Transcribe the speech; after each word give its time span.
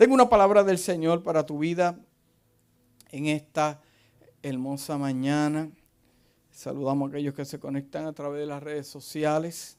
Tengo 0.00 0.14
una 0.14 0.30
palabra 0.30 0.64
del 0.64 0.78
Señor 0.78 1.22
para 1.22 1.44
tu 1.44 1.58
vida 1.58 2.00
en 3.10 3.26
esta 3.26 3.82
hermosa 4.42 4.96
mañana. 4.96 5.70
Saludamos 6.50 7.06
a 7.06 7.10
aquellos 7.10 7.34
que 7.34 7.44
se 7.44 7.60
conectan 7.60 8.06
a 8.06 8.14
través 8.14 8.40
de 8.40 8.46
las 8.46 8.62
redes 8.62 8.86
sociales. 8.86 9.76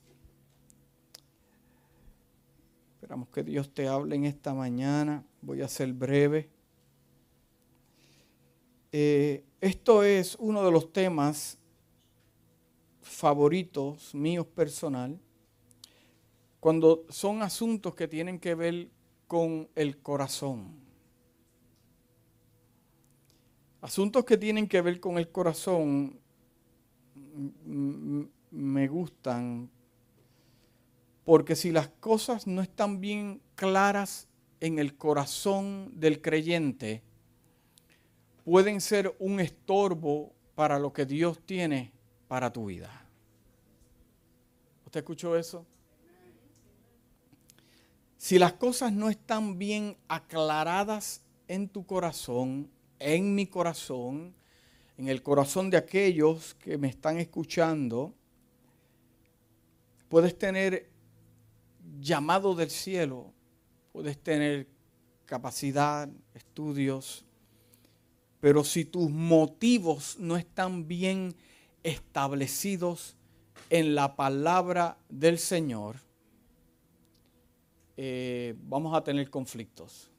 Esperamos 2.93 3.29
que 3.29 3.41
Dios 3.41 3.73
te 3.73 3.87
hable 3.87 4.15
en 4.15 4.25
esta 4.25 4.53
mañana. 4.53 5.25
Voy 5.41 5.63
a 5.63 5.67
ser 5.67 5.91
breve. 5.91 6.51
Eh, 8.91 9.43
esto 9.59 10.03
es 10.03 10.35
uno 10.37 10.63
de 10.63 10.71
los 10.71 10.93
temas 10.93 11.57
favoritos 13.01 14.13
míos 14.13 14.45
personal, 14.45 15.19
cuando 16.59 17.07
son 17.09 17.41
asuntos 17.41 17.95
que 17.95 18.07
tienen 18.07 18.39
que 18.39 18.53
ver 18.53 18.91
con 19.31 19.69
el 19.75 19.97
corazón. 19.97 20.73
Asuntos 23.79 24.25
que 24.25 24.37
tienen 24.37 24.67
que 24.67 24.81
ver 24.81 24.99
con 24.99 25.17
el 25.17 25.31
corazón 25.31 26.19
me 28.51 28.87
gustan 28.89 29.71
porque 31.23 31.55
si 31.55 31.71
las 31.71 31.87
cosas 31.87 32.45
no 32.45 32.61
están 32.61 32.99
bien 32.99 33.41
claras 33.55 34.27
en 34.59 34.79
el 34.79 34.97
corazón 34.97 35.93
del 35.97 36.21
creyente, 36.21 37.01
pueden 38.43 38.81
ser 38.81 39.15
un 39.17 39.39
estorbo 39.39 40.33
para 40.55 40.77
lo 40.77 40.91
que 40.91 41.05
Dios 41.05 41.39
tiene 41.45 41.93
para 42.27 42.51
tu 42.51 42.65
vida. 42.65 43.07
¿Usted 44.83 44.99
escuchó 44.99 45.37
eso? 45.37 45.65
Si 48.21 48.37
las 48.37 48.53
cosas 48.53 48.93
no 48.93 49.09
están 49.09 49.57
bien 49.57 49.97
aclaradas 50.07 51.23
en 51.47 51.67
tu 51.67 51.87
corazón, 51.87 52.69
en 52.99 53.33
mi 53.33 53.47
corazón, 53.47 54.35
en 54.95 55.07
el 55.07 55.23
corazón 55.23 55.71
de 55.71 55.77
aquellos 55.77 56.53
que 56.53 56.77
me 56.77 56.87
están 56.87 57.17
escuchando, 57.17 58.13
puedes 60.07 60.37
tener 60.37 60.91
llamado 61.99 62.53
del 62.53 62.69
cielo, 62.69 63.33
puedes 63.91 64.21
tener 64.21 64.67
capacidad, 65.25 66.07
estudios, 66.35 67.25
pero 68.39 68.63
si 68.63 68.85
tus 68.85 69.09
motivos 69.09 70.17
no 70.19 70.37
están 70.37 70.87
bien 70.87 71.33
establecidos 71.81 73.15
en 73.71 73.95
la 73.95 74.15
palabra 74.15 74.99
del 75.09 75.39
Señor, 75.39 76.10
eh, 78.03 78.55
vamos 78.63 78.97
a 78.97 79.03
tener 79.03 79.29
conflictos. 79.29 80.09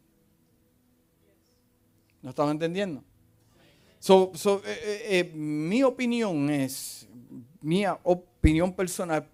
¿No 2.23 2.31
están 2.31 2.51
entendiendo? 2.51 3.03
So, 3.99 4.31
eh, 4.65 5.03
eh, 5.09 5.33
mi 5.35 5.83
opinión 5.83 6.49
es, 6.49 7.09
mi 7.61 7.85
opinión 8.05 8.73
personal, 8.73 9.29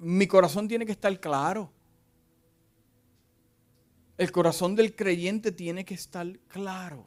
mi 0.00 0.26
corazón 0.26 0.66
tiene 0.66 0.84
que 0.84 0.90
estar 0.90 1.20
claro. 1.20 1.70
El 4.16 4.32
corazón 4.32 4.74
del 4.74 4.96
creyente 4.96 5.52
tiene 5.52 5.84
que 5.84 5.94
estar 5.94 6.26
claro, 6.48 7.06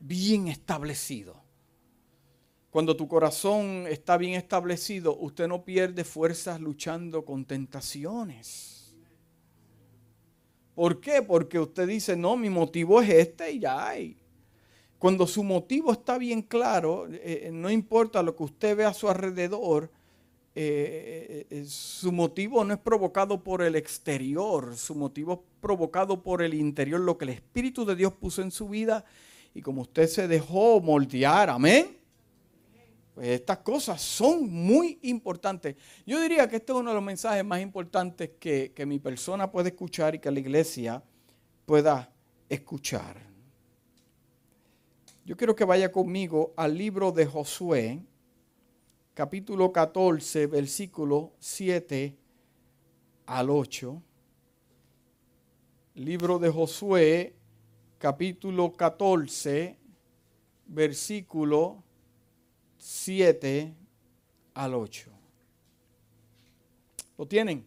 bien 0.00 0.48
establecido. 0.48 1.42
Cuando 2.70 2.96
tu 2.96 3.06
corazón 3.06 3.84
está 3.88 4.16
bien 4.16 4.32
establecido, 4.32 5.18
usted 5.18 5.48
no 5.48 5.66
pierde 5.66 6.02
fuerzas 6.02 6.58
luchando 6.62 7.26
con 7.26 7.44
tentaciones. 7.44 8.75
¿Por 10.76 11.00
qué? 11.00 11.22
Porque 11.22 11.58
usted 11.58 11.88
dice, 11.88 12.16
no, 12.16 12.36
mi 12.36 12.50
motivo 12.50 13.00
es 13.00 13.08
este 13.08 13.50
y 13.50 13.60
ya 13.60 13.88
hay. 13.88 14.18
Cuando 14.98 15.26
su 15.26 15.42
motivo 15.42 15.90
está 15.90 16.18
bien 16.18 16.42
claro, 16.42 17.06
eh, 17.10 17.48
no 17.50 17.70
importa 17.70 18.22
lo 18.22 18.36
que 18.36 18.42
usted 18.42 18.76
ve 18.76 18.84
a 18.84 18.92
su 18.92 19.08
alrededor, 19.08 19.90
eh, 20.54 21.46
eh, 21.48 21.64
su 21.64 22.12
motivo 22.12 22.62
no 22.62 22.74
es 22.74 22.80
provocado 22.80 23.42
por 23.42 23.62
el 23.62 23.74
exterior, 23.74 24.76
su 24.76 24.94
motivo 24.94 25.32
es 25.32 25.38
provocado 25.62 26.22
por 26.22 26.42
el 26.42 26.52
interior, 26.52 27.00
lo 27.00 27.16
que 27.16 27.24
el 27.24 27.30
Espíritu 27.30 27.86
de 27.86 27.96
Dios 27.96 28.12
puso 28.12 28.42
en 28.42 28.50
su 28.50 28.68
vida 28.68 29.06
y 29.54 29.62
como 29.62 29.80
usted 29.80 30.06
se 30.08 30.28
dejó 30.28 30.82
moldear, 30.82 31.48
amén. 31.48 31.95
Pues 33.16 33.28
estas 33.28 33.60
cosas 33.60 34.02
son 34.02 34.46
muy 34.46 34.98
importantes. 35.00 35.74
Yo 36.04 36.20
diría 36.20 36.46
que 36.50 36.56
este 36.56 36.72
es 36.72 36.78
uno 36.78 36.90
de 36.90 36.96
los 36.96 37.02
mensajes 37.02 37.42
más 37.46 37.62
importantes 37.62 38.32
que, 38.38 38.72
que 38.74 38.84
mi 38.84 38.98
persona 38.98 39.50
puede 39.50 39.70
escuchar 39.70 40.14
y 40.14 40.18
que 40.18 40.30
la 40.30 40.38
iglesia 40.38 41.02
pueda 41.64 42.12
escuchar. 42.46 43.16
Yo 45.24 45.34
quiero 45.34 45.56
que 45.56 45.64
vaya 45.64 45.90
conmigo 45.90 46.52
al 46.58 46.76
libro 46.76 47.10
de 47.10 47.24
Josué, 47.24 48.04
capítulo 49.14 49.72
14, 49.72 50.46
versículo 50.48 51.32
7 51.38 52.18
al 53.24 53.48
8. 53.48 54.02
Libro 55.94 56.38
de 56.38 56.50
Josué, 56.50 57.34
capítulo 57.96 58.74
14, 58.74 59.78
versículo 60.66 61.85
7 62.88 63.74
al 64.54 64.74
8. 64.74 65.10
¿Lo 67.18 67.26
tienen? 67.26 67.66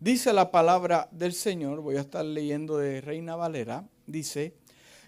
Dice 0.00 0.32
la 0.32 0.50
palabra 0.50 1.08
del 1.12 1.32
Señor, 1.32 1.82
voy 1.82 1.98
a 1.98 2.00
estar 2.00 2.24
leyendo 2.24 2.78
de 2.78 3.00
Reina 3.00 3.36
Valera, 3.36 3.88
dice, 4.08 4.56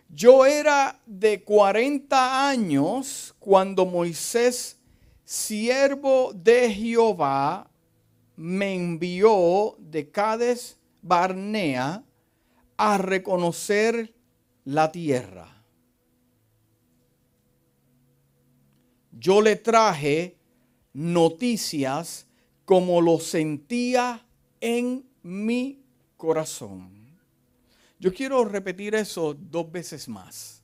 yo 0.08 0.47
era 0.47 1.00
de 1.06 1.42
40 1.42 2.48
años 2.48 3.34
cuando 3.41 3.84
Moisés, 3.84 4.78
siervo 5.25 6.32
de 6.32 6.72
Jehová, 6.72 7.69
me 8.37 8.76
envió 8.76 9.75
de 9.81 10.08
Cades 10.08 10.78
Barnea 11.03 12.04
a 12.76 12.98
reconocer 12.98 14.14
la 14.64 14.92
tierra. 14.92 15.57
Yo 19.19 19.41
le 19.41 19.56
traje 19.56 20.37
noticias 20.93 22.27
como 22.65 23.01
lo 23.01 23.19
sentía 23.19 24.25
en 24.61 25.05
mi 25.23 25.83
corazón. 26.17 27.19
Yo 27.99 28.15
quiero 28.15 28.45
repetir 28.45 28.95
eso 28.95 29.34
dos 29.34 29.73
veces 29.73 30.09
más. 30.09 30.62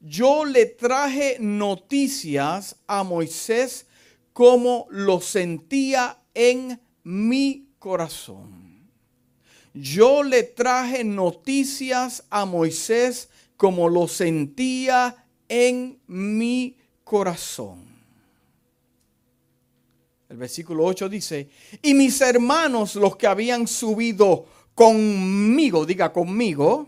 Yo 0.00 0.44
le 0.44 0.64
traje 0.64 1.36
noticias 1.40 2.76
a 2.86 3.02
Moisés 3.02 3.86
como 4.32 4.86
lo 4.90 5.20
sentía 5.20 6.22
en 6.32 6.80
mi 7.02 7.68
corazón. 7.78 8.88
Yo 9.74 10.22
le 10.22 10.42
traje 10.42 11.04
noticias 11.04 12.24
a 12.30 12.46
Moisés 12.46 13.28
como 13.56 13.88
lo 13.88 14.08
sentía 14.08 15.26
en 15.48 16.00
mi 16.06 16.77
corazón. 17.08 17.88
El 20.28 20.36
versículo 20.36 20.84
8 20.84 21.08
dice, 21.08 21.48
y 21.80 21.94
mis 21.94 22.20
hermanos, 22.20 22.96
los 22.96 23.16
que 23.16 23.26
habían 23.26 23.66
subido 23.66 24.44
conmigo, 24.74 25.86
diga 25.86 26.12
conmigo, 26.12 26.86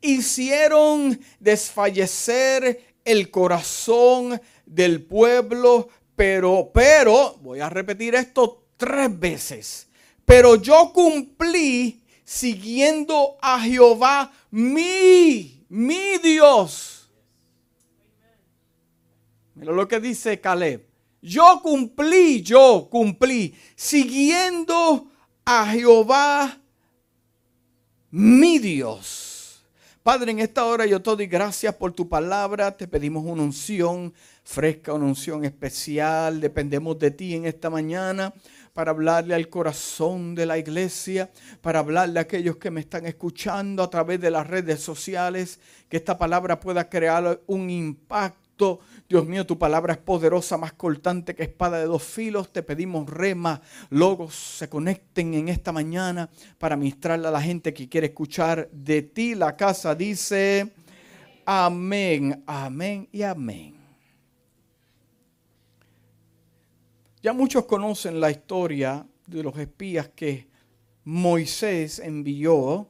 hicieron 0.00 1.18
desfallecer 1.38 2.96
el 3.04 3.30
corazón 3.30 4.42
del 4.66 5.04
pueblo, 5.04 5.88
pero, 6.16 6.68
pero, 6.74 7.38
voy 7.42 7.60
a 7.60 7.70
repetir 7.70 8.16
esto 8.16 8.64
tres 8.76 9.16
veces, 9.16 9.86
pero 10.24 10.56
yo 10.56 10.90
cumplí 10.92 12.02
siguiendo 12.24 13.36
a 13.40 13.60
Jehová, 13.60 14.32
mi, 14.50 15.64
mi 15.68 16.18
Dios 16.18 17.03
Lo 19.72 19.88
que 19.88 20.00
dice 20.00 20.40
Caleb. 20.40 20.86
Yo 21.22 21.60
cumplí, 21.62 22.42
yo 22.42 22.88
cumplí, 22.90 23.54
siguiendo 23.74 25.10
a 25.44 25.66
Jehová 25.66 26.60
mi 28.10 28.58
Dios. 28.58 29.64
Padre, 30.02 30.32
en 30.32 30.40
esta 30.40 30.66
hora 30.66 30.84
yo 30.84 31.00
te 31.00 31.16
doy 31.16 31.26
gracias 31.26 31.74
por 31.76 31.92
tu 31.92 32.10
palabra. 32.10 32.76
Te 32.76 32.86
pedimos 32.86 33.24
una 33.24 33.42
unción 33.42 34.12
fresca, 34.44 34.92
una 34.92 35.06
unción 35.06 35.46
especial. 35.46 36.42
Dependemos 36.42 36.98
de 36.98 37.10
ti 37.10 37.34
en 37.34 37.46
esta 37.46 37.70
mañana 37.70 38.34
para 38.74 38.90
hablarle 38.90 39.34
al 39.34 39.48
corazón 39.48 40.34
de 40.34 40.44
la 40.44 40.58
iglesia, 40.58 41.30
para 41.62 41.78
hablarle 41.78 42.18
a 42.18 42.22
aquellos 42.22 42.58
que 42.58 42.70
me 42.70 42.80
están 42.80 43.06
escuchando 43.06 43.82
a 43.82 43.88
través 43.88 44.20
de 44.20 44.30
las 44.30 44.46
redes 44.46 44.80
sociales, 44.80 45.58
que 45.88 45.96
esta 45.96 46.18
palabra 46.18 46.60
pueda 46.60 46.90
crear 46.90 47.40
un 47.46 47.70
impacto 47.70 48.43
Dios 49.08 49.26
mío, 49.26 49.46
tu 49.46 49.58
palabra 49.58 49.94
es 49.94 49.98
poderosa, 49.98 50.56
más 50.56 50.72
cortante 50.72 51.34
que 51.34 51.42
espada 51.42 51.78
de 51.78 51.86
dos 51.86 52.02
filos. 52.02 52.52
Te 52.52 52.62
pedimos 52.62 53.08
rema, 53.08 53.60
logos 53.90 54.34
se 54.34 54.68
conecten 54.68 55.34
en 55.34 55.48
esta 55.48 55.72
mañana 55.72 56.30
para 56.58 56.76
ministrarle 56.76 57.28
a 57.28 57.30
la 57.30 57.40
gente 57.40 57.74
que 57.74 57.88
quiere 57.88 58.08
escuchar 58.08 58.68
de 58.70 59.02
ti. 59.02 59.34
La 59.34 59.56
casa 59.56 59.94
dice 59.94 60.72
amén, 61.44 62.42
amén 62.46 63.08
y 63.12 63.22
amén. 63.22 63.74
Ya 67.22 67.32
muchos 67.32 67.64
conocen 67.64 68.20
la 68.20 68.30
historia 68.30 69.06
de 69.26 69.42
los 69.42 69.56
espías 69.58 70.08
que 70.08 70.46
Moisés 71.04 71.98
envió 71.98 72.88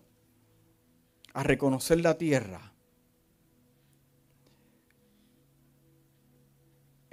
a 1.32 1.43
reconocer 1.43 2.00
la 2.00 2.19
tierra. 2.19 2.73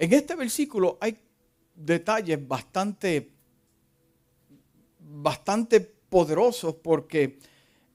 En 0.02 0.12
este 0.12 0.34
versículo 0.34 0.98
hay 1.00 1.16
detalles 1.76 2.36
bastante, 2.48 3.30
bastante 4.98 5.80
poderosos 5.80 6.74
porque 6.74 7.22
eh, 7.22 7.38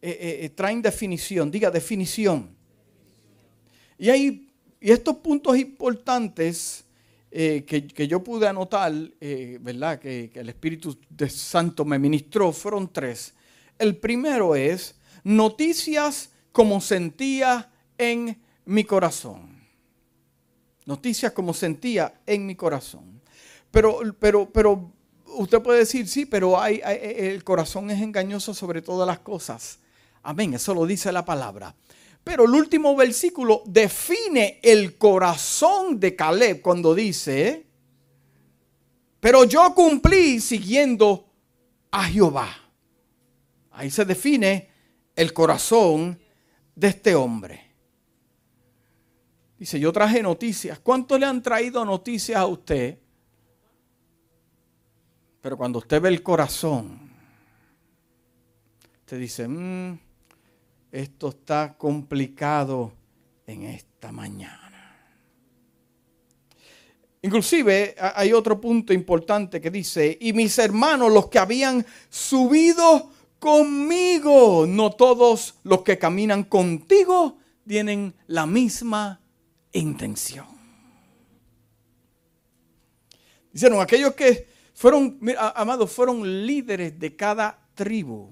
eh, 0.02 0.40
eh, 0.44 0.50
traen 0.56 0.82
definición, 0.82 1.52
diga 1.52 1.70
definición. 1.70 2.56
Y, 3.98 4.10
hay, 4.10 4.50
y 4.80 4.90
estos 4.90 5.18
puntos 5.18 5.58
importantes 5.58 6.86
que, 7.30 8.08
yo 8.08 8.24
pude 8.24 8.48
anotar, 8.48 8.94
¿verdad? 9.60 10.00
Que, 10.00 10.30
que 10.30 10.40
el 10.40 10.48
Espíritu 10.48 10.98
de 11.10 11.30
Santo 11.30 11.84
me 11.84 12.00
ministró, 12.00 12.54
fueron 12.54 12.88
tres. 12.94 13.34
El 13.78 13.98
primero 13.98 14.56
es 14.56 14.96
noticias 15.26 16.32
como 16.54 16.80
sentía 16.80 17.70
en 17.98 18.42
mi 18.64 18.86
corazón 18.86 19.57
noticias 20.88 21.34
como 21.34 21.54
sentía 21.54 22.22
en 22.26 22.46
mi 22.46 22.56
corazón. 22.56 23.22
Pero, 23.70 24.00
pero, 24.20 24.50
pero 24.50 24.92
usted 25.36 25.62
puede 25.62 25.80
decir, 25.80 26.08
sí, 26.08 26.26
pero 26.26 26.60
hay, 26.60 26.82
el 26.84 27.44
corazón 27.44 27.92
es 27.92 28.02
engañoso 28.02 28.54
sobre 28.54 28.82
todas 28.82 29.06
las 29.06 29.20
cosas. 29.20 29.80
Amén, 30.24 30.54
eso 30.54 30.74
lo 30.74 30.86
dice 30.86 31.12
la 31.12 31.26
palabra. 31.26 31.76
Pero 32.24 32.46
el 32.46 32.52
último 32.52 32.96
versículo 32.96 33.64
define 33.66 34.60
el 34.64 34.98
corazón 34.98 36.00
de 36.00 36.16
Caleb 36.16 36.62
cuando 36.62 36.96
dice, 36.96 37.66
pero 39.20 39.44
yo 39.44 39.74
cumplí 39.76 40.40
siguiendo 40.40 41.30
a 41.92 42.06
Jehová. 42.06 42.50
Ahí 43.72 43.92
se 43.92 44.06
define 44.06 44.70
el 45.16 45.34
corazón 45.34 46.20
de 46.76 46.88
este 46.88 47.14
hombre. 47.14 47.67
Dice, 49.58 49.80
yo 49.80 49.92
traje 49.92 50.22
noticias. 50.22 50.80
¿Cuánto 50.80 51.18
le 51.18 51.26
han 51.26 51.42
traído 51.42 51.84
noticias 51.84 52.38
a 52.38 52.46
usted? 52.46 52.98
Pero 55.42 55.58
cuando 55.58 55.80
usted 55.80 56.02
ve 56.02 56.10
el 56.10 56.22
corazón, 56.22 57.10
usted 59.00 59.20
dice, 59.20 59.48
mm, 59.48 59.98
esto 60.92 61.30
está 61.30 61.76
complicado 61.78 62.94
en 63.48 63.64
esta 63.64 64.12
mañana. 64.12 64.68
Inclusive 67.22 67.96
hay 68.00 68.32
otro 68.32 68.62
punto 68.62 68.94
importante 68.94 69.60
que 69.60 69.72
dice, 69.72 70.18
y 70.22 70.34
mis 70.34 70.58
hermanos, 70.60 71.12
los 71.12 71.28
que 71.28 71.40
habían 71.40 71.86
subido 72.10 73.10
conmigo, 73.40 74.66
no 74.68 74.92
todos 74.92 75.56
los 75.64 75.82
que 75.82 75.98
caminan 75.98 76.44
contigo 76.44 77.38
tienen 77.66 78.14
la 78.28 78.46
misma 78.46 79.20
intención. 79.72 80.48
Dijeron, 83.52 83.82
aquellos 83.82 84.14
que 84.14 84.48
fueron, 84.74 85.20
amados, 85.56 85.92
fueron 85.92 86.46
líderes 86.46 87.00
de 87.00 87.16
cada 87.16 87.60
tribu, 87.74 88.30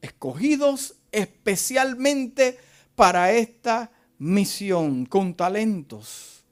escogidos 0.00 0.94
especialmente 1.12 2.58
para 2.94 3.32
esta 3.32 3.90
misión, 4.18 5.06
con 5.06 5.34
talentos, 5.34 6.44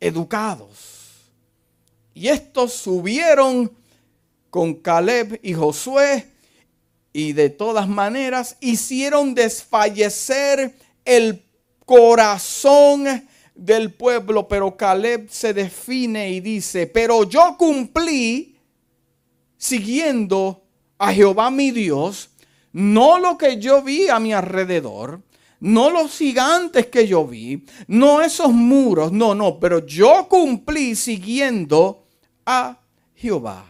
educados. 0.00 1.30
Y 2.14 2.28
estos 2.28 2.72
subieron 2.72 3.72
con 4.50 4.74
Caleb 4.74 5.38
y 5.42 5.54
Josué 5.54 6.32
y 7.12 7.32
de 7.32 7.50
todas 7.50 7.88
maneras 7.88 8.56
hicieron 8.60 9.34
desfallecer 9.34 10.74
el 11.04 11.44
corazón 11.86 13.28
del 13.60 13.92
pueblo, 13.92 14.48
pero 14.48 14.74
Caleb 14.74 15.28
se 15.28 15.52
define 15.52 16.30
y 16.30 16.40
dice, 16.40 16.86
pero 16.86 17.24
yo 17.24 17.56
cumplí 17.58 18.56
siguiendo 19.58 20.62
a 20.96 21.12
Jehová 21.12 21.50
mi 21.50 21.70
Dios, 21.70 22.30
no 22.72 23.18
lo 23.18 23.36
que 23.36 23.58
yo 23.58 23.82
vi 23.82 24.08
a 24.08 24.18
mi 24.18 24.32
alrededor, 24.32 25.20
no 25.60 25.90
los 25.90 26.16
gigantes 26.16 26.86
que 26.86 27.06
yo 27.06 27.26
vi, 27.26 27.62
no 27.86 28.22
esos 28.22 28.50
muros, 28.50 29.12
no, 29.12 29.34
no, 29.34 29.60
pero 29.60 29.84
yo 29.84 30.26
cumplí 30.26 30.96
siguiendo 30.96 32.06
a 32.46 32.78
Jehová. 33.14 33.66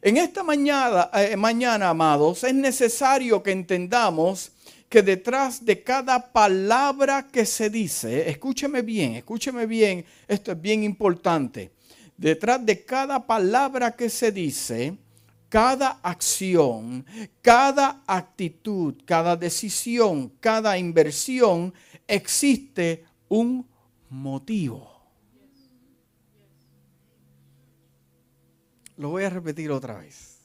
En 0.00 0.16
esta 0.16 0.42
mañana, 0.42 1.10
eh, 1.12 1.36
mañana, 1.36 1.90
amados, 1.90 2.42
es 2.42 2.54
necesario 2.54 3.42
que 3.42 3.52
entendamos 3.52 4.52
que 4.88 5.02
detrás 5.02 5.64
de 5.64 5.82
cada 5.82 6.32
palabra 6.32 7.28
que 7.30 7.44
se 7.44 7.68
dice, 7.68 8.28
escúcheme 8.28 8.82
bien, 8.82 9.16
escúcheme 9.16 9.66
bien, 9.66 10.04
esto 10.26 10.52
es 10.52 10.60
bien 10.60 10.82
importante. 10.82 11.72
Detrás 12.16 12.64
de 12.64 12.84
cada 12.84 13.26
palabra 13.26 13.94
que 13.94 14.08
se 14.08 14.32
dice, 14.32 14.96
cada 15.48 16.00
acción, 16.02 17.04
cada 17.42 18.02
actitud, 18.06 18.94
cada 19.04 19.36
decisión, 19.36 20.32
cada 20.40 20.78
inversión, 20.78 21.72
existe 22.06 23.04
un 23.28 23.66
motivo. 24.08 24.98
Lo 28.96 29.10
voy 29.10 29.24
a 29.24 29.30
repetir 29.30 29.70
otra 29.70 29.98
vez. 29.98 30.38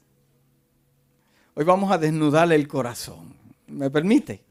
Hoy 1.56 1.64
vamos 1.64 1.92
a 1.92 1.98
desnudar 1.98 2.52
el 2.52 2.68
corazón. 2.68 3.43
¿Me 3.74 3.90
permite? 3.90 4.44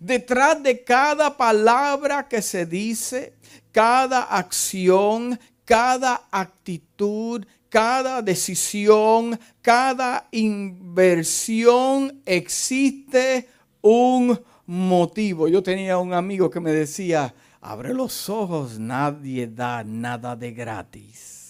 Detrás 0.00 0.62
de 0.62 0.82
cada 0.84 1.36
palabra 1.36 2.28
que 2.28 2.42
se 2.42 2.66
dice, 2.66 3.34
cada 3.70 4.22
acción, 4.22 5.38
cada 5.64 6.28
actitud, 6.30 7.44
cada 7.68 8.22
decisión, 8.22 9.38
cada 9.60 10.28
inversión, 10.30 12.20
existe 12.26 13.48
un 13.80 14.38
motivo. 14.66 15.48
Yo 15.48 15.62
tenía 15.62 15.98
un 15.98 16.12
amigo 16.12 16.50
que 16.50 16.60
me 16.60 16.72
decía, 16.72 17.34
abre 17.60 17.94
los 17.94 18.28
ojos, 18.28 18.78
nadie 18.78 19.46
da 19.46 19.84
nada 19.84 20.36
de 20.36 20.52
gratis. 20.52 21.42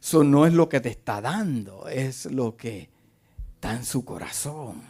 Eso 0.00 0.22
no 0.22 0.46
es 0.46 0.52
lo 0.52 0.68
que 0.68 0.80
te 0.80 0.90
está 0.90 1.20
dando, 1.20 1.88
es 1.88 2.26
lo 2.26 2.56
que 2.56 2.93
en 3.72 3.84
su 3.84 4.04
corazón. 4.04 4.82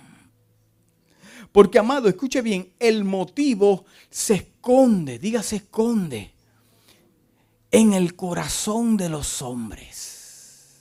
Porque, 1.53 1.79
amado, 1.79 2.09
escuche 2.09 2.43
bien, 2.43 2.73
el 2.81 3.05
motivo 3.05 3.85
se 4.11 4.35
esconde, 4.35 5.19
diga 5.19 5.43
se 5.43 5.57
esconde, 5.57 6.33
en 7.71 7.93
el 7.93 8.17
corazón 8.17 8.97
de 8.97 9.09
los 9.09 9.41
hombres. 9.43 10.81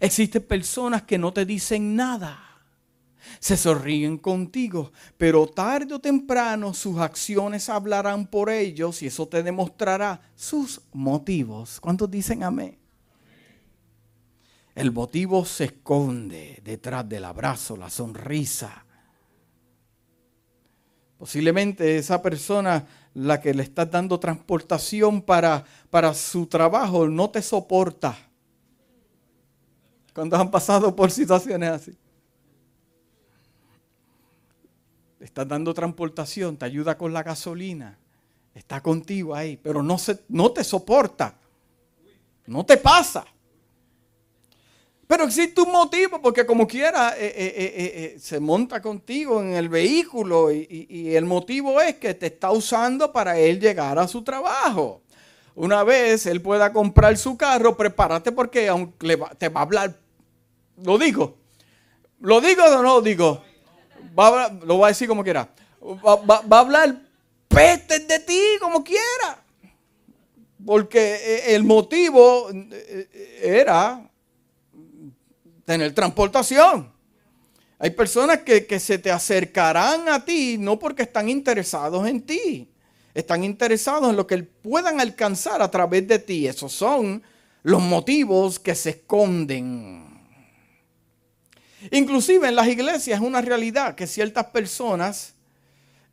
Existen 0.00 0.42
personas 0.42 1.02
que 1.02 1.18
no 1.18 1.32
te 1.32 1.44
dicen 1.44 1.94
nada. 1.94 2.42
Se 3.38 3.56
sonríen 3.56 4.18
contigo, 4.18 4.92
pero 5.18 5.46
tarde 5.46 5.94
o 5.94 5.98
temprano 5.98 6.72
sus 6.72 6.98
acciones 6.98 7.68
hablarán 7.68 8.26
por 8.26 8.50
ellos 8.50 9.02
y 9.02 9.06
eso 9.06 9.26
te 9.28 9.42
demostrará 9.42 10.20
sus 10.34 10.80
motivos. 10.92 11.80
¿Cuántos 11.80 12.10
dicen 12.10 12.42
amén? 12.42 12.78
El 14.76 14.92
motivo 14.92 15.46
se 15.46 15.64
esconde 15.64 16.60
detrás 16.62 17.08
del 17.08 17.24
abrazo, 17.24 17.78
la 17.78 17.88
sonrisa. 17.88 18.84
Posiblemente 21.16 21.96
esa 21.96 22.20
persona, 22.20 22.86
la 23.14 23.40
que 23.40 23.54
le 23.54 23.62
está 23.62 23.86
dando 23.86 24.20
transportación 24.20 25.22
para, 25.22 25.64
para 25.88 26.12
su 26.12 26.46
trabajo, 26.46 27.08
no 27.08 27.30
te 27.30 27.40
soporta. 27.40 28.18
Cuando 30.12 30.36
han 30.36 30.50
pasado 30.50 30.94
por 30.94 31.10
situaciones 31.10 31.70
así. 31.70 31.96
Le 35.18 35.24
estás 35.24 35.48
dando 35.48 35.72
transportación, 35.72 36.58
te 36.58 36.66
ayuda 36.66 36.98
con 36.98 37.14
la 37.14 37.22
gasolina, 37.22 37.96
está 38.54 38.82
contigo 38.82 39.34
ahí, 39.34 39.56
pero 39.56 39.82
no, 39.82 39.96
se, 39.96 40.22
no 40.28 40.52
te 40.52 40.62
soporta. 40.62 41.34
No 42.44 42.66
te 42.66 42.76
pasa. 42.76 43.24
Pero 45.06 45.24
existe 45.24 45.60
un 45.60 45.70
motivo, 45.70 46.20
porque 46.20 46.44
como 46.44 46.66
quiera, 46.66 47.14
eh, 47.16 47.32
eh, 47.36 48.14
eh, 48.16 48.16
se 48.18 48.40
monta 48.40 48.82
contigo 48.82 49.40
en 49.40 49.54
el 49.54 49.68
vehículo 49.68 50.50
y, 50.50 51.14
el 51.14 51.24
motivo 51.24 51.80
es 51.80 51.94
que 51.96 52.14
te 52.14 52.26
está 52.26 52.50
usando 52.50 53.12
para 53.12 53.38
él 53.38 53.60
llegar 53.60 53.98
a 54.00 54.08
su 54.08 54.22
trabajo. 54.22 55.02
Una 55.54 55.84
vez 55.84 56.26
él 56.26 56.42
pueda 56.42 56.72
comprar 56.72 57.16
su 57.16 57.36
carro, 57.36 57.76
prepárate 57.76 58.32
porque 58.32 58.68
aunque 58.68 59.16
te 59.38 59.48
va 59.48 59.60
a 59.60 59.62
hablar, 59.62 59.96
lo 60.82 60.98
digo, 60.98 61.36
lo 62.20 62.40
digo 62.40 62.64
o 62.64 62.70
no 62.70 62.82
lo 62.82 63.00
digo, 63.00 63.42
lo 64.64 64.78
va 64.78 64.86
a 64.86 64.90
decir 64.90 65.06
como 65.06 65.22
quiera, 65.22 65.48
va, 65.80 66.42
a 66.50 66.60
hablar 66.60 67.00
pestes 67.46 68.08
de 68.08 68.18
ti 68.18 68.42
como 68.60 68.82
quiera. 68.82 69.44
Porque 70.64 71.54
el 71.54 71.62
motivo 71.62 72.50
era 73.40 74.02
tener 75.66 75.92
transportación. 75.92 76.90
Hay 77.78 77.90
personas 77.90 78.38
que, 78.38 78.80
se 78.80 78.96
te 78.96 79.10
acercarán 79.10 80.08
a 80.08 80.24
ti 80.24 80.56
no 80.58 80.78
porque 80.78 81.02
están 81.02 81.28
interesados 81.28 82.08
en 82.08 82.22
ti, 82.22 82.70
están 83.12 83.44
interesados 83.44 84.08
en 84.08 84.16
lo 84.16 84.26
que 84.26 84.38
puedan 84.38 84.98
alcanzar 84.98 85.60
a 85.60 85.70
través 85.70 86.08
de 86.08 86.18
ti. 86.18 86.46
Esos 86.46 86.72
son 86.72 87.22
los 87.62 87.82
motivos 87.82 88.58
que 88.58 88.74
se 88.74 88.90
esconden. 88.90 90.06
Inclusive 91.90 92.48
en 92.48 92.54
las 92.54 92.68
iglesias 92.68 93.20
es 93.20 93.26
una 93.26 93.42
realidad 93.42 93.94
que 93.94 94.06
ciertas 94.06 94.46
personas 94.46 95.34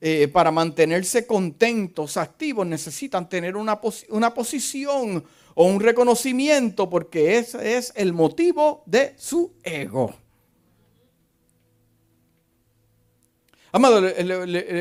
eh, 0.02 0.28
para 0.28 0.52
mantenerse 0.52 1.26
contentos, 1.26 2.18
activos, 2.18 2.68
necesitan 2.68 3.30
tener 3.30 3.56
una, 3.56 3.80
una 4.10 4.34
posición 4.34 5.24
o 5.56 5.66
un 5.66 5.80
reconocimiento 5.80 6.90
porque 6.90 7.38
ese 7.38 7.78
es 7.78 7.94
el 7.96 8.14
motivo 8.14 8.84
de 8.86 9.14
su 9.18 9.54
ego. 9.64 10.16
Amado, 13.72 14.02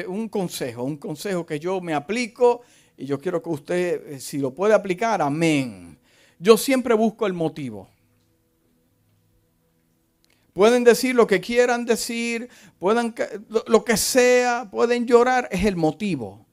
un 0.09 0.29
consejo, 0.29 0.83
un 0.83 0.99
consejo 0.99 1.47
que 1.47 1.59
yo 1.59 1.81
me 1.81 1.95
aplico 1.95 2.61
y 2.97 3.07
yo 3.07 3.19
quiero 3.19 3.43
que 3.43 3.49
usted, 3.49 4.13
eh, 4.13 4.21
si 4.21 4.37
lo 4.37 4.53
puede 4.53 4.75
aplicar, 4.75 5.23
amén. 5.23 5.99
Yo 6.39 6.59
siempre 6.59 6.95
busco 6.95 7.27
el 7.27 7.33
motivo. 7.33 7.89
Pueden 10.53 10.85
decir 10.85 11.15
lo 11.15 11.27
que 11.27 11.41
quieran 11.41 11.87
decir, 11.87 12.51
puedan, 12.79 13.15
lo 13.67 13.85
que 13.85 13.97
sea, 13.97 14.69
pueden 14.71 15.07
llorar, 15.07 15.49
es 15.51 15.65
el 15.65 15.77
motivo. 15.77 16.45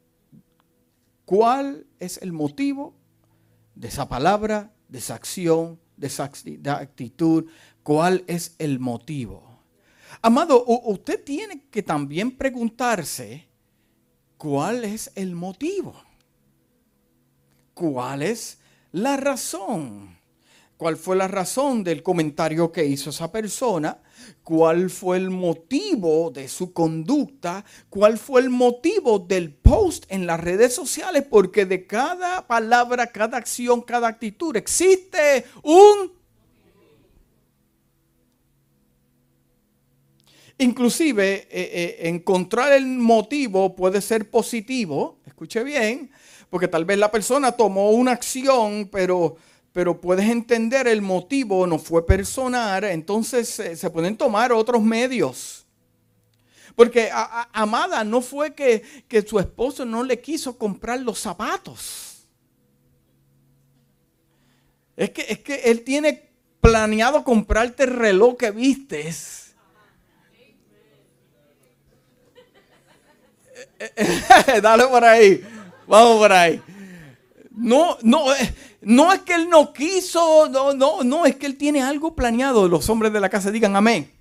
¿Cuál 1.25 1.85
es 1.99 2.17
el 2.21 2.31
motivo 2.31 2.93
de 3.79 3.87
esa 3.87 4.09
palabra, 4.09 4.73
de 4.89 4.97
esa 4.97 5.15
acción, 5.15 5.79
de 5.95 6.07
esa 6.07 6.25
actitud, 6.25 7.45
cuál 7.81 8.25
es 8.27 8.55
el 8.59 8.77
motivo. 8.77 9.41
Amado, 10.21 10.65
usted 10.65 11.23
tiene 11.23 11.63
que 11.71 11.81
también 11.81 12.35
preguntarse 12.35 13.47
cuál 14.37 14.83
es 14.83 15.11
el 15.15 15.33
motivo. 15.33 15.95
¿Cuál 17.73 18.21
es 18.21 18.59
la 18.91 19.15
razón? 19.15 20.17
¿Cuál 20.75 20.97
fue 20.97 21.15
la 21.15 21.29
razón 21.29 21.81
del 21.81 22.03
comentario 22.03 22.73
que 22.73 22.83
hizo 22.85 23.11
esa 23.11 23.31
persona? 23.31 23.99
Cuál 24.43 24.89
fue 24.89 25.17
el 25.17 25.29
motivo 25.29 26.31
de 26.31 26.47
su 26.47 26.73
conducta, 26.73 27.63
cuál 27.89 28.17
fue 28.17 28.41
el 28.41 28.49
motivo 28.49 29.19
del 29.19 29.53
post 29.53 30.05
en 30.09 30.25
las 30.25 30.39
redes 30.39 30.73
sociales, 30.73 31.23
porque 31.29 31.65
de 31.65 31.85
cada 31.85 32.47
palabra, 32.47 33.07
cada 33.07 33.37
acción, 33.37 33.81
cada 33.81 34.07
actitud 34.07 34.55
existe 34.55 35.45
un... 35.63 36.17
Inclusive 40.57 41.33
eh, 41.33 41.47
eh, 41.51 41.97
encontrar 42.09 42.73
el 42.73 42.85
motivo 42.85 43.75
puede 43.75 44.01
ser 44.01 44.29
positivo, 44.29 45.19
escuche 45.25 45.63
bien, 45.63 46.11
porque 46.49 46.67
tal 46.67 46.83
vez 46.83 46.97
la 46.97 47.11
persona 47.11 47.53
tomó 47.53 47.91
una 47.91 48.11
acción, 48.11 48.89
pero 48.91 49.37
pero 49.71 50.01
puedes 50.01 50.29
entender 50.29 50.87
el 50.87 51.01
motivo, 51.01 51.67
no 51.67 51.77
fue 51.77 52.05
personal, 52.05 52.83
entonces 52.85 53.47
se 53.49 53.89
pueden 53.89 54.17
tomar 54.17 54.51
otros 54.51 54.81
medios. 54.81 55.65
Porque 56.75 57.09
Amada 57.51 58.03
no 58.03 58.21
fue 58.21 58.53
que, 58.53 58.83
su 59.27 59.39
esposo 59.39 59.85
no 59.85 60.03
le 60.03 60.21
quiso 60.21 60.57
comprar 60.57 61.01
los 61.01 61.19
zapatos. 61.19 62.25
Es 64.95 65.09
que, 65.11 65.25
es 65.29 65.39
que 65.39 65.55
él 65.65 65.83
tiene 65.83 66.29
planeado 66.61 67.23
comprarte 67.23 67.83
el 67.83 67.95
reloj 67.95 68.37
que 68.37 68.51
vistes. 68.51 69.55
Dale 74.61 74.85
por 74.87 75.03
ahí. 75.03 75.43
Vamos 75.87 76.17
por 76.17 76.31
ahí. 76.31 76.61
No, 77.51 77.97
no, 78.01 78.33
eh, 78.33 78.53
no 78.89 79.13
es 79.13 79.19
que 79.19 79.35
él 79.35 79.47
no 79.47 79.71
quiso, 79.71 80.49
no, 80.49 80.73
no, 80.73 81.03
no, 81.03 81.27
es 81.27 81.35
que 81.35 81.45
él 81.45 81.59
tiene 81.59 81.83
algo 81.83 82.15
planeado. 82.15 82.67
Los 82.67 82.89
hombres 82.89 83.13
de 83.13 83.19
la 83.19 83.29
casa 83.29 83.51
digan 83.51 83.75
amén. 83.75 84.11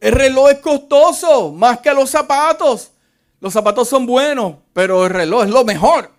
El 0.00 0.12
reloj 0.12 0.50
es 0.50 0.58
costoso, 0.58 1.52
más 1.52 1.78
que 1.78 1.94
los 1.94 2.10
zapatos. 2.10 2.90
Los 3.40 3.52
zapatos 3.52 3.88
son 3.88 4.04
buenos, 4.04 4.56
pero 4.72 5.04
el 5.06 5.10
reloj 5.10 5.44
es 5.44 5.50
lo 5.50 5.64
mejor. 5.64 6.10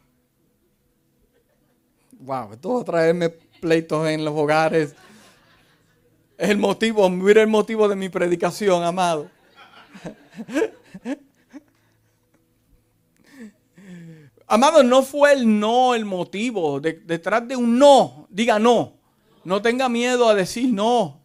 Wow, 2.19 2.53
esto 2.53 2.75
va 2.75 2.81
a 2.81 2.85
traerme 2.85 3.27
pleitos 3.27 4.07
en 4.07 4.23
los 4.23 4.33
hogares. 4.33 4.95
Es 6.37 6.49
el 6.49 6.57
motivo, 6.57 7.09
mira 7.09 7.41
el 7.41 7.47
motivo 7.47 7.89
de 7.89 7.97
mi 7.97 8.07
predicación, 8.07 8.83
amado. 8.83 9.29
Amado, 14.47 14.81
no 14.81 15.03
fue 15.03 15.33
el 15.33 15.59
no 15.59 15.93
el 15.93 16.05
motivo. 16.05 16.79
detrás 16.79 17.47
de 17.47 17.55
un 17.55 17.77
no, 17.77 18.27
diga 18.29 18.57
no. 18.57 18.93
No 19.43 19.61
tenga 19.61 19.89
miedo 19.89 20.27
a 20.27 20.35
decir 20.35 20.73
no. 20.73 21.21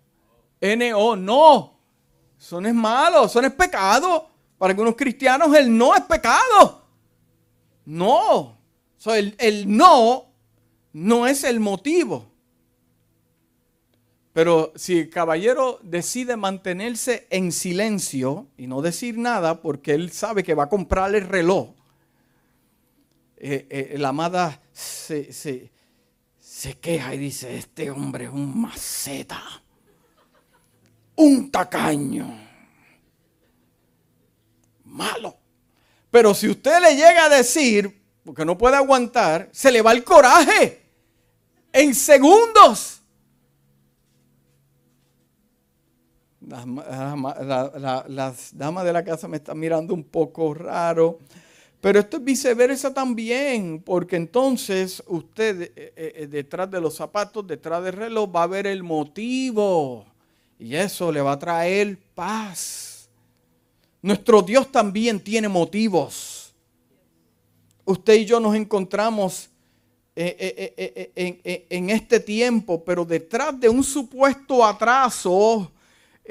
N-O, 0.61 1.17
no. 1.17 1.79
Eso 2.38 2.61
no 2.61 2.69
es 2.69 2.75
malo, 2.75 3.25
eso 3.25 3.41
no 3.41 3.47
es 3.47 3.55
pecado. 3.55 4.29
Para 4.59 4.73
algunos 4.73 4.97
cristianos 4.97 5.55
el 5.57 5.76
no 5.76 5.95
es 5.95 6.02
pecado. 6.02 6.83
No. 7.85 8.59
el, 9.07 9.35
el 9.38 9.76
no 9.76 10.33
no 10.93 11.26
es 11.26 11.45
el 11.45 11.61
motivo. 11.61 12.31
Pero 14.33 14.73
si 14.76 15.00
el 15.00 15.11
caballero 15.11 15.79
decide 15.83 16.37
mantenerse 16.37 17.26
en 17.31 17.52
silencio 17.52 18.47
y 18.57 18.67
no 18.67 18.81
decir 18.81 19.19
nada 19.19 19.61
porque 19.61 19.93
él 19.93 20.11
sabe 20.11 20.43
que 20.43 20.55
va 20.55 20.64
a 20.64 20.69
comprar 20.69 21.14
el 21.14 21.29
reloj, 21.29 21.71
eh, 23.45 23.67
eh, 23.69 23.99
la 23.99 24.11
amada 24.11 24.63
se, 24.73 25.33
se 25.33 26.79
queja 26.79 27.15
y 27.15 27.19
dice, 27.19 27.57
este 27.57 27.91
hombre 27.91 28.27
es 28.27 28.31
un 28.31 28.61
maceta, 28.61 29.43
un 31.17 31.51
tacaño, 31.51 32.39
malo. 34.85 35.37
Pero 36.09 36.35
si 36.35 36.49
usted 36.49 36.81
le 36.81 36.95
llega 36.95 37.25
a 37.25 37.29
decir, 37.29 38.01
porque 38.25 38.45
no 38.45 38.57
puede 38.57 38.77
aguantar, 38.77 39.49
se 39.51 39.73
le 39.73 39.83
va 39.83 39.91
el 39.91 40.05
coraje 40.05 40.83
en 41.73 41.95
segundos. 41.95 43.03
Las, 46.41 46.65
damas 48.57 48.85
de 48.85 48.93
la 48.93 49.03
casa 49.05 49.27
me 49.27 49.39
están 49.39 49.59
mirando 49.59 49.95
un 49.95 50.05
poco 50.05 50.55
raro. 50.55 51.19
Pero 51.83 51.99
esto 51.99 52.19
es 52.19 52.25
viceversa 52.25 52.95
también, 52.95 53.83
porque 53.85 54.15
entonces 54.15 55.03
usted 55.09 55.62
eh, 55.62 55.73
eh, 55.97 56.12
eh, 56.15 56.27
detrás 56.29 56.71
de 56.71 56.81
los 56.81 56.95
zapatos, 56.95 57.45
detrás 57.45 57.83
del 57.83 57.95
reloj, 57.95 58.31
va 58.33 58.45
a 58.45 58.47
ver 58.47 58.69
el 58.69 58.85
motivo. 58.85 60.07
Y 60.61 60.77
eso 60.77 61.11
le 61.11 61.21
va 61.21 61.33
a 61.33 61.39
traer 61.41 61.99
paz. 62.15 63.11
Nuestro 64.01 64.43
Dios 64.43 64.71
también 64.71 65.19
tiene 65.19 65.49
motivos. 65.49 66.55
Usted 67.85 68.15
y 68.15 68.27
yo 68.27 68.39
nos 68.39 68.55
encontramos 68.55 69.51
en 70.15 71.91
este 71.91 72.21
tiempo, 72.21 72.85
pero 72.85 73.05
detrás 73.05 73.59
de 73.59 73.69
un 73.69 73.83
supuesto 73.83 74.65
atraso, 74.65 75.73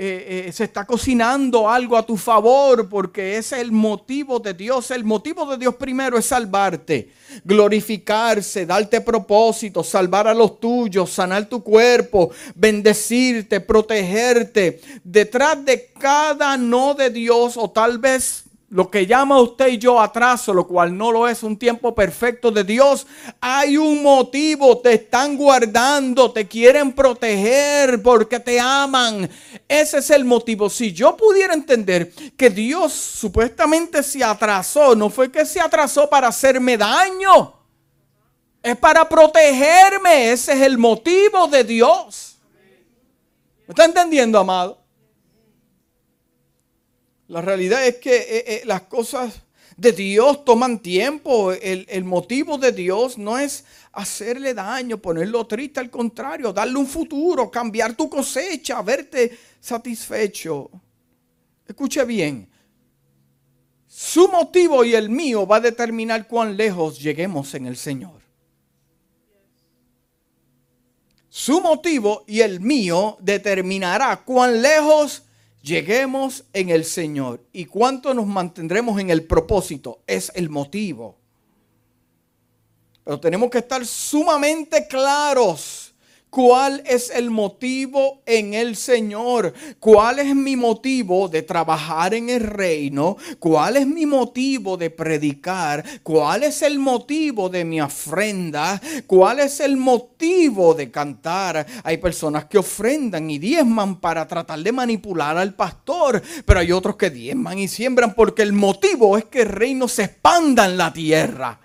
eh, 0.04 0.48
eh, 0.48 0.52
se 0.52 0.64
está 0.64 0.84
cocinando 0.84 1.70
algo 1.70 1.96
a 1.96 2.04
tu 2.04 2.18
favor 2.18 2.90
porque 2.90 3.38
ese 3.38 3.58
es 3.58 3.62
el 3.62 3.72
motivo 3.72 4.40
de 4.40 4.56
Dios. 4.56 4.90
El 4.90 5.04
motivo 5.04 5.46
de 5.46 5.60
Dios 5.60 5.76
primero 5.76 6.18
es 6.18 6.26
salvarte, 6.26 7.12
glorificarse, 7.46 8.66
darte 8.66 9.02
propósito, 9.02 9.84
salvar 9.84 10.28
a 10.28 10.34
los 10.34 10.60
tuyos, 10.60 11.12
sanar 11.12 11.46
tu 11.46 11.62
cuerpo, 11.62 12.32
bendecirte, 12.56 13.60
protegerte. 13.60 14.82
Detrás 15.04 15.64
de 15.64 15.92
cada 16.00 16.58
no 16.58 16.96
de 16.96 17.12
Dios 17.12 17.56
o 17.56 17.70
tal 17.70 18.00
vez 18.00 18.46
lo 18.72 18.90
que 18.90 19.06
llama 19.06 19.42
usted 19.42 19.68
y 19.68 19.78
yo 19.78 20.00
atraso, 20.00 20.54
lo 20.54 20.66
cual 20.66 20.98
no 20.98 21.12
lo 21.12 21.28
es 21.28 21.44
un 21.44 21.58
tiempo 21.58 21.94
perfecto 21.94 22.52
de 22.52 22.64
Dios, 22.64 23.06
hay 23.42 23.76
un 23.76 24.02
motivo, 24.02 24.78
te 24.78 24.94
están 24.94 25.36
guardando, 25.36 26.32
te 26.32 26.48
quieren 26.48 26.94
proteger 26.94 28.02
porque 28.02 28.40
te 28.40 28.62
aman. 28.62 29.30
Ese 29.68 29.98
es 29.98 30.10
el 30.10 30.24
motivo. 30.24 30.70
Si 30.70 30.94
yo 30.94 31.18
pudiera 31.18 31.54
entender 31.54 32.14
que 32.38 32.50
Dios 32.50 32.94
supuestamente 32.94 34.02
se 34.04 34.24
atrasó, 34.24 34.96
no 34.96 35.10
fue 35.10 35.30
que 35.30 35.46
se 35.46 35.60
atrasó 35.60 36.10
para 36.10 36.30
hacerme 36.30 36.78
daño, 36.78 37.54
es 38.64 38.78
para 38.78 39.08
protegerme. 39.08 40.32
Ese 40.32 40.54
es 40.54 40.62
el 40.62 40.78
motivo 40.78 41.46
de 41.48 41.66
Dios. 41.66 42.38
¿Me 43.68 43.74
está 43.74 43.84
entendiendo, 43.84 44.40
amado? 44.40 44.81
La 47.32 47.40
realidad 47.40 47.88
es 47.88 47.96
que 47.96 48.14
eh, 48.14 48.44
eh, 48.46 48.62
las 48.66 48.82
cosas 48.82 49.42
de 49.78 49.94
Dios 49.94 50.44
toman 50.44 50.80
tiempo. 50.80 51.54
El, 51.54 51.86
el, 51.88 52.04
motivo 52.04 52.58
de 52.58 52.74
Dios 52.74 53.18
no 53.18 53.40
es 53.40 53.64
hacerle 53.94 54.54
daño, 54.54 54.98
ponerlo 54.98 55.48
triste, 55.48 55.80
al 55.80 55.90
contrario, 55.90 56.52
darle 56.52 56.76
un 56.76 56.86
futuro, 56.86 57.50
cambiar 57.50 57.96
tu 57.96 58.10
cosecha, 58.10 58.82
verte 58.82 59.32
satisfecho. 59.62 60.70
Escuche 61.66 62.04
bien, 62.04 62.50
su 63.88 64.28
motivo 64.28 64.84
y 64.84 64.94
el 64.94 65.10
mío 65.10 65.48
va 65.48 65.56
a 65.56 65.62
determinar 65.62 66.28
cuán 66.28 66.58
lejos 66.58 67.00
lleguemos 67.00 67.54
en 67.54 67.66
el 67.66 67.78
Señor. 67.78 68.20
Su 71.30 71.62
motivo 71.62 72.26
y 72.28 72.42
el 72.42 72.60
mío 72.60 73.16
determinará 73.22 74.22
cuán 74.26 74.62
lejos 74.62 75.24
lleguemos 75.62 76.46
en 76.54 76.70
el 76.70 76.86
Señor. 76.86 77.44
Y 77.52 77.66
cuánto 77.66 78.14
nos 78.14 78.28
mantendremos 78.28 79.00
en 79.00 79.10
el 79.10 79.24
propósito 79.24 80.02
es 80.08 80.32
el 80.36 80.50
motivo. 80.50 81.18
Pero 83.04 83.20
tenemos 83.20 83.50
que 83.50 83.60
estar 83.60 83.86
sumamente 83.86 84.88
claros 84.88 85.81
¿Cuál 86.32 86.82
es 86.86 87.10
el 87.10 87.30
motivo 87.30 88.22
en 88.26 88.54
el 88.54 88.78
Señor? 88.78 89.54
¿Cuál 89.82 90.20
es 90.20 90.34
mi 90.34 90.56
motivo 90.56 91.28
de 91.28 91.42
trabajar 91.42 92.14
en 92.14 92.30
el 92.30 92.40
reino? 92.40 93.18
¿Cuál 93.38 93.76
es 93.76 93.86
mi 93.86 94.06
motivo 94.06 94.78
de 94.78 94.92
predicar? 94.92 95.84
¿Cuál 96.04 96.44
es 96.44 96.62
el 96.62 96.80
motivo 96.80 97.50
de 97.50 97.66
mi 97.66 97.82
ofrenda? 97.82 98.82
¿Cuál 99.08 99.42
es 99.42 99.60
el 99.60 99.76
motivo 99.76 100.74
de 100.74 100.90
cantar? 100.90 101.68
Hay 101.84 101.98
personas 101.98 102.46
que 102.46 102.60
ofrendan 102.60 103.30
y 103.30 103.38
diezman 103.38 104.00
para 104.00 104.26
tratar 104.26 104.60
de 104.60 104.72
manipular 104.72 105.38
al 105.38 105.54
pastor, 105.54 106.22
pero 106.46 106.62
hay 106.62 106.72
otros 106.72 106.96
que 106.96 107.10
diezman 107.10 107.60
y 107.60 107.68
siembran 107.68 108.14
porque 108.14 108.42
el 108.44 108.54
motivo 108.54 109.18
es 109.18 109.26
que 109.26 109.42
el 109.42 109.50
reino 109.50 109.90
se 109.90 110.04
expanda 110.06 110.64
en 110.64 110.78
la 110.78 110.94
tierra. 110.94 111.60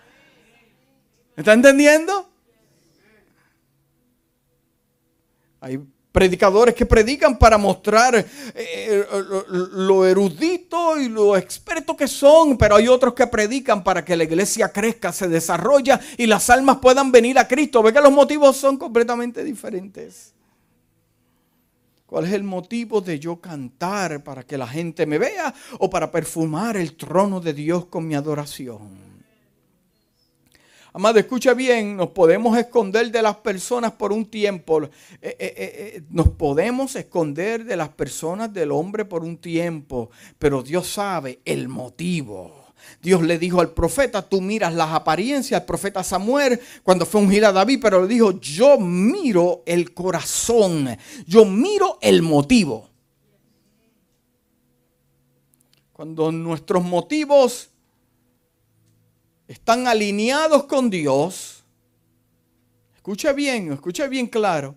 ¿Está 1.36 1.52
entendiendo? 1.52 2.35
Hay 5.66 5.80
predicadores 6.12 6.76
que 6.76 6.86
predican 6.86 7.36
para 7.36 7.58
mostrar 7.58 8.24
eh, 8.54 9.04
lo 9.50 10.06
erudito 10.06 10.96
y 10.96 11.08
lo 11.08 11.36
experto 11.36 11.96
que 11.96 12.06
son, 12.06 12.56
pero 12.56 12.76
hay 12.76 12.86
otros 12.86 13.14
que 13.14 13.26
predican 13.26 13.82
para 13.82 14.04
que 14.04 14.14
la 14.14 14.22
iglesia 14.22 14.68
crezca, 14.68 15.12
se 15.12 15.26
desarrolle 15.26 15.98
y 16.16 16.26
las 16.26 16.48
almas 16.50 16.76
puedan 16.76 17.10
venir 17.10 17.36
a 17.36 17.48
Cristo. 17.48 17.82
Ve 17.82 17.92
que 17.92 18.00
los 18.00 18.12
motivos 18.12 18.56
son 18.56 18.76
completamente 18.76 19.42
diferentes. 19.42 20.32
¿Cuál 22.06 22.26
es 22.26 22.32
el 22.32 22.44
motivo 22.44 23.00
de 23.00 23.18
yo 23.18 23.40
cantar 23.40 24.22
para 24.22 24.44
que 24.44 24.56
la 24.56 24.68
gente 24.68 25.04
me 25.04 25.18
vea 25.18 25.52
o 25.80 25.90
para 25.90 26.12
perfumar 26.12 26.76
el 26.76 26.96
trono 26.96 27.40
de 27.40 27.52
Dios 27.54 27.86
con 27.86 28.06
mi 28.06 28.14
adoración? 28.14 29.05
Amado, 30.96 31.18
escucha 31.18 31.52
bien, 31.52 31.94
nos 31.94 32.08
podemos 32.08 32.56
esconder 32.56 33.12
de 33.12 33.20
las 33.20 33.36
personas 33.36 33.92
por 33.92 34.14
un 34.14 34.24
tiempo. 34.24 34.82
Eh, 34.84 34.88
eh, 35.20 35.36
eh, 35.38 36.02
nos 36.08 36.30
podemos 36.30 36.96
esconder 36.96 37.66
de 37.66 37.76
las 37.76 37.90
personas 37.90 38.50
del 38.50 38.72
hombre 38.72 39.04
por 39.04 39.22
un 39.22 39.36
tiempo, 39.36 40.08
pero 40.38 40.62
Dios 40.62 40.88
sabe 40.88 41.40
el 41.44 41.68
motivo. 41.68 42.72
Dios 43.02 43.22
le 43.22 43.38
dijo 43.38 43.60
al 43.60 43.72
profeta, 43.72 44.22
tú 44.22 44.40
miras 44.40 44.72
las 44.72 44.94
apariencias, 44.94 45.60
al 45.60 45.66
profeta 45.66 46.02
Samuel 46.02 46.58
cuando 46.82 47.04
fue 47.04 47.20
ungir 47.20 47.44
a 47.44 47.52
David, 47.52 47.78
pero 47.82 48.00
le 48.00 48.08
dijo, 48.08 48.40
yo 48.40 48.78
miro 48.78 49.64
el 49.66 49.92
corazón, 49.92 50.96
yo 51.26 51.44
miro 51.44 51.98
el 52.00 52.22
motivo. 52.22 52.88
Cuando 55.92 56.32
nuestros 56.32 56.82
motivos 56.82 57.68
están 59.48 59.86
alineados 59.86 60.64
con 60.64 60.90
Dios, 60.90 61.64
escuche 62.94 63.32
bien, 63.32 63.72
escuche 63.72 64.08
bien 64.08 64.26
claro, 64.26 64.74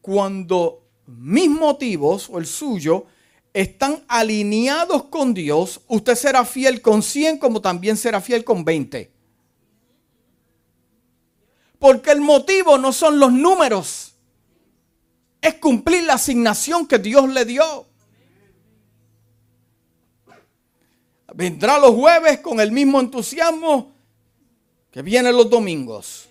cuando 0.00 0.86
mis 1.06 1.50
motivos 1.50 2.28
o 2.30 2.38
el 2.38 2.46
suyo 2.46 3.06
están 3.52 4.04
alineados 4.08 5.04
con 5.04 5.34
Dios, 5.34 5.80
usted 5.88 6.14
será 6.14 6.44
fiel 6.44 6.80
con 6.80 7.02
100 7.02 7.38
como 7.38 7.60
también 7.60 7.96
será 7.96 8.20
fiel 8.20 8.44
con 8.44 8.64
20. 8.64 9.12
Porque 11.78 12.10
el 12.10 12.20
motivo 12.20 12.78
no 12.78 12.92
son 12.92 13.18
los 13.18 13.32
números, 13.32 14.14
es 15.40 15.54
cumplir 15.54 16.04
la 16.04 16.14
asignación 16.14 16.86
que 16.86 16.98
Dios 16.98 17.28
le 17.28 17.44
dio. 17.44 17.86
Vendrá 21.34 21.78
los 21.78 21.94
jueves 21.94 22.40
con 22.40 22.58
el 22.58 22.72
mismo 22.72 22.98
entusiasmo 22.98 23.97
que 24.90 25.02
vienen 25.02 25.36
los 25.36 25.50
domingos. 25.50 26.28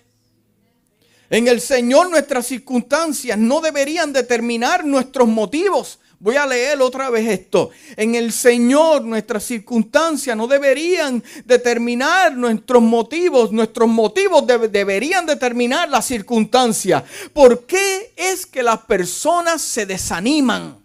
En 1.30 1.46
el 1.46 1.60
Señor 1.60 2.08
nuestras 2.10 2.46
circunstancias 2.46 3.36
no 3.38 3.60
deberían 3.60 4.12
determinar 4.12 4.84
nuestros 4.84 5.28
motivos. 5.28 5.98
Voy 6.20 6.34
a 6.34 6.46
leer 6.46 6.80
otra 6.80 7.10
vez 7.10 7.28
esto. 7.28 7.70
En 7.96 8.16
el 8.16 8.32
Señor 8.32 9.04
nuestras 9.04 9.44
circunstancias 9.44 10.36
no 10.36 10.48
deberían 10.48 11.22
determinar 11.44 12.34
nuestros 12.36 12.82
motivos. 12.82 13.52
Nuestros 13.52 13.88
motivos 13.88 14.44
deberían 14.46 15.26
determinar 15.26 15.88
las 15.88 16.06
circunstancias. 16.06 17.04
¿Por 17.32 17.66
qué 17.66 18.12
es 18.16 18.46
que 18.46 18.64
las 18.64 18.78
personas 18.80 19.62
se 19.62 19.86
desaniman? 19.86 20.78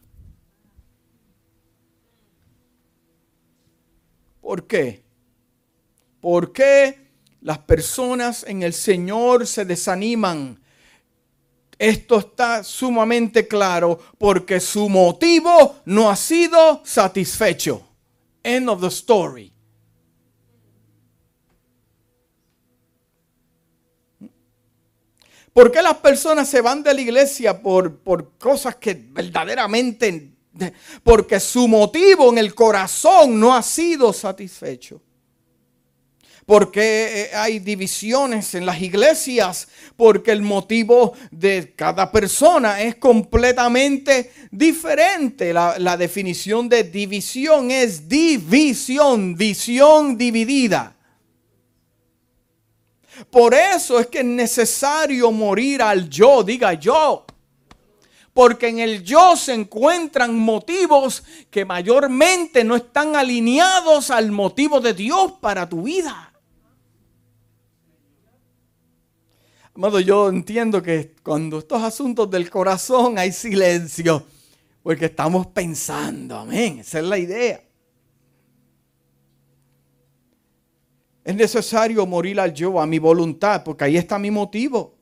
¿Por 4.42 4.68
qué? 4.68 5.02
¿Por 6.22 6.54
qué 6.54 7.03
las 7.44 7.60
personas 7.60 8.46
en 8.48 8.64
el 8.64 8.74
Señor 8.74 9.46
se 9.46 9.66
desaniman. 9.66 10.60
Esto 11.78 12.20
está 12.20 12.64
sumamente 12.64 13.48
claro 13.48 14.00
porque 14.18 14.62
su 14.62 14.88
motivo 14.88 15.76
no 15.86 16.10
ha 16.10 16.16
sido 16.16 16.82
satisfecho. 16.86 17.86
End 18.42 18.70
of 18.70 18.80
the 18.80 18.88
story. 18.88 19.52
¿Por 25.52 25.72
qué 25.72 25.82
las 25.82 25.98
personas 25.98 26.50
se 26.50 26.62
van 26.62 26.82
de 26.82 26.94
la 26.94 27.02
iglesia 27.02 27.62
por, 27.62 28.00
por 28.00 28.38
cosas 28.38 28.78
que 28.78 28.94
verdaderamente... 28.94 30.30
Porque 31.04 31.40
su 31.40 31.68
motivo 31.68 32.30
en 32.30 32.38
el 32.38 32.54
corazón 32.54 33.40
no 33.40 33.56
ha 33.56 33.64
sido 33.64 34.14
satisfecho 34.14 35.02
porque 36.46 37.24
eh, 37.24 37.36
hay 37.36 37.60
divisiones 37.60 38.54
en 38.54 38.66
las 38.66 38.82
iglesias, 38.82 39.68
porque 39.96 40.32
el 40.32 40.42
motivo 40.42 41.14
de 41.32 41.74
cada 41.76 42.12
persona 42.12 42.82
es 42.82 42.96
completamente 42.96 44.32
diferente. 44.52 45.54
La, 45.54 45.98
definición 45.98 46.68
de 46.68 46.84
división 46.84 47.72
es 47.72 48.10
división, 48.10 49.36
visión 49.36 50.18
dividida. 50.18 50.96
Por 53.30 53.54
eso 53.54 54.00
es 54.00 54.08
que 54.08 54.20
es 54.20 54.26
necesario 54.26 55.32
morir 55.32 55.82
al 55.82 56.10
yo, 56.10 56.44
diga 56.44 56.74
yo. 56.74 57.26
Porque 58.34 58.68
en 58.68 58.80
el 58.80 59.04
yo 59.04 59.38
se 59.38 59.54
encuentran 59.54 60.36
motivos 60.36 61.24
que 61.52 61.64
mayormente 61.64 62.64
no 62.64 62.76
están 62.76 63.16
alineados 63.16 64.10
al 64.10 64.32
motivo 64.32 64.82
de 64.82 64.96
Dios 64.96 65.34
para 65.40 65.70
tu 65.70 65.84
vida. 65.84 66.33
Amado, 69.76 70.00
yo 70.00 70.30
entiendo 70.30 70.84
que 70.84 71.16
cuando 71.24 71.58
estos 71.58 71.82
asuntos 71.82 72.30
del 72.30 72.48
corazón 72.50 73.18
hay 73.18 73.32
silencio, 73.32 74.24
porque 74.84 75.06
estamos 75.06 75.48
pensando, 75.48 76.38
amén, 76.38 76.80
esa 76.80 77.00
es 77.00 77.06
la 77.06 77.18
idea. 77.18 77.64
Es 81.24 81.36
necesario 81.36 82.06
morir 82.06 82.40
al 82.40 82.54
yo, 82.54 82.80
a 82.80 82.86
mi 82.86 83.00
voluntad, 83.00 83.64
porque 83.64 83.86
ahí 83.86 83.98
está 83.98 84.20
mi 84.20 84.30
motivo. 84.30 84.94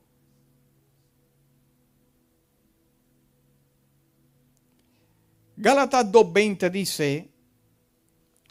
Gálatas 5.56 6.10
2.20 6.10 6.70
dice, 6.70 7.30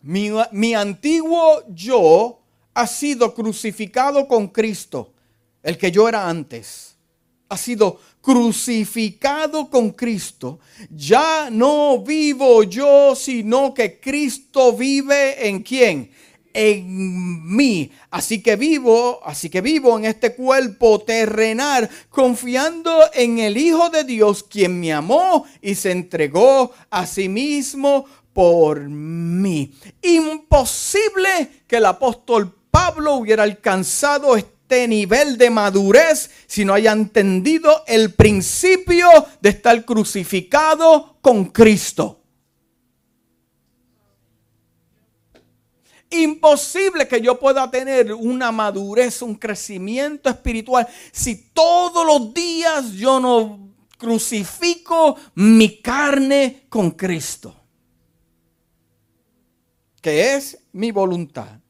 Mi, 0.04 0.30
mi 0.52 0.76
antiguo 0.76 1.64
yo 1.70 2.42
ha 2.76 2.86
sido 2.86 3.34
crucificado 3.34 4.28
con 4.28 4.48
Cristo, 4.50 5.14
el 5.64 5.78
que 5.78 5.92
yo 5.92 6.08
era 6.08 6.28
antes. 6.28 6.96
Ha 7.50 7.58
sido 7.58 8.00
crucificado 8.22 9.70
con 9.70 9.92
Cristo. 9.92 10.60
Ya 10.90 11.50
no 11.52 12.00
vivo 12.00 12.64
yo, 12.64 13.16
sino 13.16 13.74
que 13.74 14.00
Cristo 14.00 14.74
vive 14.74 15.48
en 15.48 15.62
quién? 15.62 16.12
en 16.54 17.56
mí. 17.56 17.92
Así 18.10 18.42
que 18.42 18.56
vivo, 18.56 19.20
así 19.24 19.50
que 19.50 19.62
vivo 19.62 19.98
en 19.98 20.06
este 20.06 20.36
cuerpo 20.36 21.00
terrenal, 21.00 21.90
confiando 22.10 23.10
en 23.14 23.40
el 23.40 23.58
Hijo 23.58 23.90
de 23.90 24.04
Dios, 24.04 24.44
quien 24.44 24.80
me 24.80 24.94
amó 24.94 25.46
y 25.62 25.76
se 25.76 25.92
entregó 25.92 26.72
a 26.90 27.06
sí 27.06 27.30
mismo 27.30 28.06
por 28.34 28.82
mí. 28.82 29.74
Imposible 30.02 31.64
que 31.68 31.78
el 31.78 31.86
apóstol 31.86 32.54
Pablo 32.70 33.16
hubiera 33.16 33.44
alcanzado 33.44 34.38
nivel 34.88 35.38
de 35.38 35.50
madurez 35.50 36.30
si 36.48 36.66
no 36.66 36.74
haya 36.74 36.92
entendido 36.92 37.84
el 37.88 38.14
principio 38.14 39.08
de 39.42 39.50
estar 39.50 39.86
crucificado 39.86 41.18
con 41.22 41.46
Cristo. 41.46 42.20
Imposible 46.10 47.08
que 47.08 47.22
yo 47.22 47.40
pueda 47.40 47.72
tener 47.72 48.14
una 48.14 48.52
madurez, 48.52 49.22
un 49.22 49.36
crecimiento 49.36 50.30
espiritual 50.30 50.88
si 51.12 51.52
todos 51.54 52.06
los 52.06 52.34
días 52.34 52.92
yo 52.92 53.20
no 53.20 53.72
crucifico 53.98 55.16
mi 55.36 55.80
carne 55.80 56.66
con 56.68 56.92
Cristo, 56.92 57.56
que 60.02 60.36
es 60.36 60.58
mi 60.74 60.92
voluntad. 60.92 61.61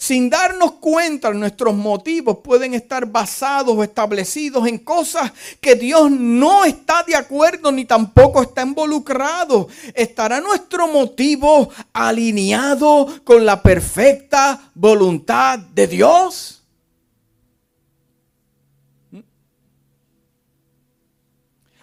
Sin 0.00 0.30
darnos 0.30 0.74
cuenta, 0.74 1.32
nuestros 1.32 1.74
motivos 1.74 2.38
pueden 2.38 2.72
estar 2.72 3.04
basados 3.04 3.76
o 3.76 3.82
establecidos 3.82 4.64
en 4.68 4.78
cosas 4.78 5.32
que 5.60 5.74
Dios 5.74 6.08
no 6.08 6.64
está 6.64 7.02
de 7.02 7.16
acuerdo 7.16 7.72
ni 7.72 7.84
tampoco 7.84 8.40
está 8.40 8.62
involucrado. 8.62 9.66
¿Estará 9.92 10.40
nuestro 10.40 10.86
motivo 10.86 11.68
alineado 11.92 13.08
con 13.24 13.44
la 13.44 13.60
perfecta 13.60 14.70
voluntad 14.72 15.58
de 15.58 15.88
Dios? 15.88 16.62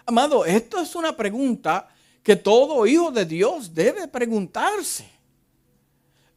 Amado, 0.05 0.45
esto 0.45 0.79
es 0.79 0.95
una 0.95 1.17
pregunta 1.17 1.89
que 2.23 2.37
todo 2.37 2.87
hijo 2.87 3.11
de 3.11 3.25
Dios 3.25 3.75
debe 3.75 4.07
preguntarse. 4.07 5.14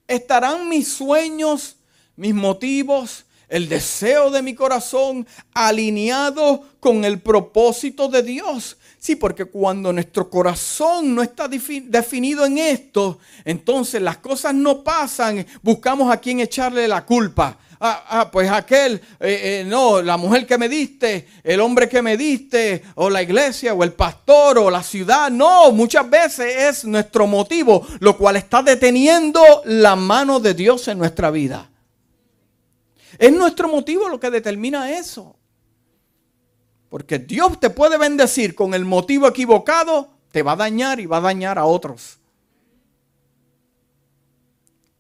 ¿Estarán 0.09 0.71
mis 0.71 0.89
sueños, 0.89 1.77
mis 2.17 2.35
motivos, 2.35 3.27
el 3.51 3.69
deseo 3.69 4.31
de 4.31 4.41
mi 4.41 4.55
corazón 4.55 5.27
alineados 5.53 6.61
con 6.81 7.05
el 7.05 7.21
propósito 7.21 8.09
de 8.09 8.23
Dios? 8.23 8.79
Sí, 8.99 9.17
porque 9.17 9.45
cuando 9.45 9.93
nuestro 9.93 10.31
corazón 10.31 11.15
no 11.15 11.23
está 11.23 11.47
definido 11.47 12.47
en 12.47 12.57
esto, 12.57 13.19
entonces 13.45 14.01
las 14.01 14.17
cosas 14.17 14.55
no 14.55 14.83
pasan, 14.83 15.47
buscamos 15.63 16.11
a 16.11 16.17
quien 16.17 16.41
echarle 16.41 16.89
la 16.89 17.05
culpa 17.05 17.59
ah, 17.81 18.05
ah, 18.09 18.31
pues 18.31 18.51
aquel, 18.51 18.95
eh, 19.21 19.61
eh, 19.61 19.65
no, 19.67 20.03
la 20.03 20.17
mujer 20.17 20.47
que 20.47 20.59
me 20.59 20.69
diste, 20.69 21.29
el 21.43 21.61
hombre 21.61 21.89
que 21.89 22.03
me 22.03 22.17
diste, 22.17 22.83
o 22.95 23.11
la 23.11 23.23
iglesia, 23.23 23.75
o 23.75 23.85
el 23.85 23.93
pastor, 23.93 24.59
o 24.59 24.71
la 24.71 24.83
ciudad. 24.83 25.31
No, 25.31 25.73
muchas 25.73 26.09
veces 26.09 26.55
es 26.57 26.85
nuestro 26.85 27.27
motivo, 27.27 27.87
lo 28.01 28.17
cual 28.17 28.37
está 28.37 28.63
deteniendo 28.63 29.43
la 29.65 29.97
mano 29.97 30.41
de 30.41 30.55
Dios 30.55 30.89
en 30.89 30.99
nuestra 30.99 31.31
vida. 31.31 31.71
Es 33.19 33.33
nuestro 33.33 33.69
motivo 33.69 34.09
lo 34.09 34.21
que 34.21 34.31
determina 34.31 34.93
eso. 34.93 35.37
Porque 36.89 37.19
Dios 37.19 37.61
te 37.61 37.71
puede 37.71 37.99
bendecir 37.99 38.55
con 38.55 38.75
el 38.75 38.85
motivo 38.85 39.29
equivocado, 39.29 40.09
te 40.31 40.43
va 40.43 40.53
a 40.53 40.57
dañar 40.57 41.01
y 41.01 41.07
va 41.07 41.19
a 41.19 41.23
dañar 41.23 41.59
a 41.59 41.67
otros. 41.67 42.19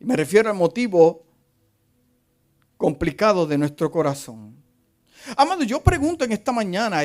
Me 0.00 0.16
refiero 0.16 0.50
al 0.50 0.56
motivo 0.56 1.27
complicado 2.78 3.46
de 3.46 3.58
nuestro 3.58 3.90
corazón. 3.90 4.56
Amado, 5.36 5.62
yo 5.64 5.82
pregunto 5.82 6.24
en 6.24 6.32
esta 6.32 6.52
mañana, 6.52 7.02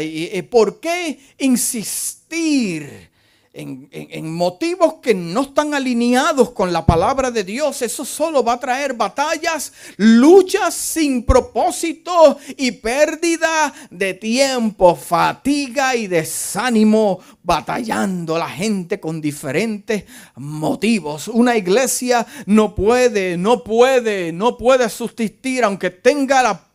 ¿por 0.50 0.80
qué 0.80 1.20
insistir 1.40 3.12
en, 3.54 4.34
motivos 4.34 4.96
que 4.96 5.14
no 5.14 5.42
están 5.42 5.74
alineados 5.74 6.52
con 6.52 6.74
la 6.74 6.86
palabra 6.86 7.30
de 7.30 7.44
Dios? 7.44 7.82
Eso 7.82 8.04
solo 8.04 8.44
va 8.44 8.54
a 8.54 8.60
traer 8.60 8.94
batallas, 8.94 9.74
luchas 9.98 10.74
sin 10.74 11.24
propósito 11.24 12.38
y 12.58 12.72
pérdida 12.72 13.74
de 13.92 14.16
tiempo, 14.16 14.96
fatiga 14.96 15.96
y 15.96 16.08
desánimo, 16.08 17.20
batallando 17.44 18.38
la 18.38 18.50
gente 18.50 19.00
con 19.00 19.22
diferentes 19.22 20.06
motivos. 20.36 21.28
Una 21.28 21.56
iglesia 21.56 22.26
no 22.48 22.74
puede, 22.74 23.38
no 23.38 23.64
puede, 23.64 24.32
no 24.32 24.58
puede 24.58 24.90
subsistir 24.90 25.64
aunque 25.64 25.92
tenga 25.92 26.42
la 26.42 26.73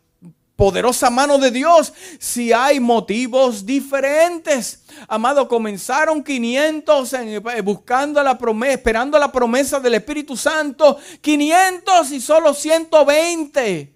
poderosa 0.58 1.08
mano 1.08 1.38
de 1.38 1.52
Dios 1.52 1.92
si 2.18 2.52
hay 2.52 2.80
motivos 2.80 3.64
diferentes. 3.64 4.82
Amado, 5.06 5.46
comenzaron 5.46 6.20
500 6.24 7.12
eh, 7.12 7.60
buscando 7.62 8.20
la 8.24 8.36
promesa, 8.36 8.72
esperando 8.72 9.16
la 9.20 9.30
promesa 9.30 9.78
del 9.78 9.94
Espíritu 9.94 10.36
Santo. 10.36 10.98
500 11.20 12.10
y 12.10 12.20
solo 12.20 12.52
120. 12.52 13.94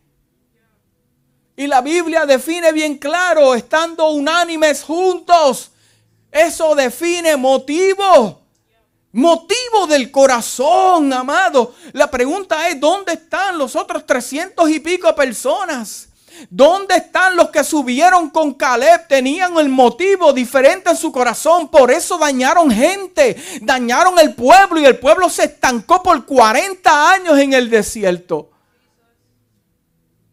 Y 1.57 1.67
la 1.67 1.81
Biblia 1.81 2.27
define 2.27 2.71
bien 2.71 2.97
claro, 2.97 3.57
estando 3.57 4.11
unánimes 4.11 4.85
juntos. 4.85 5.73
Eso 6.31 6.77
define 6.77 7.37
motivo. 7.37 8.41
Motivo 9.11 9.89
del 9.89 10.13
corazón, 10.13 11.13
amado. 11.13 11.75
La 11.93 12.09
pregunta 12.09 12.69
es, 12.69 12.79
¿dónde 12.79 13.15
están 13.15 13.59
los 13.59 13.75
otros 13.75 14.07
300 14.07 14.71
y 14.71 14.79
pico 14.79 15.13
personas? 15.13 16.11
¿Dónde 16.51 16.97
están 16.97 17.37
los 17.37 17.51
que 17.51 17.65
subieron 17.65 18.31
con 18.31 18.55
Caleb? 18.55 19.07
Tenían 19.09 19.57
el 19.59 19.69
motivo 19.69 20.33
diferente 20.33 20.91
en 20.91 20.97
su 20.97 21.13
corazón. 21.13 21.69
Por 21.69 21.91
eso 21.91 22.19
dañaron 22.19 22.71
gente, 22.71 23.37
dañaron 23.61 24.19
el 24.19 24.35
pueblo 24.35 24.81
y 24.81 24.85
el 24.85 24.99
pueblo 24.99 25.29
se 25.29 25.45
estancó 25.45 26.03
por 26.03 26.25
40 26.27 27.11
años 27.11 27.39
en 27.39 27.53
el 27.53 27.71
desierto. 27.71 28.51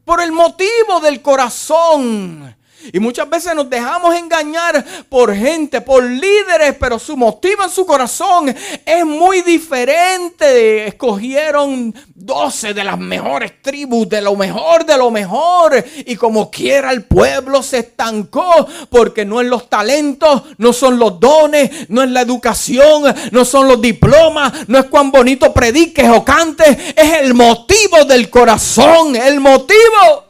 Por 0.05 0.21
el 0.21 0.31
motivo 0.31 0.99
del 1.01 1.21
corazón. 1.21 2.55
Y 2.93 2.99
muchas 2.99 3.29
veces 3.29 3.53
nos 3.55 3.69
dejamos 3.69 4.15
engañar 4.15 4.85
por 5.09 5.35
gente, 5.35 5.81
por 5.81 6.03
líderes, 6.03 6.75
pero 6.79 6.99
su 6.99 7.17
motivo 7.17 7.63
en 7.63 7.69
su 7.69 7.85
corazón 7.85 8.55
es 8.85 9.05
muy 9.05 9.41
diferente. 9.41 10.87
Escogieron 10.87 11.93
12 12.15 12.73
de 12.73 12.83
las 12.83 12.97
mejores 12.97 13.61
tribus, 13.61 14.07
de 14.09 14.21
lo 14.21 14.35
mejor 14.35 14.85
de 14.85 14.97
lo 14.97 15.11
mejor. 15.11 15.83
Y 16.05 16.15
como 16.15 16.49
quiera 16.51 16.91
el 16.91 17.03
pueblo 17.03 17.63
se 17.63 17.79
estancó 17.79 18.67
porque 18.89 19.25
no 19.25 19.41
es 19.41 19.47
los 19.47 19.69
talentos, 19.69 20.43
no 20.57 20.73
son 20.73 20.99
los 20.99 21.19
dones, 21.19 21.89
no 21.89 22.03
es 22.03 22.09
la 22.09 22.21
educación, 22.21 23.13
no 23.31 23.45
son 23.45 23.67
los 23.67 23.81
diplomas, 23.81 24.67
no 24.67 24.77
es 24.77 24.85
cuán 24.85 25.11
bonito 25.11 25.53
prediques 25.53 26.09
o 26.09 26.23
cantes, 26.23 26.77
es 26.95 27.19
el 27.19 27.33
motivo 27.33 28.05
del 28.05 28.29
corazón, 28.29 29.15
el 29.15 29.39
motivo. 29.39 30.28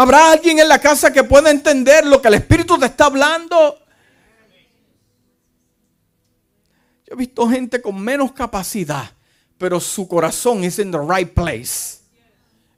¿Habrá 0.00 0.30
alguien 0.30 0.60
en 0.60 0.68
la 0.68 0.78
casa 0.78 1.12
que 1.12 1.24
pueda 1.24 1.50
entender 1.50 2.06
lo 2.06 2.22
que 2.22 2.28
el 2.28 2.34
Espíritu 2.34 2.78
te 2.78 2.86
está 2.86 3.06
hablando? 3.06 3.76
Yo 7.04 7.14
he 7.14 7.16
visto 7.16 7.48
gente 7.48 7.82
con 7.82 8.00
menos 8.00 8.30
capacidad, 8.30 9.10
pero 9.58 9.80
su 9.80 10.06
corazón 10.06 10.62
es 10.62 10.78
en 10.78 10.92
the 10.92 11.00
right 11.00 11.34
place. 11.34 11.98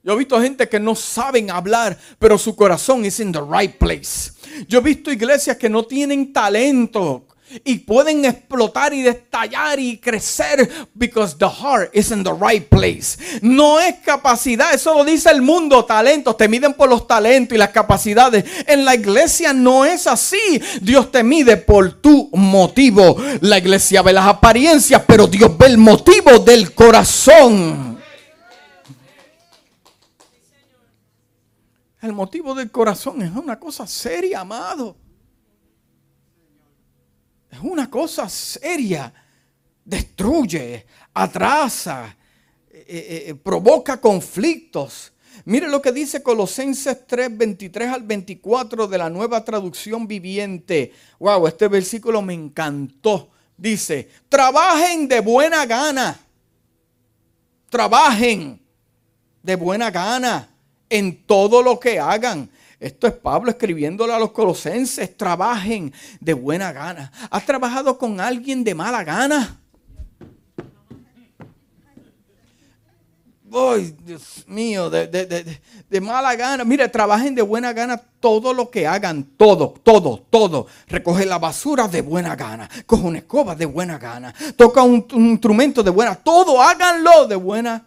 Yo 0.03 0.15
he 0.15 0.17
visto 0.17 0.41
gente 0.41 0.67
que 0.67 0.81
no 0.81 0.95
saben 0.95 1.51
hablar, 1.51 1.99
pero 2.19 2.39
su 2.39 2.57
corazón 2.57 3.05
es 3.05 3.21
en 3.21 3.33
the 3.33 3.43
right 3.47 3.77
place. 3.77 4.33
Yo 4.67 4.79
he 4.79 4.83
visto 4.83 5.13
iglesias 5.13 5.59
que 5.59 5.69
no 5.69 5.85
tienen 5.85 6.33
talento, 6.33 7.27
y 7.65 7.79
pueden 7.79 8.25
explotar 8.25 8.93
y 8.95 9.03
destallar 9.03 9.79
y 9.79 9.99
crecer 9.99 10.69
because 10.95 11.37
the 11.37 11.49
heart 11.49 11.91
is 11.95 12.11
in 12.11 12.23
the 12.25 12.33
right 12.33 12.69
place. 12.69 13.19
No 13.43 13.81
es 13.81 13.97
capacidad, 14.05 14.73
eso 14.75 14.95
lo 14.95 15.05
dice 15.05 15.31
el 15.31 15.43
mundo, 15.43 15.85
talentos, 15.85 16.37
te 16.37 16.49
miden 16.49 16.75
por 16.75 16.89
los 16.89 17.07
talentos 17.07 17.55
y 17.55 17.59
las 17.59 17.71
capacidades. 17.71 18.45
En 18.67 18.85
la 18.85 18.95
iglesia 18.95 19.53
no 19.53 19.85
es 19.85 20.07
así. 20.07 20.61
Dios 20.81 21.11
te 21.11 21.23
mide 21.23 21.57
por 21.57 22.01
tu 22.01 22.31
motivo. 22.33 23.17
La 23.41 23.59
iglesia 23.59 24.03
ve 24.03 24.13
las 24.13 24.27
apariencias, 24.27 25.03
pero 25.07 25.27
Dios 25.27 25.57
ve 25.57 25.67
el 25.67 25.79
motivo 25.79 26.39
del 26.39 26.75
corazón. 26.75 27.99
El 32.01 32.13
motivo 32.15 32.55
del 32.55 32.71
corazón 32.71 33.21
es 33.21 33.31
una 33.31 33.59
cosa 33.59 33.87
seria, 33.87 34.41
amado. 34.41 34.97
Es 37.51 37.59
una 37.61 37.91
cosa 37.91 38.29
seria. 38.29 39.13
Destruye, 39.85 40.87
atrasa, 41.15 42.17
eh, 42.71 42.85
eh, 42.87 43.25
eh, 43.29 43.35
provoca 43.35 44.01
conflictos. 44.01 45.13
Mire 45.45 45.69
lo 45.69 45.81
que 45.81 45.91
dice 45.91 46.23
Colosenses 46.23 47.07
3, 47.07 47.37
23 47.37 47.89
al 47.89 48.03
24 48.03 48.87
de 48.87 48.99
la 48.99 49.11
nueva 49.11 49.45
traducción 49.45 50.07
viviente. 50.07 50.93
Wow, 51.19 51.47
este 51.47 51.67
versículo 51.67 52.23
me 52.23 52.35
encantó. 52.35 53.31
Dice, 53.57 54.09
trabajen 54.29 55.09
de 55.09 55.21
buena 55.21 55.67
gana. 55.67 56.21
Trabajen 57.69 58.61
de 59.43 59.57
buena 59.57 59.91
gana 59.91 60.49
en 60.89 61.25
todo 61.25 61.63
lo 61.63 61.81
que 61.81 61.99
hagan. 61.99 62.51
Esto 62.81 63.07
es 63.07 63.13
Pablo 63.13 63.51
escribiéndole 63.51 64.15
a 64.15 64.19
los 64.19 64.33
colosenses, 64.33 65.15
trabajen 65.15 65.93
de 66.19 66.33
buena 66.33 66.73
gana. 66.73 67.13
¿Has 67.31 67.45
trabajado 67.45 67.99
con 67.99 68.19
alguien 68.19 68.65
de 68.65 68.75
mala 68.75 69.05
gana? 69.05 69.61
Ay, 73.53 73.95
Dios 74.05 74.45
mío, 74.47 74.89
de, 74.89 76.01
mala 76.01 76.35
gana. 76.37 76.65
Mire, 76.65 76.89
trabajen 76.89 77.35
de 77.35 77.43
buena 77.43 77.75
gana 77.75 78.01
todo 78.21 78.55
lo 78.55 78.71
que 78.71 78.87
hagan, 78.87 79.25
todo, 79.37 79.75
todo, 79.83 80.25
todo. 80.31 80.67
Recoge 80.87 81.27
la 81.27 81.39
basura 81.39 81.87
de 81.87 82.01
buena 82.01 82.35
gana. 82.35 82.71
Coge 82.87 83.03
una 83.03 83.19
escoba 83.19 83.55
de 83.55 83.67
buena 83.67 83.99
gana. 83.99 84.33
Toca 84.57 84.83
un, 84.83 85.05
instrumento 85.13 85.83
de 85.83 85.91
buena. 85.91 86.15
Todo 86.15 86.63
háganlo 86.63 87.27
de 87.27 87.37
buena. 87.37 87.85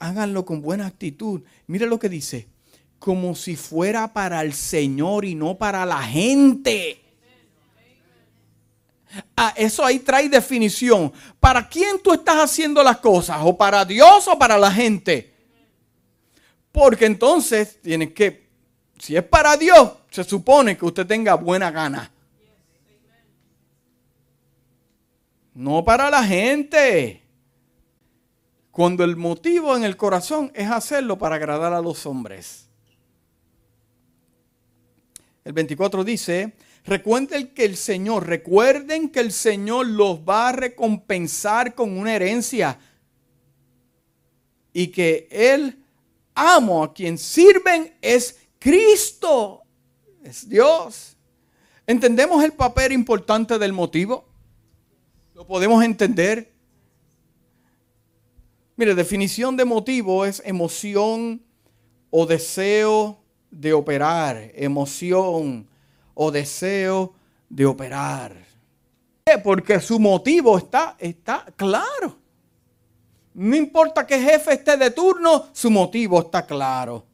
Háganlo 0.00 0.44
con 0.44 0.62
buena 0.62 0.86
actitud. 0.86 1.42
Mire 1.68 1.86
lo 1.86 1.98
que 1.98 2.08
dice. 2.08 2.55
Como 2.98 3.34
si 3.34 3.56
fuera 3.56 4.12
para 4.12 4.42
el 4.42 4.52
Señor 4.52 5.24
y 5.24 5.34
no 5.34 5.56
para 5.56 5.86
la 5.86 6.02
gente. 6.02 7.02
Ah, 9.36 9.52
eso 9.56 9.84
ahí 9.84 9.98
trae 9.98 10.28
definición. 10.28 11.12
¿Para 11.40 11.68
quién 11.68 12.00
tú 12.02 12.12
estás 12.12 12.36
haciendo 12.36 12.82
las 12.82 12.98
cosas? 12.98 13.38
¿O 13.42 13.56
para 13.56 13.84
Dios 13.84 14.26
o 14.28 14.38
para 14.38 14.58
la 14.58 14.70
gente? 14.70 15.34
Porque 16.72 17.06
entonces 17.06 17.80
tienes 17.80 18.12
que, 18.12 18.48
si 18.98 19.16
es 19.16 19.22
para 19.22 19.56
Dios, 19.56 19.92
se 20.10 20.24
supone 20.24 20.76
que 20.76 20.84
usted 20.84 21.06
tenga 21.06 21.34
buena 21.34 21.70
gana. 21.70 22.10
No 25.54 25.84
para 25.84 26.10
la 26.10 26.22
gente. 26.22 27.22
Cuando 28.70 29.04
el 29.04 29.16
motivo 29.16 29.74
en 29.74 29.84
el 29.84 29.96
corazón 29.96 30.52
es 30.54 30.70
hacerlo 30.70 31.16
para 31.16 31.36
agradar 31.36 31.72
a 31.72 31.80
los 31.80 32.04
hombres. 32.04 32.65
El 35.46 35.52
24 35.52 36.02
dice, 36.02 36.54
Recuerden 36.84 37.48
que 37.54 37.64
el 37.64 37.76
Señor, 37.76 38.26
recuerden 38.26 39.10
que 39.10 39.20
el 39.20 39.30
Señor 39.30 39.86
los 39.86 40.18
va 40.20 40.48
a 40.48 40.52
recompensar 40.52 41.76
con 41.76 41.96
una 41.96 42.16
herencia 42.16 42.80
y 44.72 44.88
que 44.88 45.28
el 45.30 45.84
amo 46.34 46.82
a 46.82 46.92
quien 46.92 47.16
sirven 47.16 47.94
es 48.02 48.40
Cristo, 48.58 49.62
es 50.24 50.48
Dios. 50.48 51.16
¿Entendemos 51.86 52.42
el 52.42 52.52
papel 52.52 52.90
importante 52.90 53.56
del 53.56 53.72
motivo? 53.72 54.28
¿Lo 55.32 55.46
podemos 55.46 55.84
entender? 55.84 56.52
Mire, 58.74 58.96
definición 58.96 59.56
de 59.56 59.64
motivo 59.64 60.24
es 60.24 60.42
emoción 60.44 61.40
o 62.10 62.26
deseo 62.26 63.25
de 63.50 63.72
operar, 63.72 64.50
emoción 64.54 65.66
o 66.14 66.30
deseo 66.30 67.14
de 67.48 67.66
operar. 67.66 68.36
Porque 69.42 69.80
su 69.80 69.98
motivo 69.98 70.56
está, 70.56 70.96
está 70.98 71.46
claro. 71.56 72.16
No 73.34 73.54
importa 73.54 74.06
que 74.06 74.18
jefe 74.18 74.54
esté 74.54 74.76
de 74.76 74.90
turno, 74.90 75.48
su 75.52 75.70
motivo 75.70 76.20
está 76.20 76.46
claro. 76.46 77.04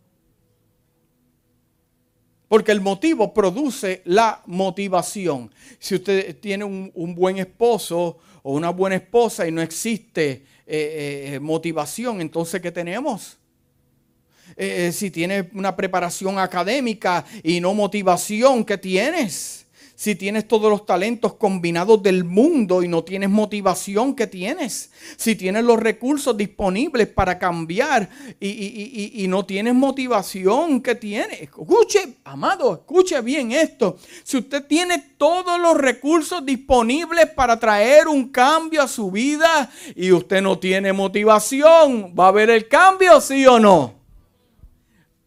Porque 2.46 2.70
el 2.70 2.80
motivo 2.80 3.32
produce 3.32 4.02
la 4.04 4.42
motivación. 4.46 5.50
Si 5.78 5.94
usted 5.94 6.38
tiene 6.38 6.64
un, 6.64 7.14
buen 7.14 7.38
esposo 7.38 8.18
o 8.42 8.52
una 8.52 8.70
buena 8.70 8.96
esposa 8.96 9.48
y 9.48 9.50
no 9.50 9.62
existe 9.62 10.44
eh, 10.66 11.32
eh, 11.34 11.40
motivación, 11.40 12.20
entonces 12.20 12.60
¿qué 12.60 12.70
tenemos? 12.70 13.38
Eh, 14.56 14.90
si 14.92 15.10
tienes 15.10 15.46
una 15.54 15.74
preparación 15.76 16.38
académica 16.38 17.24
y 17.42 17.60
no 17.60 17.74
motivación, 17.74 18.64
¿qué 18.64 18.78
tienes? 18.78 19.62
Si 20.02 20.16
tienes 20.16 20.48
todos 20.48 20.68
los 20.68 20.84
talentos 20.84 21.34
combinados 21.34 22.02
del 22.02 22.24
mundo 22.24 22.82
y 22.82 22.88
no 22.88 23.04
tienes 23.04 23.30
motivación, 23.30 24.16
¿qué 24.16 24.26
tienes? 24.26 24.90
Si 25.16 25.36
tienes 25.36 25.62
los 25.62 25.78
recursos 25.78 26.36
disponibles 26.36 27.06
para 27.06 27.38
cambiar 27.38 28.10
y, 28.40 29.22
y 29.22 29.28
no 29.28 29.46
tienes 29.46 29.74
motivación, 29.74 30.80
¿qué 30.80 30.96
tienes? 30.96 31.42
Escuche, 31.42 32.16
amado, 32.24 32.74
escuche 32.74 33.20
bien 33.20 33.52
esto. 33.52 33.96
Si 34.24 34.38
usted 34.38 34.66
tiene 34.66 34.98
todos 35.16 35.60
los 35.60 35.76
recursos 35.76 36.44
disponibles 36.44 37.26
para 37.30 37.60
traer 37.60 38.08
un 38.08 38.30
cambio 38.30 38.82
a 38.82 38.88
su 38.88 39.08
vida 39.08 39.70
y 39.94 40.10
usted 40.10 40.42
no 40.42 40.58
tiene 40.58 40.92
motivación, 40.92 42.12
¿va 42.18 42.24
a 42.24 42.28
haber 42.30 42.50
el 42.50 42.66
cambio, 42.66 43.20
sí 43.20 43.46
o 43.46 43.60
no? 43.60 44.01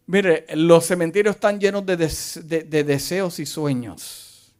Mire, 0.08 0.46
los 0.54 0.86
cementerios 0.86 1.36
están 1.36 1.60
llenos 1.60 1.84
de, 1.86 1.96
deseos 2.84 3.40
y 3.40 3.46
sueños. 3.46 4.54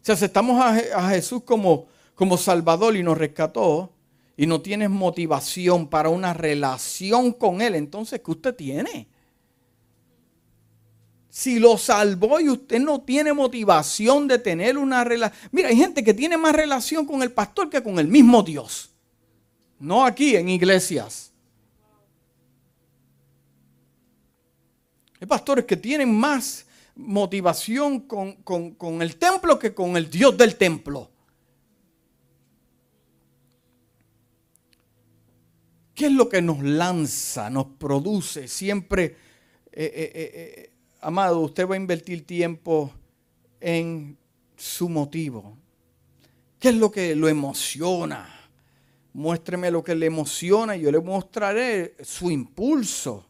Si 0.00 0.10
aceptamos 0.10 0.60
a, 0.60 1.10
Jesús 1.10 1.44
como, 1.44 1.86
como 2.16 2.36
Salvador 2.36 2.96
y 2.96 3.02
nos 3.04 3.16
rescató, 3.16 3.92
y 4.36 4.46
no 4.46 4.60
tienes 4.60 4.90
motivación 4.90 5.88
para 5.88 6.08
una 6.08 6.34
relación 6.34 7.32
con 7.32 7.60
Él, 7.60 7.76
entonces, 7.76 8.20
¿qué 8.24 8.30
usted 8.30 8.54
tiene? 8.56 9.06
Si 11.28 11.60
lo 11.60 11.78
salvó 11.78 12.40
y 12.40 12.48
usted 12.48 12.80
no 12.80 13.02
tiene 13.02 13.32
motivación 13.32 14.26
de 14.26 14.38
tener 14.38 14.76
una 14.76 15.04
relación. 15.04 15.48
Mira, 15.52 15.68
hay 15.68 15.76
gente 15.76 16.02
que 16.02 16.12
tiene 16.12 16.36
más 16.36 16.54
relación 16.54 17.06
con 17.06 17.22
el 17.22 17.30
pastor 17.30 17.70
que 17.70 17.82
con 17.82 17.98
el 17.98 18.08
mismo 18.08 18.42
Dios 18.42 18.91
no 19.82 20.04
aquí 20.04 20.36
en 20.36 20.48
iglesias. 20.48 21.32
Hay 25.20 25.26
pastores 25.26 25.64
que 25.64 25.76
tienen 25.76 26.14
más 26.14 26.64
motivación 26.94 28.00
con, 28.00 29.02
el 29.02 29.16
templo 29.16 29.58
que 29.58 29.74
con 29.74 29.96
el 29.96 30.08
Dios 30.08 30.38
del 30.38 30.56
templo. 30.56 31.10
¿Qué 35.94 36.06
es 36.06 36.12
lo 36.12 36.28
que 36.28 36.40
nos 36.40 36.62
lanza, 36.62 37.50
nos 37.50 37.66
produce? 37.66 38.46
Siempre, 38.46 39.04
eh, 39.72 39.92
eh, 39.94 40.12
eh, 40.14 40.72
amado, 41.00 41.40
usted 41.40 41.68
va 41.68 41.74
a 41.74 41.78
invertir 41.78 42.24
tiempo 42.24 42.92
en 43.60 44.16
su 44.56 44.88
motivo. 44.88 45.56
¿Qué 46.60 46.68
es 46.68 46.76
lo 46.76 46.90
que 46.90 47.16
lo 47.16 47.28
emociona? 47.28 48.41
Muéstreme 49.14 49.70
lo 49.70 49.84
que 49.84 49.94
le 49.94 50.06
emociona 50.06 50.76
y 50.76 50.82
yo 50.82 50.90
le 50.90 51.00
mostraré 51.00 51.96
su 52.02 52.30
impulso. 52.30 53.26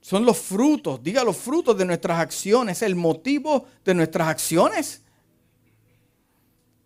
Son 0.00 0.24
los 0.24 0.38
frutos, 0.38 1.02
diga 1.02 1.22
los 1.22 1.36
frutos 1.36 1.76
de 1.76 1.84
nuestras 1.84 2.18
acciones, 2.18 2.80
el 2.80 2.94
motivo 2.94 3.66
de 3.84 3.92
nuestras 3.92 4.28
acciones. 4.28 5.02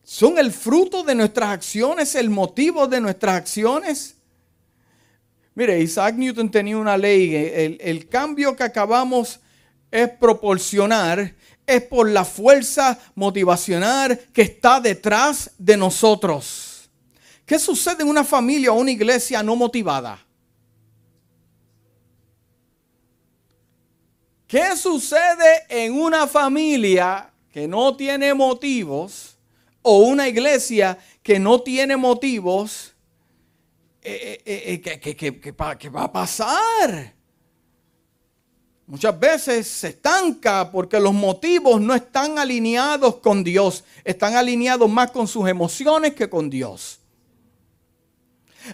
Son 0.02 0.36
el 0.38 0.50
fruto 0.50 1.04
de 1.04 1.14
nuestras 1.14 1.50
acciones, 1.50 2.16
el 2.16 2.30
motivo 2.30 2.88
de 2.88 3.00
nuestras 3.00 3.36
acciones. 3.36 4.16
Mire, 5.54 5.80
Isaac 5.80 6.16
Newton 6.16 6.50
tenía 6.50 6.76
una 6.76 6.96
ley, 6.96 7.36
el, 7.36 7.78
el 7.80 8.08
cambio 8.08 8.56
que 8.56 8.64
acabamos 8.64 9.38
es 9.92 10.08
proporcionar, 10.08 11.36
es 11.64 11.82
por 11.82 12.10
la 12.10 12.24
fuerza 12.24 12.98
motivacional 13.14 14.18
que 14.32 14.42
está 14.42 14.80
detrás 14.80 15.52
de 15.58 15.76
nosotros. 15.76 16.71
¿Qué 17.44 17.58
sucede 17.58 18.02
en 18.02 18.08
una 18.08 18.24
familia 18.24 18.72
o 18.72 18.76
una 18.76 18.90
iglesia 18.90 19.42
no 19.42 19.56
motivada? 19.56 20.18
¿Qué 24.46 24.76
sucede 24.76 25.64
en 25.68 25.94
una 25.94 26.26
familia 26.26 27.32
que 27.50 27.66
no 27.66 27.96
tiene 27.96 28.34
motivos 28.34 29.38
o 29.80 29.98
una 30.00 30.28
iglesia 30.28 30.98
que 31.22 31.38
no 31.38 31.62
tiene 31.62 31.96
motivos? 31.96 32.92
Eh, 34.02 34.42
eh, 34.44 34.82
eh, 34.84 35.16
¿qué, 35.16 35.88
va 35.88 36.02
a 36.02 36.12
pasar? 36.12 37.14
Muchas 38.86 39.18
veces 39.18 39.66
se 39.66 39.88
estanca 39.88 40.70
porque 40.70 41.00
los 41.00 41.14
motivos 41.14 41.80
no 41.80 41.94
están 41.94 42.38
alineados 42.38 43.16
con 43.16 43.42
Dios, 43.42 43.84
están 44.04 44.36
alineados 44.36 44.90
más 44.90 45.12
con 45.12 45.26
sus 45.26 45.48
emociones 45.48 46.14
que 46.14 46.28
con 46.28 46.50
Dios. 46.50 47.01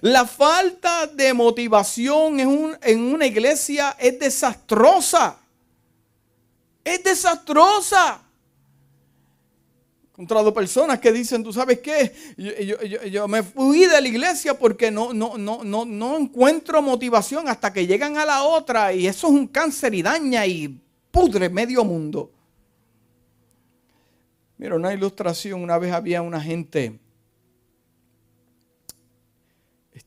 La 0.00 0.26
falta 0.26 1.06
de 1.06 1.32
motivación 1.34 2.40
en, 2.40 3.00
una 3.00 3.26
iglesia 3.26 3.96
es 3.98 4.18
desastrosa. 4.18 5.38
es 6.84 7.02
desastrosa. 7.02 8.22
Encontrado 10.12 10.52
personas 10.52 10.98
que 10.98 11.12
dicen, 11.12 11.44
tú 11.44 11.52
sabes 11.52 11.78
qué, 11.78 12.12
yo, 13.08 13.28
me 13.28 13.44
fui 13.44 13.86
de 13.86 14.00
la 14.00 14.08
iglesia 14.08 14.58
porque 14.58 14.90
no, 14.90 15.12
no, 15.12 15.38
no, 15.38 15.62
no, 15.62 15.84
no 15.84 16.16
encuentro 16.16 16.82
motivación 16.82 17.48
hasta 17.48 17.72
que 17.72 17.86
llegan 17.86 18.18
a 18.18 18.26
la 18.26 18.42
otra 18.42 18.92
y 18.92 19.06
eso 19.06 19.28
es 19.28 19.32
un 19.32 19.46
cáncer 19.46 19.94
y 19.94 20.02
daña 20.02 20.44
y 20.44 20.80
pudre 21.12 21.48
medio 21.48 21.84
mundo. 21.84 22.32
Mira, 24.56 24.74
una 24.74 24.92
ilustración, 24.92 25.62
una 25.62 25.78
vez 25.78 25.92
había 25.92 26.20
una 26.20 26.40
gente, 26.40 26.98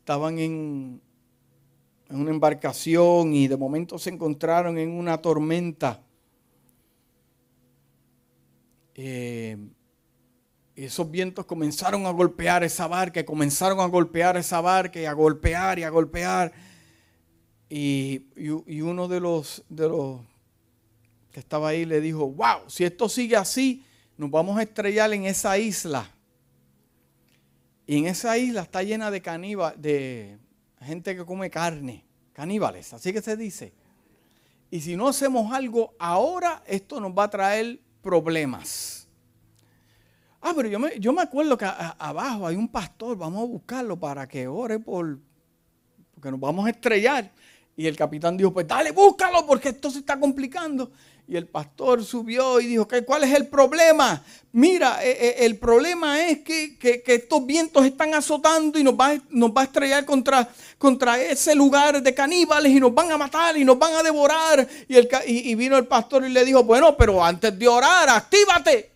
estaban 0.02 0.40
en, 0.40 1.00
en 2.10 2.20
una 2.20 2.32
embarcación 2.32 3.36
y 3.36 3.48
de 3.48 3.56
momento 3.56 4.00
se 4.00 4.10
encontraron 4.10 4.80
en 4.80 4.90
una 4.90 5.20
tormenta. 5.20 6.02
Eh, 8.96 9.58
esos 10.76 11.10
vientos 11.12 11.46
comenzaron 11.46 12.08
a 12.08 12.10
golpear 12.10 12.64
esa 12.64 12.88
barca, 12.88 13.24
comenzaron 13.24 13.80
a 13.80 13.86
golpear 13.86 14.38
esa 14.38 14.60
barca 14.60 15.00
y 15.00 15.06
a 15.06 15.14
golpear 15.14 15.78
y 15.78 15.84
a 15.84 15.90
golpear. 15.92 16.52
Y, 17.70 18.26
y, 18.36 18.82
uno 18.82 19.08
de 19.08 19.20
los, 19.20 19.64
de 19.70 19.88
los 19.88 20.20
que 21.32 21.40
estaba 21.40 21.70
ahí 21.70 21.86
le 21.86 22.02
dijo, 22.02 22.28
wow, 22.28 22.62
si 22.68 22.86
esto 22.86 23.08
sigue 23.08 23.36
así, 23.36 23.86
nos 24.18 24.32
vamos 24.32 24.58
a 24.58 24.64
estrellar 24.64 25.14
en 25.14 25.26
esa 25.26 25.60
isla. 25.60 26.12
Y 27.92 27.98
en 27.98 28.06
esa 28.06 28.38
isla 28.38 28.62
está 28.62 28.84
llena 28.84 29.12
de 29.12 29.22
caníbales, 29.22 29.82
de 29.82 30.40
gente 30.80 31.14
que 31.14 31.26
come 31.26 31.50
carne, 31.50 32.06
caníbales, 32.32 32.94
así 32.94 33.12
que 33.12 33.22
se 33.22 33.36
dice. 33.36 33.74
Y 34.70 34.80
si 34.80 34.96
no 34.96 35.10
hacemos 35.10 35.52
algo 35.52 35.94
ahora, 36.00 36.64
esto 36.68 37.02
nos 37.02 37.12
va 37.12 37.26
a 37.26 37.30
traer 37.30 37.82
problemas. 38.02 39.10
Ah, 40.40 40.54
pero 40.56 40.70
yo 40.70 40.80
me, 40.80 40.98
yo 41.02 41.12
me 41.12 41.22
acuerdo 41.22 41.58
que 41.58 41.66
abajo 41.66 42.48
hay 42.48 42.56
un 42.56 42.70
pastor, 42.70 43.18
vamos 43.18 43.44
a 43.44 43.46
buscarlo 43.48 44.00
para 44.00 44.26
que 44.26 44.48
ore 44.48 44.80
por, 44.80 45.20
porque 46.14 46.32
nos 46.32 46.40
vamos 46.40 46.66
a 46.68 46.70
estrellar. 46.70 47.30
Y 47.82 47.88
el 47.88 47.96
capitán 47.96 48.38
dijo, 48.38 48.54
pues 48.54 48.68
dale, 48.68 48.92
búscalo 48.92 49.44
porque 49.44 49.70
esto 49.70 49.90
se 49.90 49.98
está 49.98 50.20
complicando. 50.20 50.92
Y 51.28 51.36
el 51.36 51.48
pastor 51.48 52.06
subió 52.06 52.60
y 52.60 52.68
dijo, 52.68 52.88
¿cuál 53.08 53.24
es 53.24 53.34
el 53.34 53.48
problema? 53.48 54.24
Mira, 54.52 55.04
eh, 55.04 55.18
eh, 55.20 55.36
el 55.40 55.58
problema 55.58 56.22
es 56.22 56.42
que, 56.42 56.78
estos 57.08 57.44
vientos 57.44 57.84
están 57.84 58.14
azotando 58.14 58.78
y 58.78 58.84
nos 58.84 58.94
va, 58.94 59.16
nos 59.32 59.50
va 59.50 59.62
a 59.62 59.64
estrellar 59.64 60.06
contra, 60.06 60.48
contra, 60.78 61.20
ese 61.20 61.56
lugar 61.56 62.04
de 62.04 62.14
caníbales 62.14 62.72
y 62.72 62.80
nos 62.80 62.94
van 62.94 63.12
a 63.12 63.18
matar 63.18 63.58
y 63.58 63.66
nos 63.66 63.80
van 63.80 63.96
a 63.96 64.04
devorar. 64.04 64.68
Y, 64.88 64.96
el, 64.96 65.10
y 65.26 65.56
vino 65.56 65.76
el 65.76 65.88
pastor 65.88 66.24
y 66.24 66.30
le 66.30 66.46
dijo, 66.46 66.64
bueno, 66.64 66.96
pero 66.96 67.26
antes 67.26 67.58
de 67.58 67.68
orar, 67.68 68.10
actívate. 68.10 68.92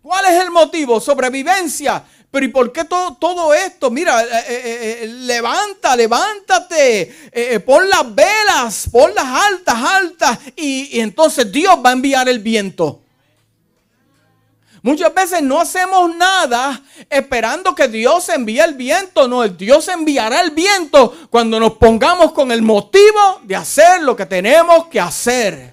¿Cuál 0.00 0.26
es 0.26 0.40
el 0.40 0.52
motivo? 0.52 1.00
Sobrevivencia. 1.00 2.04
Pero 2.32 2.46
¿y 2.46 2.48
por 2.48 2.72
qué 2.72 2.84
todo, 2.86 3.14
todo 3.20 3.52
esto? 3.52 3.90
Mira, 3.90 4.22
eh, 4.22 4.26
eh, 4.48 4.98
eh, 5.02 5.06
levanta, 5.06 5.94
levántate, 5.94 7.60
pon 7.66 7.90
las 7.90 8.14
velas, 8.14 8.88
pon 8.90 9.14
las 9.14 9.26
altas, 9.26 9.74
altas, 9.76 10.38
y, 10.56 10.96
y 10.96 11.00
entonces 11.00 11.52
Dios 11.52 11.76
va 11.84 11.90
a 11.90 11.92
enviar 11.92 12.30
el 12.30 12.38
viento. 12.38 13.02
Muchas 14.80 15.12
veces 15.12 15.42
no 15.42 15.60
hacemos 15.60 16.16
nada 16.16 16.80
esperando 17.10 17.74
que 17.74 17.86
Dios 17.86 18.30
envíe 18.30 18.60
el 18.60 18.74
viento. 18.74 19.28
No, 19.28 19.44
el 19.44 19.54
Dios 19.54 19.86
enviará 19.88 20.40
el 20.40 20.52
viento 20.52 21.14
cuando 21.28 21.60
nos 21.60 21.74
pongamos 21.74 22.32
con 22.32 22.50
el 22.50 22.62
motivo 22.62 23.40
de 23.42 23.56
hacer 23.56 24.02
lo 24.02 24.16
que 24.16 24.24
tenemos 24.24 24.86
que 24.86 24.98
hacer. 24.98 25.71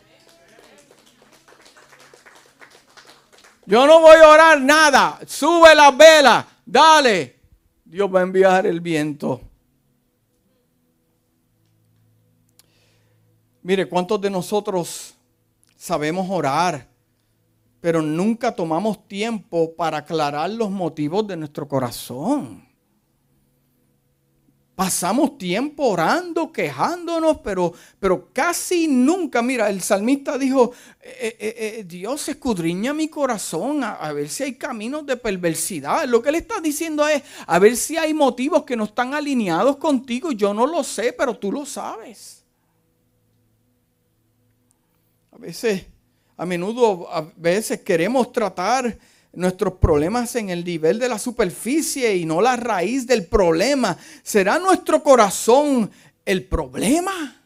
Yo 3.69 3.85
no 3.85 4.01
voy 4.01 4.17
a 4.17 4.29
orar 4.29 4.59
nada. 4.59 5.19
Sube 5.27 5.75
la 5.75 5.91
vela. 5.91 6.47
Dale. 6.65 7.39
Dios 7.85 8.09
va 8.13 8.21
a 8.21 8.23
enviar 8.23 8.65
el 8.65 8.81
viento. 8.81 9.41
Mire, 13.61 13.87
¿cuántos 13.87 14.19
de 14.19 14.31
nosotros 14.31 15.13
sabemos 15.77 16.27
orar, 16.31 16.87
pero 17.79 18.01
nunca 18.01 18.55
tomamos 18.55 19.07
tiempo 19.07 19.75
para 19.75 19.99
aclarar 19.99 20.49
los 20.49 20.71
motivos 20.71 21.27
de 21.27 21.37
nuestro 21.37 21.67
corazón? 21.67 22.68
Pasamos 24.79 25.37
tiempo 25.37 25.87
orando, 25.87 26.53
quejándonos, 26.53 27.39
pero, 27.39 27.73
pero 27.99 28.29
casi 28.31 28.87
nunca, 28.87 29.41
mira, 29.41 29.69
el 29.69 29.81
salmista 29.81 30.37
dijo, 30.37 30.71
eh, 31.01 31.35
eh, 31.37 31.55
eh, 31.57 31.83
Dios 31.83 32.29
escudriña 32.29 32.93
mi 32.93 33.09
corazón 33.09 33.83
a, 33.83 33.95
a, 33.95 34.13
ver 34.13 34.29
si 34.29 34.43
hay 34.43 34.55
caminos 34.55 35.05
de 35.05 35.17
perversidad. 35.17 36.07
Lo 36.07 36.21
que 36.21 36.29
él 36.29 36.35
está 36.35 36.61
diciendo 36.61 37.05
es, 37.05 37.21
a 37.45 37.59
ver 37.59 37.75
si 37.75 37.97
hay 37.97 38.13
motivos 38.13 38.63
que 38.63 38.77
no 38.77 38.85
están 38.85 39.13
alineados 39.13 39.75
contigo. 39.75 40.31
Yo 40.31 40.53
no 40.53 40.65
lo 40.65 40.81
sé, 40.81 41.11
pero 41.11 41.37
tú 41.37 41.51
lo 41.51 41.65
sabes. 41.65 42.45
A 45.33 45.37
veces, 45.37 45.87
a 46.37 46.45
menudo, 46.45 47.13
a 47.13 47.29
veces 47.35 47.81
queremos 47.81 48.31
tratar 48.31 48.97
nuestros 49.33 49.73
problemas 49.75 50.35
en 50.35 50.49
el 50.49 50.63
nivel 50.63 50.99
de 50.99 51.09
la 51.09 51.19
superficie 51.19 52.15
y 52.15 52.25
no 52.25 52.41
la 52.41 52.55
raíz 52.55 53.05
del 53.05 53.25
problema. 53.27 53.97
¿Será 54.23 54.59
nuestro 54.59 55.03
corazón 55.03 55.89
el 56.25 56.45
problema? 56.45 57.41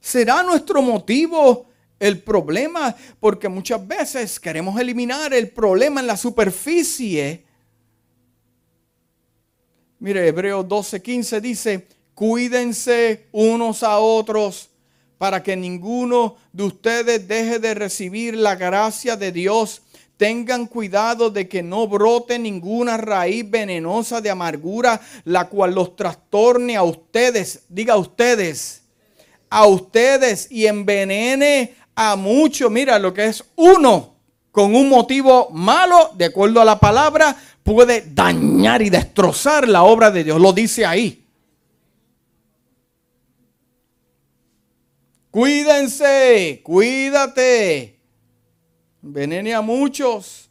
¿Será 0.00 0.42
nuestro 0.42 0.82
motivo 0.82 1.66
el 1.98 2.22
problema? 2.22 2.94
Porque 3.18 3.48
muchas 3.48 3.86
veces 3.86 4.38
queremos 4.38 4.78
eliminar 4.78 5.32
el 5.34 5.50
problema 5.50 6.00
en 6.00 6.06
la 6.06 6.16
superficie. 6.16 7.44
Mire, 9.98 10.28
Hebreos 10.28 10.66
12:15 10.66 11.40
dice, 11.40 11.88
cuídense 12.14 13.26
unos 13.32 13.82
a 13.82 13.98
otros 13.98 14.70
para 15.18 15.42
que 15.42 15.56
ninguno 15.56 16.36
de 16.52 16.64
ustedes 16.64 17.26
deje 17.26 17.58
de 17.58 17.74
recibir 17.74 18.36
la 18.36 18.56
gracia 18.56 19.16
de 19.16 19.32
Dios 19.32 19.80
Tengan 20.16 20.66
cuidado 20.66 21.28
de 21.30 21.48
que 21.48 21.62
no 21.62 21.88
brote 21.88 22.38
ninguna 22.38 22.96
raíz 22.96 23.50
venenosa 23.50 24.20
de 24.20 24.30
amargura, 24.30 25.00
la 25.24 25.48
cual 25.48 25.74
los 25.74 25.96
trastorne 25.96 26.76
a 26.76 26.84
ustedes, 26.84 27.64
diga 27.68 27.94
a 27.94 27.98
ustedes, 27.98 28.82
a 29.50 29.66
ustedes 29.66 30.50
y 30.50 30.66
envenene 30.66 31.74
a 31.96 32.14
muchos. 32.14 32.70
Mira, 32.70 32.98
lo 33.00 33.12
que 33.12 33.26
es 33.26 33.44
uno 33.56 34.14
con 34.52 34.76
un 34.76 34.88
motivo 34.88 35.50
malo, 35.50 36.12
de 36.14 36.26
acuerdo 36.26 36.60
a 36.60 36.64
la 36.64 36.78
palabra, 36.78 37.36
puede 37.64 38.04
dañar 38.14 38.82
y 38.82 38.90
destrozar 38.90 39.66
la 39.66 39.82
obra 39.82 40.12
de 40.12 40.22
Dios. 40.22 40.40
Lo 40.40 40.52
dice 40.52 40.86
ahí. 40.86 41.24
Cuídense, 45.32 46.60
cuídate 46.62 47.93
venene 49.04 49.54
a 49.54 49.60
muchos. 49.60 50.50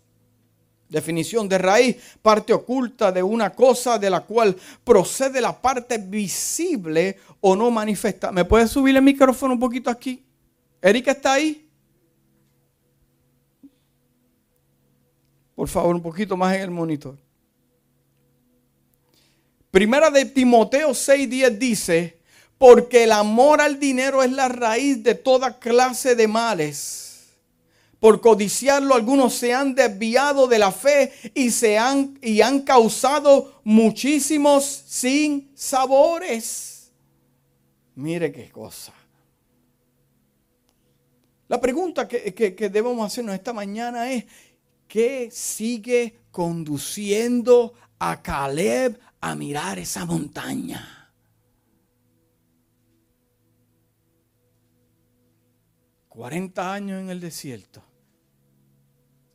Definición 0.88 1.50
de 1.50 1.58
raíz, 1.58 1.98
parte 2.22 2.54
oculta 2.54 3.12
de 3.12 3.24
una 3.24 3.50
cosa 3.50 3.98
de 3.98 4.12
la 4.12 4.22
cual 4.22 4.56
procede 4.84 5.42
la 5.42 5.60
parte 5.60 5.98
visible 5.98 7.18
o 7.42 7.56
no 7.56 7.72
manifiesta. 7.72 8.32
¿Me 8.32 8.46
puedes 8.46 8.70
subir 8.70 8.96
el 8.96 9.02
micrófono 9.02 9.56
un 9.56 9.60
poquito 9.60 9.89
aquí? 9.89 10.24
¿Erika 10.80 11.12
está 11.12 11.34
ahí? 11.34 11.68
Por 15.56 15.68
favor, 15.68 15.96
un 15.96 16.02
poquito 16.02 16.38
más 16.38 16.56
en 16.56 16.62
el 16.62 16.72
monitor. 16.72 17.18
Primera 19.72 20.12
de 20.12 20.26
Timoteo 20.26 20.92
6:10 20.92 21.58
dice, 21.58 22.20
porque 22.60 23.06
el 23.06 23.13
amor 23.13 23.62
al 23.62 23.80
dinero 23.80 24.22
es 24.22 24.32
la 24.32 24.48
raíz 24.48 25.02
de 25.02 25.16
toda 25.16 25.58
clase 25.58 26.16
de 26.16 26.28
males 26.28 27.03
por 28.04 28.20
codiciarlo, 28.20 28.96
algunos 28.96 29.34
se 29.34 29.54
han 29.54 29.76
desviado 29.76 30.46
de 30.46 30.60
la 30.60 30.74
fe 30.74 31.13
y, 31.34 31.52
se 31.52 31.78
han, 31.78 32.20
y 32.22 32.42
han 32.42 32.63
causado 32.63 33.62
muchísimos 33.63 34.66
sin 34.66 35.50
sabores. 35.56 36.92
Mire 37.96 38.30
qué 38.30 38.52
cosa. 38.52 38.92
La 41.48 41.62
pregunta 41.62 42.06
que, 42.06 42.34
que 42.34 42.69
debemos 42.69 43.08
hacernos 43.08 43.36
esta 43.36 43.54
mañana 43.54 44.12
es, 44.12 44.25
¿qué 44.86 45.30
sigue 45.32 46.23
conduciendo 46.30 47.73
a 48.00 48.21
Caleb 48.21 49.00
a 49.21 49.34
mirar 49.34 49.80
esa 49.80 50.04
montaña? 50.04 51.10
40 56.10 56.73
años 56.73 57.02
en 57.02 57.10
el 57.10 57.21
desierto 57.21 57.92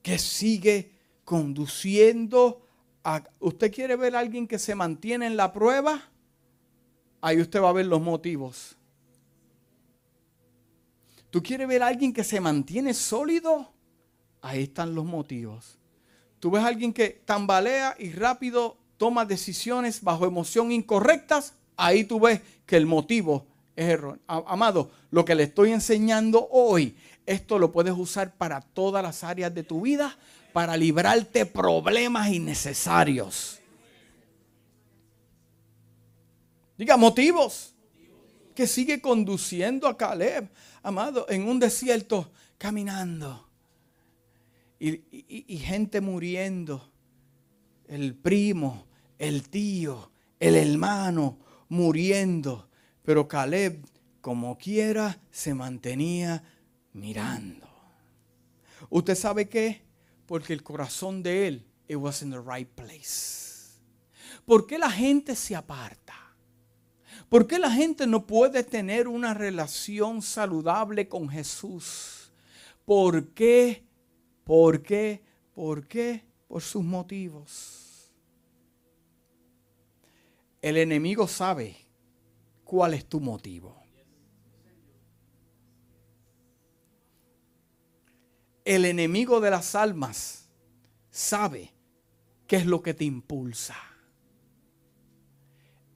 que 0.09 0.19
sigue 0.19 0.91
conduciendo 1.23 2.63
a... 3.05 3.23
¿Usted 3.41 3.71
quiere 3.71 3.95
ver 3.95 4.17
a 4.17 4.21
alguien 4.21 4.49
que 4.49 4.59
se 4.59 4.75
mantiene 4.75 5.27
en 5.27 5.37
la 5.37 5.53
prueba? 5.53 6.03
Ahí 7.21 7.43
usted 7.43 7.61
va 7.61 7.69
a 7.69 7.75
ver 7.75 7.85
los 7.85 8.01
motivos. 8.01 8.79
¿Tú 11.29 11.43
quieres 11.43 11.69
ver 11.69 11.83
a 11.83 11.89
alguien 11.89 12.15
que 12.15 12.25
se 12.25 12.41
mantiene 12.41 12.95
sólido? 12.95 13.71
Ahí 14.41 14.63
están 14.63 14.95
los 14.95 15.05
motivos. 15.05 15.77
Tú 16.41 16.53
ves 16.53 16.63
a 16.63 16.69
alguien 16.69 16.95
que 16.95 17.11
tambalea 17.27 17.95
y 17.99 18.13
rápido 18.13 18.79
toma 18.97 19.27
decisiones 19.27 20.03
bajo 20.03 20.25
emoción 20.25 20.73
incorrectas. 20.73 21.53
Ahí 21.77 22.05
tú 22.05 22.19
ves 22.19 22.41
que 22.65 22.79
el 22.79 22.87
motivo 22.87 23.47
es 23.77 23.91
error. 23.91 24.19
Amado, 24.27 24.91
lo 25.11 25.27
que 25.27 25.35
le 25.35 25.43
estoy 25.43 25.73
enseñando 25.73 26.49
hoy, 26.51 26.97
esto 27.29 27.59
lo 27.59 27.73
puedes 27.73 27.93
usar 27.93 28.35
para 28.35 28.63
todas 28.63 29.03
las 29.03 29.23
áreas 29.23 29.55
de 29.55 29.63
tu 29.63 29.83
vida, 29.83 30.17
para 30.55 30.77
librarte 30.79 31.45
problemas 31.45 32.29
innecesarios. 32.29 33.61
Diga 36.79 36.97
motivos. 36.97 37.75
Que 38.55 38.67
sigue 38.67 39.01
conduciendo 39.01 39.87
a 39.87 39.97
Caleb, 39.97 40.49
amado, 40.83 41.27
en 41.29 41.47
un 41.47 41.61
desierto, 41.61 42.33
caminando. 42.57 43.47
Y, 44.81 45.59
gente 45.59 46.01
muriendo. 46.01 46.91
El 47.87 48.15
primo, 48.15 48.87
el 49.19 49.49
tío, 49.49 50.11
el 50.41 50.57
hermano 50.57 51.39
muriendo. 51.69 52.69
Pero 53.05 53.29
Caleb, 53.29 53.85
como 54.21 54.59
quiera, 54.59 55.21
se 55.31 55.55
mantenía 55.55 56.43
mirando. 56.93 57.69
¿Usted 58.91 59.15
sabe 59.15 59.49
qué? 59.49 59.83
Porque 60.27 60.53
el 60.53 60.63
corazón 60.63 61.23
de 61.23 61.49
él, 61.49 61.67
it 61.89 61.97
was 61.97 62.23
in 62.23 62.31
the 62.31 62.41
right 62.41 62.69
place. 62.69 63.81
¿Por 64.45 64.67
qué 64.67 64.79
la 64.79 64.91
gente 64.91 65.37
se 65.37 65.55
aparta? 65.57 66.15
¿Por 67.29 67.47
qué 67.47 67.59
la 67.59 67.71
gente 67.71 68.07
no 68.07 68.27
puede 68.27 68.65
tener 68.65 69.07
una 69.09 69.35
relación 69.35 70.23
saludable 70.23 71.09
con 71.09 71.29
Jesús? 71.29 72.33
¿Por 72.85 73.35
qué? 73.35 73.85
¿Por 74.45 74.83
qué? 74.83 75.23
¿Por 75.55 75.87
qué? 75.87 76.25
Por 76.47 76.63
sus 76.63 76.83
motivos. 76.83 78.11
El 80.63 80.79
enemigo 80.79 81.29
sabe 81.29 81.77
cuál 82.65 82.95
es 82.95 83.07
tu 83.07 83.21
motivo. 83.21 83.78
El 88.69 88.85
enemigo 88.85 89.41
de 89.41 89.51
las 89.51 89.75
almas 89.75 90.47
sabe 91.11 91.73
qué 92.47 92.57
es 92.57 92.67
lo 92.67 92.83
que 92.83 92.93
te 92.93 93.07
impulsa. 93.07 93.75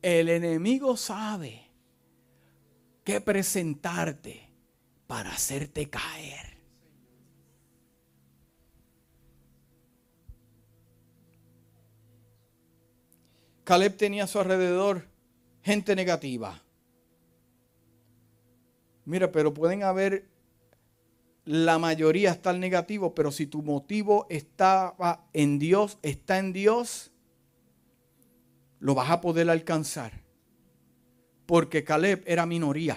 El 0.00 0.30
enemigo 0.30 0.96
sabe 0.96 1.66
qué 3.04 3.20
presentarte 3.20 4.48
para 5.06 5.32
hacerte 5.32 5.90
caer. 5.90 6.56
Caleb 13.64 13.98
tenía 13.98 14.24
a 14.24 14.28
su 14.28 14.40
alrededor 14.40 15.06
gente 15.62 15.94
negativa. 15.94 16.62
Mira, 19.04 19.30
pero 19.30 19.52
pueden 19.52 19.82
haber, 19.82 20.31
la 21.44 21.78
mayoría 21.78 22.30
estar 22.30 22.56
negativo, 22.56 23.14
pero 23.14 23.32
si 23.32 23.46
tu 23.46 23.62
motivo 23.62 24.26
estaba 24.30 25.26
en 25.32 25.58
Dios, 25.58 25.98
está 26.02 26.38
en 26.38 26.52
Dios, 26.52 27.10
lo 28.78 28.94
vas 28.94 29.10
a 29.10 29.20
poder 29.20 29.50
alcanzar. 29.50 30.12
Porque 31.46 31.84
Caleb 31.84 32.22
era 32.26 32.46
minoría. 32.46 32.96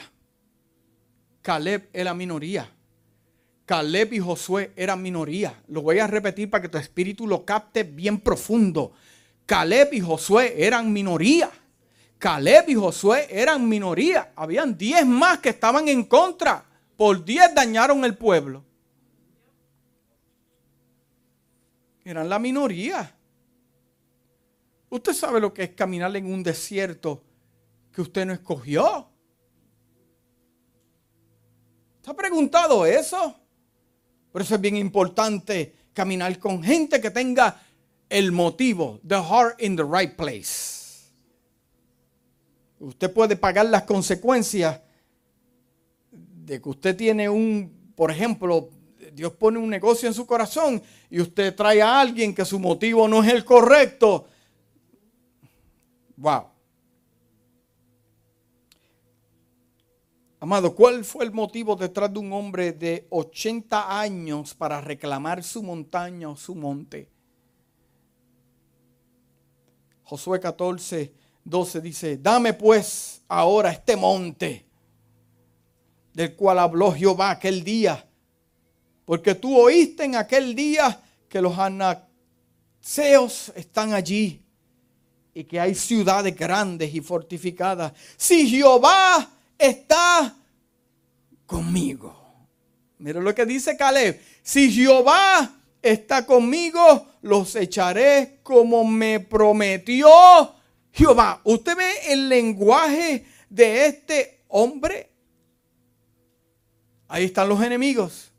Caleb 1.42 1.90
era 1.94 2.14
minoría. 2.14 2.70
Caleb 3.66 4.14
y 4.14 4.20
Josué 4.20 4.72
eran 4.76 5.02
minoría. 5.02 5.62
Lo 5.68 5.82
voy 5.82 6.00
a 6.00 6.08
repetir 6.08 6.50
para 6.50 6.62
que 6.62 6.70
tu 6.70 6.78
espíritu 6.78 7.28
lo 7.28 7.44
capte 7.46 7.84
bien 7.84 8.20
profundo. 8.20 8.94
Caleb 9.46 9.94
y 9.94 10.02
Josué 10.02 10.54
eran 10.58 10.94
minoría. 10.94 11.50
Caleb 12.20 12.70
y 12.70 12.76
Josué 12.76 13.28
eran 13.30 13.68
minoría. 13.68 14.32
Habían 14.36 14.78
diez 14.78 15.06
más 15.06 15.40
que 15.40 15.50
estaban 15.50 15.88
en 15.88 16.04
contra. 16.04 16.65
Por 16.98 17.24
diez 17.24 17.54
dañaron 17.54 18.06
el 18.06 18.18
pueblo. 18.18 18.64
Eran 22.04 22.30
la 22.30 22.40
minoría. 22.40 23.16
Usted 24.90 25.14
sabe 25.14 25.42
lo 25.42 25.54
que 25.54 25.64
es 25.64 25.70
caminar 25.72 26.16
en 26.16 26.32
un 26.32 26.44
desierto 26.44 27.24
que 27.92 28.02
usted 28.02 28.26
no 28.26 28.34
escogió. 28.34 29.10
¿Se 32.02 32.12
ha 32.12 32.14
preguntado 32.14 32.86
eso? 32.86 33.36
Por 34.32 34.42
eso 34.42 34.56
es 34.56 34.62
bien 34.62 34.78
importante 34.78 35.74
caminar 35.94 36.38
con 36.40 36.62
gente 36.62 37.02
que 37.02 37.10
tenga 37.10 37.60
el 38.10 38.32
motivo, 38.32 39.00
the 39.08 39.16
heart 39.16 39.62
in 39.62 39.76
the 39.76 39.84
right 39.84 40.16
place. 40.16 41.10
Usted 42.80 43.12
puede 43.12 43.36
pagar 43.36 43.66
las 43.66 43.84
consecuencias 43.84 44.80
de 46.46 46.62
que 46.62 46.70
usted 46.70 46.96
tiene 46.96 47.28
un, 47.28 47.92
por 47.96 48.12
ejemplo, 48.12 48.70
Dios 49.14 49.34
pone 49.34 49.58
un 49.58 49.70
negocio 49.70 50.08
en 50.08 50.14
su 50.14 50.26
corazón 50.26 50.82
y 51.10 51.20
usted 51.20 51.56
trae 51.56 51.82
a 51.82 52.00
alguien 52.00 52.36
que 52.36 52.46
su 52.46 52.60
motivo 52.60 53.08
no 53.08 53.24
es 53.24 53.34
el 53.34 53.44
correcto. 53.44 54.28
Wow. 56.18 56.46
Amado, 60.40 60.76
¿cuál 60.76 61.04
fue 61.04 61.26
el 61.26 61.32
motivo 61.32 61.76
detrás 61.76 62.14
de 62.14 62.20
un 62.20 62.32
hombre 62.32 62.72
de 62.72 63.08
80 63.10 64.00
años 64.00 64.54
para 64.54 64.80
reclamar 64.80 65.44
su 65.44 65.64
montaña 65.64 66.30
o 66.30 66.38
su 66.38 66.54
monte? 66.54 67.10
Josué 70.04 70.40
14, 70.40 71.12
12 71.44 71.82
dice, 71.82 72.18
dame 72.18 72.54
pues 72.54 73.24
ahora 73.28 73.72
este 73.72 73.96
monte 73.96 74.65
del 76.16 76.34
cual 76.34 76.60
habló 76.60 76.94
Jehová 76.94 77.32
aquel 77.32 77.64
día, 77.64 78.04
porque 79.04 79.36
tú 79.36 79.60
oíste 79.60 80.06
en 80.06 80.16
aquel 80.16 80.56
día 80.56 81.02
que 81.28 81.42
los 81.42 81.60
anaseos 81.60 83.52
están 83.54 83.94
allí 83.94 84.42
y 85.34 85.44
que 85.44 85.60
hay 85.60 85.76
ciudades 85.76 86.34
grandes 86.34 86.96
y 86.96 87.02
fortificadas. 87.02 87.92
Si 88.16 88.50
Jehová 88.50 89.30
está 89.58 90.34
conmigo. 91.46 92.16
Mira 92.98 93.20
lo 93.20 93.36
que 93.36 93.46
dice 93.46 93.76
Caleb. 93.76 94.22
Si 94.42 94.72
Jehová 94.72 95.54
está 95.82 96.26
conmigo, 96.26 97.08
los 97.24 97.58
echaré 97.58 98.40
como 98.42 98.86
me 98.86 99.20
prometió 99.20 100.08
Jehová. 100.94 101.42
¿Usted 101.44 101.76
ve 101.76 101.92
el 102.14 102.30
lenguaje 102.30 103.26
de 103.50 103.88
este 103.88 104.46
hombre? 104.48 105.15
Ahí 107.16 107.24
están 107.24 107.48
los 107.48 107.64
enemigos. 107.64 108.34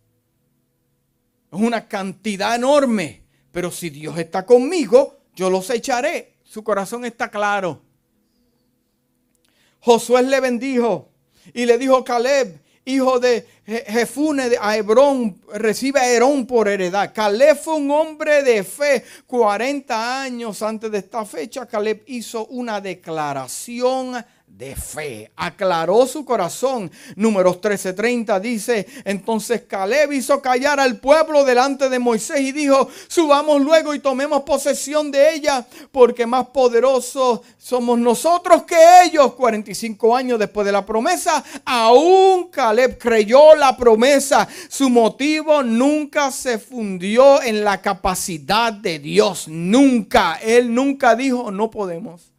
Es 1.50 1.58
una 1.58 1.88
cantidad 1.88 2.54
enorme. 2.56 3.22
Pero 3.50 3.70
si 3.70 3.88
Dios 3.88 4.18
está 4.18 4.44
conmigo, 4.44 5.16
yo 5.34 5.48
los 5.48 5.70
echaré. 5.70 6.34
Su 6.44 6.62
corazón 6.62 7.06
está 7.06 7.30
claro. 7.30 7.80
Josué 9.80 10.24
le 10.24 10.40
bendijo 10.40 11.08
y 11.54 11.64
le 11.64 11.78
dijo 11.78 11.96
a 11.96 12.04
Caleb, 12.04 12.60
hijo 12.84 13.18
de 13.18 13.46
Jefune 13.64 14.50
de 14.50 14.56
Hebrón, 14.56 15.40
recibe 15.54 16.00
a 16.00 16.10
Herón 16.10 16.46
por 16.46 16.68
heredad. 16.68 17.14
Caleb 17.14 17.56
fue 17.56 17.76
un 17.76 17.90
hombre 17.90 18.42
de 18.42 18.62
fe. 18.62 19.02
40 19.26 20.22
años 20.22 20.60
antes 20.60 20.90
de 20.90 20.98
esta 20.98 21.24
fecha, 21.24 21.64
Caleb 21.64 22.02
hizo 22.08 22.44
una 22.48 22.82
declaración 22.82 24.22
de 24.46 24.74
fe. 24.74 25.30
Aclaró 25.36 26.06
su 26.06 26.24
corazón. 26.24 26.90
Números 27.14 27.60
13:30 27.60 28.40
dice, 28.40 28.86
entonces 29.04 29.62
Caleb 29.68 30.12
hizo 30.12 30.40
callar 30.40 30.80
al 30.80 30.98
pueblo 30.98 31.44
delante 31.44 31.88
de 31.88 31.98
Moisés 31.98 32.40
y 32.40 32.52
dijo, 32.52 32.88
subamos 33.08 33.60
luego 33.60 33.94
y 33.94 33.98
tomemos 33.98 34.42
posesión 34.42 35.10
de 35.10 35.34
ella, 35.34 35.66
porque 35.92 36.26
más 36.26 36.46
poderosos 36.46 37.40
somos 37.58 37.98
nosotros 37.98 38.62
que 38.62 38.76
ellos. 39.04 39.34
45 39.34 40.16
años 40.16 40.38
después 40.38 40.64
de 40.64 40.72
la 40.72 40.86
promesa, 40.86 41.44
aún 41.64 42.48
Caleb 42.50 42.98
creyó 42.98 43.54
la 43.54 43.76
promesa. 43.76 44.48
Su 44.68 44.88
motivo 44.88 45.62
nunca 45.62 46.30
se 46.30 46.58
fundió 46.58 47.42
en 47.42 47.62
la 47.62 47.82
capacidad 47.82 48.72
de 48.72 48.98
Dios. 48.98 49.48
Nunca. 49.48 50.38
Él 50.42 50.72
nunca 50.72 51.14
dijo, 51.14 51.50
no 51.50 51.70
podemos. 51.70 52.35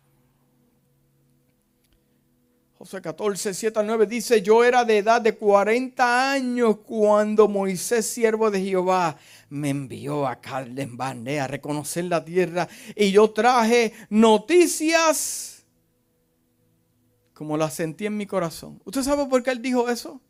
José 2.87 3.01
14, 3.01 3.53
7 3.53 3.79
al 3.79 3.85
9 3.85 4.05
dice, 4.07 4.41
yo 4.41 4.63
era 4.63 4.85
de 4.85 4.99
edad 4.99 5.19
de 5.19 5.35
40 5.35 6.31
años 6.31 6.77
cuando 6.85 7.49
Moisés, 7.49 8.05
siervo 8.05 8.49
de 8.49 8.61
Jehová, 8.61 9.17
me 9.49 9.71
envió 9.71 10.25
a 10.25 10.39
Calden 10.39 10.97
a 11.37 11.47
reconocer 11.47 12.05
la 12.05 12.23
tierra 12.23 12.69
y 12.95 13.11
yo 13.11 13.29
traje 13.31 13.91
noticias 14.09 15.65
como 17.33 17.57
las 17.57 17.73
sentí 17.73 18.05
en 18.05 18.15
mi 18.15 18.25
corazón. 18.25 18.81
¿Usted 18.85 19.03
sabe 19.03 19.25
por 19.25 19.43
qué 19.43 19.51
él 19.51 19.61
dijo 19.61 19.89
eso? 19.89 20.21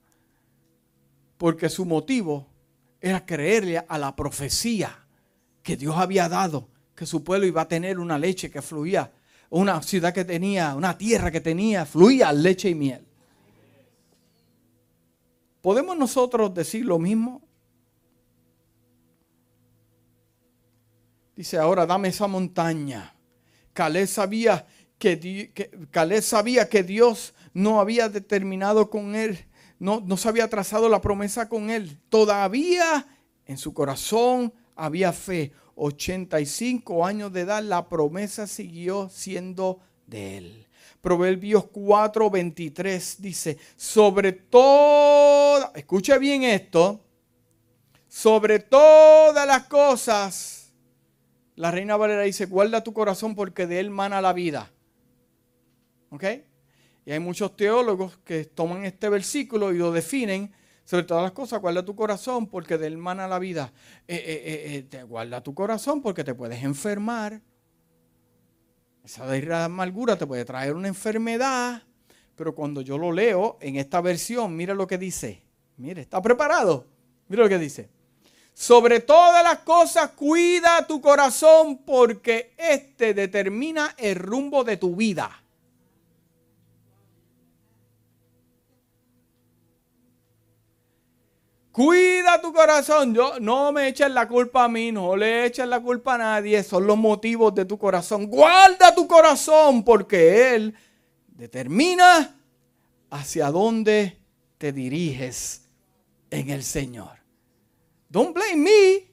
Porque 1.38 1.70
su 1.70 1.86
motivo 1.86 2.48
era 3.00 3.24
creerle 3.24 3.86
a 3.88 4.00
la 4.00 4.16
profecía 4.16 5.06
que 5.62 5.78
Dios 5.78 5.96
había 5.96 6.28
dado, 6.28 6.68
que 6.96 7.06
su 7.06 7.24
pueblo 7.24 7.46
iba 7.46 7.62
a 7.62 7.68
tener 7.68 8.00
una 8.00 8.18
leche 8.18 8.50
que 8.50 8.64
fluía, 8.64 9.12
una 9.50 9.82
ciudad 9.82 10.14
que 10.14 10.26
tenía, 10.26 10.76
una 10.76 10.98
tierra 10.98 11.32
que 11.32 11.42
tenía, 11.42 11.86
fluía 11.86 12.32
leche 12.34 12.70
y 12.70 12.76
miel. 12.76 13.06
¿Podemos 15.62 15.98
nosotros 15.98 16.54
decir 16.54 16.86
lo 16.86 17.00
mismo? 17.00 17.42
Dice, 21.36 21.58
ahora 21.58 21.86
dame 21.86 22.08
esa 22.08 22.28
montaña. 22.28 23.14
Caleb 23.74 24.08
sabía 24.08 24.66
que, 24.98 25.20
que, 25.54 26.22
sabía 26.22 26.68
que 26.68 26.84
Dios 26.84 27.34
no 27.54 27.80
había 27.80 28.10
determinado 28.10 28.90
con 28.90 29.16
él, 29.16 29.46
no, 29.80 30.02
no 30.02 30.18
se 30.18 30.30
había 30.30 30.50
trazado 30.50 30.90
la 30.90 31.02
promesa 31.02 31.48
con 31.48 31.70
él. 31.70 32.00
Todavía 32.10 33.06
en 33.46 33.58
su 33.58 33.74
corazón 33.74 34.54
había 34.76 35.14
fe. 35.14 35.52
85 35.78 37.06
años 37.06 37.32
de 37.32 37.42
edad, 37.42 37.64
la 37.64 37.88
promesa 37.88 38.48
siguió 38.48 39.10
siendo 39.10 39.80
de 40.08 40.38
él. 40.38 40.68
Proverbios 41.02 41.66
4, 41.68 42.30
23 42.30 43.22
dice, 43.22 43.58
sobre 43.76 44.34
todo, 44.34 45.72
escuche 45.76 46.18
bien 46.18 46.44
esto, 46.44 47.06
sobre 48.08 48.60
todas 48.60 49.48
las 49.48 49.68
cosas, 49.68 50.74
la 51.56 51.72
reina 51.72 51.98
Valera 51.98 52.24
dice, 52.24 52.46
guarda 52.46 52.84
tu 52.84 52.94
corazón 52.94 53.36
porque 53.36 53.68
de 53.68 53.80
él 53.80 53.90
mana 53.90 54.22
la 54.22 54.34
vida. 54.34 54.72
¿Ok? 56.10 56.24
Y 57.06 57.12
hay 57.12 57.20
muchos 57.20 57.56
teólogos 57.56 58.18
que 58.26 58.46
toman 58.46 58.86
este 58.86 59.10
versículo 59.10 59.72
y 59.72 59.78
lo 59.78 59.92
definen 59.92 60.52
sobre 60.88 61.04
todas 61.04 61.24
las 61.24 61.34
cosas, 61.34 61.60
guarda 61.60 61.84
tu 61.84 61.98
corazón 61.98 62.48
porque 62.48 62.78
de 62.78 62.88
él 62.88 62.98
mana 62.98 63.28
la 63.28 63.40
vida. 63.40 63.74
Eh, 64.08 64.16
eh, 64.16 64.88
eh, 64.90 65.04
guarda 65.04 65.44
tu 65.44 65.54
corazón 65.54 66.02
porque 66.02 66.24
te 66.24 66.34
puedes 66.34 66.64
enfermar. 66.64 67.42
Esa 69.04 69.66
amargura 69.66 70.18
te 70.18 70.26
puede 70.26 70.46
traer 70.46 70.74
una 70.74 70.88
enfermedad. 70.88 71.84
Pero 72.38 72.56
cuando 72.56 72.80
yo 72.80 72.98
lo 72.98 73.12
leo 73.12 73.58
en 73.60 73.76
esta 73.76 74.00
versión, 74.00 74.56
mira 74.56 74.74
lo 74.74 74.88
que 74.88 74.98
dice. 74.98 75.44
Mire, 75.76 76.04
está 76.04 76.22
preparado. 76.22 76.88
Mira 77.28 77.44
lo 77.44 77.50
que 77.50 77.60
dice. 77.60 77.90
Sobre 78.54 79.02
todas 79.02 79.44
las 79.44 79.60
cosas, 79.60 80.12
cuida 80.12 80.88
tu 80.88 81.02
corazón 81.02 81.80
porque 81.80 82.54
este 82.58 83.14
determina 83.14 83.94
el 83.98 84.16
rumbo 84.16 84.64
de 84.64 84.78
tu 84.78 84.96
vida. 84.96 85.44
Cuida 91.78 92.42
tu 92.42 92.52
corazón. 92.52 93.14
Yo, 93.14 93.40
no 93.40 93.72
me 93.72 93.90
eches 93.90 94.10
la 94.10 94.28
culpa 94.28 94.64
a 94.64 94.68
mí, 94.68 94.92
no 94.92 95.16
le 95.16 95.46
eches 95.46 95.68
la 95.68 95.80
culpa 95.80 96.16
a 96.16 96.18
nadie. 96.18 96.64
Son 96.64 96.88
los 96.88 96.98
motivos 96.98 97.54
de 97.54 97.66
tu 97.66 97.78
corazón. 97.78 98.26
Guarda 98.26 98.96
tu 98.96 99.08
corazón 99.08 99.84
porque 99.84 100.56
Él 100.56 100.74
determina 101.28 102.36
hacia 103.12 103.52
dónde 103.52 104.20
te 104.58 104.72
diriges 104.72 105.68
en 106.32 106.50
el 106.50 106.64
Señor. 106.64 107.12
Don't 108.10 108.34
blame 108.34 108.56
me. 108.56 109.12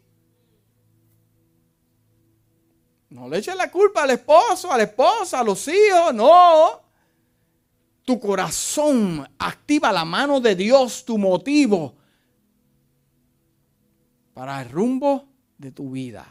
No 3.11 3.29
le 3.29 3.41
eches 3.41 3.57
la 3.57 3.71
culpa 3.71 4.05
al 4.05 4.11
esposo, 4.12 4.73
a 4.73 4.79
la 4.79 4.85
esposa, 4.85 5.41
a 5.41 5.45
los 5.45 5.69
hijos, 5.69 6.15
no. 6.15 6.81
Tu 8.07 8.19
corazón 8.19 9.29
activa 9.39 9.93
la 9.93 10.07
mano 10.07 10.41
de 10.41 10.55
Dios, 10.55 11.05
tu 11.05 11.19
motivo 11.19 11.97
para 14.35 14.61
el 14.61 14.68
rumbo 14.68 15.24
de 15.57 15.70
tu 15.70 15.93
vida. 15.93 16.26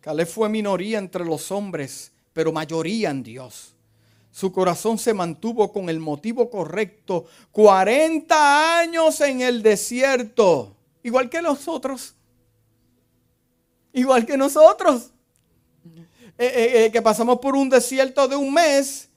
Caleb 0.00 0.26
fue 0.26 0.48
minoría 0.48 0.98
entre 0.98 1.24
los 1.24 1.52
hombres, 1.52 2.12
pero 2.32 2.52
mayoría 2.52 3.10
en 3.10 3.22
Dios. 3.22 3.76
Su 4.32 4.50
corazón 4.50 4.98
se 4.98 5.14
mantuvo 5.14 5.72
con 5.72 5.88
el 5.88 6.00
motivo 6.00 6.50
correcto 6.50 7.26
40 7.52 8.80
años 8.80 9.20
en 9.20 9.42
el 9.42 9.62
desierto, 9.62 10.74
igual 11.04 11.30
que 11.30 11.40
nosotros. 11.40 12.16
Igual 13.92 14.26
que 14.26 14.36
nosotros. 14.36 15.10
Eh, 16.38 16.46
eh, 16.46 16.84
eh, 16.84 16.90
que 16.90 17.02
pasamos 17.02 17.38
por 17.38 17.54
un 17.54 17.68
desierto 17.68 18.26
de 18.26 18.34
un 18.34 18.52
mes 18.52 19.11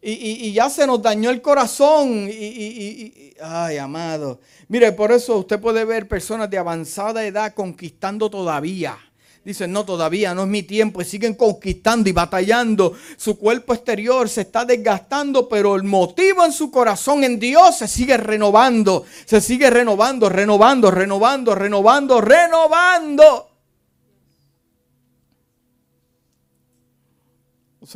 y, 0.00 0.52
ya 0.52 0.70
se 0.70 0.86
nos 0.86 1.02
dañó 1.02 1.30
el 1.30 1.42
corazón. 1.42 2.28
Y, 2.30 3.34
ay, 3.40 3.78
amado. 3.78 4.40
Mire, 4.68 4.92
por 4.92 5.12
eso 5.12 5.38
usted 5.38 5.60
puede 5.60 5.84
ver 5.84 6.06
personas 6.06 6.48
de 6.50 6.58
avanzada 6.58 7.24
edad 7.24 7.52
conquistando 7.54 8.30
todavía. 8.30 8.96
Dicen, 9.44 9.72
no, 9.72 9.84
todavía 9.84 10.34
no 10.34 10.42
es 10.42 10.48
mi 10.48 10.62
tiempo. 10.62 11.00
Y 11.00 11.04
siguen 11.04 11.34
conquistando 11.34 12.08
y 12.08 12.12
batallando. 12.12 12.92
Su 13.16 13.38
cuerpo 13.38 13.74
exterior 13.74 14.28
se 14.28 14.42
está 14.42 14.64
desgastando, 14.64 15.48
pero 15.48 15.74
el 15.74 15.84
motivo 15.84 16.44
en 16.44 16.52
su 16.52 16.70
corazón 16.70 17.24
en 17.24 17.40
Dios 17.40 17.78
se 17.78 17.88
sigue 17.88 18.16
renovando. 18.16 19.04
Se 19.24 19.40
sigue 19.40 19.70
renovando, 19.70 20.28
renovando, 20.28 20.90
renovando, 20.90 21.54
renovando, 21.54 22.20
renovando. 22.20 23.47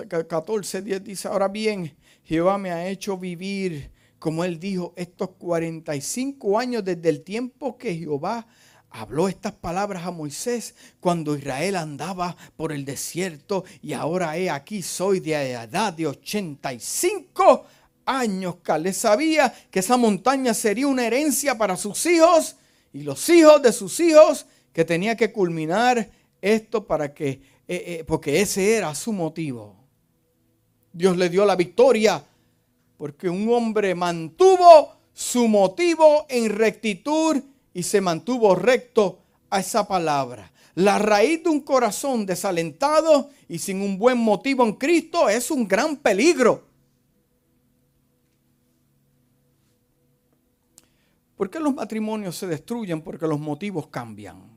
14, 0.01 0.83
10 0.83 1.05
dice, 1.05 1.29
ahora 1.29 1.49
bien, 1.49 1.95
Jehová 2.25 2.57
me 2.57 2.71
ha 2.71 2.89
hecho 2.89 3.19
vivir, 3.19 3.91
como 4.19 4.45
él 4.45 4.59
dijo, 4.59 4.95
estos 4.97 5.31
45 5.31 6.59
años 6.59 6.85
desde 6.85 7.09
el 7.09 7.23
tiempo 7.23 7.77
que 7.77 7.95
Jehová 7.95 8.47
habló 8.91 9.29
estas 9.29 9.53
palabras 9.53 10.05
a 10.07 10.11
Moisés 10.11 10.75
cuando 11.01 11.37
Israel 11.37 11.77
andaba 11.77 12.37
por 12.57 12.73
el 12.73 12.85
desierto 12.85 13.65
y 13.81 13.93
ahora 13.93 14.37
he 14.37 14.51
aquí 14.51 14.83
soy 14.83 15.21
de 15.21 15.53
edad 15.53 15.93
de 15.93 16.07
85 16.07 17.65
años. 18.07 18.57
le 18.81 18.93
sabía 18.93 19.53
que 19.71 19.81
esa 19.81 19.97
montaña 19.97 20.55
sería 20.55 20.87
una 20.87 21.07
herencia 21.07 21.57
para 21.57 21.77
sus 21.77 22.05
hijos 22.07 22.57
y 22.93 23.03
los 23.03 23.29
hijos 23.29 23.63
de 23.63 23.73
sus 23.73 23.99
hijos 24.01 24.47
que 24.73 24.85
tenía 24.85 25.17
que 25.17 25.33
culminar 25.33 26.11
esto 26.41 26.87
para 26.87 27.13
que, 27.13 27.29
eh, 27.31 27.43
eh, 27.69 28.05
porque 28.07 28.41
ese 28.41 28.77
era 28.77 28.95
su 28.95 29.13
motivo. 29.13 29.82
Dios 30.93 31.17
le 31.17 31.29
dio 31.29 31.45
la 31.45 31.57
victoria 31.57 32.23
porque 32.97 33.29
un 33.29 33.53
hombre 33.53 33.95
mantuvo 33.95 34.97
su 35.13 35.49
motivo 35.49 36.27
en 36.29 36.51
rectitud 36.51 37.43
y 37.75 37.83
se 37.83 38.01
mantuvo 38.01 38.55
recto 38.55 39.19
a 39.51 39.61
esa 39.61 39.87
palabra. 39.89 40.51
La 40.75 40.99
raíz 40.99 41.43
de 41.43 41.51
un 41.51 41.61
corazón 41.61 42.25
desalentado 42.25 43.31
y 43.49 43.59
sin 43.59 43.83
un 43.83 43.99
buen 43.99 44.19
motivo 44.19 44.65
en 44.65 44.75
Cristo 44.75 45.29
es 45.29 45.51
un 45.51 45.67
gran 45.67 45.97
peligro. 45.97 46.65
¿Por 51.37 51.51
qué 51.51 51.59
los 51.59 51.75
matrimonios 51.75 52.37
se 52.37 52.47
destruyen? 52.47 53.03
Porque 53.03 53.27
los 53.27 53.41
motivos 53.41 53.89
cambian 53.89 54.52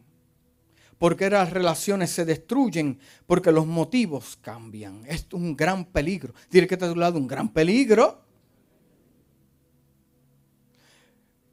porque 0.97 1.29
las 1.29 1.51
relaciones 1.51 2.09
se 2.09 2.25
destruyen, 2.25 2.99
porque 3.25 3.51
los 3.51 3.65
motivos 3.65 4.37
cambian. 4.41 5.03
Es 5.07 5.27
un 5.33 5.55
gran 5.55 5.85
peligro. 5.85 6.33
Dile 6.49 6.67
que 6.67 6.75
está 6.75 6.85
a 6.85 6.93
tu 6.93 6.99
lado 6.99 7.17
un 7.17 7.27
gran 7.27 7.49
peligro. 7.49 8.23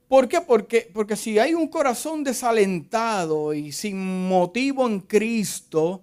¿Por 0.07 0.29
qué? 0.29 0.41
Porque, 0.43 0.91
porque 0.93 1.17
si 1.17 1.39
hay 1.39 1.55
un 1.55 1.69
corazón 1.69 2.23
desalentado 2.23 3.55
y 3.55 3.73
sin 3.73 4.29
motivo 4.29 4.87
en 4.87 5.01
Cristo, 5.01 6.03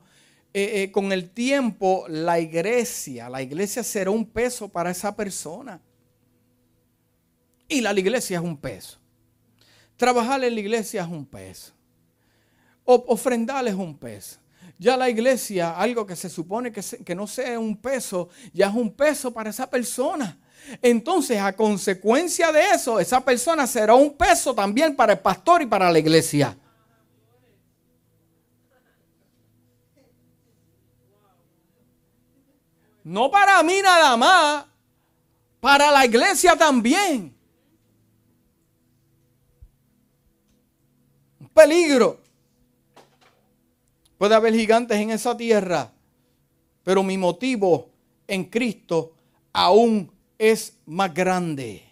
eh, 0.53 0.83
eh, 0.83 0.91
con 0.91 1.11
el 1.11 1.29
tiempo 1.29 2.05
la 2.09 2.39
iglesia, 2.39 3.29
la 3.29 3.41
iglesia 3.41 3.83
será 3.83 4.09
un 4.09 4.25
peso 4.25 4.67
para 4.67 4.89
esa 4.89 5.15
persona. 5.15 5.79
Y 7.67 7.81
la 7.81 7.97
iglesia 7.97 8.39
es 8.39 8.43
un 8.43 8.57
peso. 8.57 8.97
Trabajar 9.95 10.43
en 10.43 10.55
la 10.55 10.59
iglesia 10.59 11.03
es 11.03 11.07
un 11.07 11.25
peso 11.25 11.78
ofrendarles 12.93 13.75
un 13.75 13.97
peso. 13.97 14.39
Ya 14.77 14.95
la 14.95 15.09
iglesia, 15.09 15.77
algo 15.77 16.05
que 16.05 16.15
se 16.15 16.29
supone 16.29 16.71
que, 16.71 16.81
que 16.81 17.13
no 17.13 17.27
sea 17.27 17.59
un 17.59 17.75
peso, 17.77 18.29
ya 18.53 18.67
es 18.67 18.73
un 18.73 18.91
peso 18.91 19.31
para 19.31 19.49
esa 19.49 19.69
persona. 19.69 20.37
Entonces, 20.81 21.39
a 21.39 21.55
consecuencia 21.55 22.51
de 22.51 22.61
eso, 22.71 22.99
esa 22.99 23.19
persona 23.19 23.67
será 23.67 23.93
un 23.95 24.13
peso 24.13 24.53
también 24.53 24.95
para 24.95 25.13
el 25.13 25.19
pastor 25.19 25.61
y 25.61 25.65
para 25.65 25.91
la 25.91 25.99
iglesia. 25.99 26.57
No 33.03 33.31
para 33.31 33.63
mí 33.63 33.81
nada 33.81 34.15
más, 34.15 34.65
para 35.59 35.91
la 35.91 36.05
iglesia 36.05 36.55
también. 36.55 37.35
Un 41.39 41.49
peligro. 41.49 42.28
Puede 44.19 44.35
haber 44.35 44.53
gigantes 44.53 44.97
en 44.97 45.11
esa 45.11 45.35
tierra, 45.37 45.93
pero 46.83 47.01
mi 47.03 47.17
motivo 47.17 47.89
en 48.27 48.43
Cristo 48.43 49.13
aún 49.53 50.11
es 50.37 50.77
más 50.85 51.13
grande. 51.13 51.85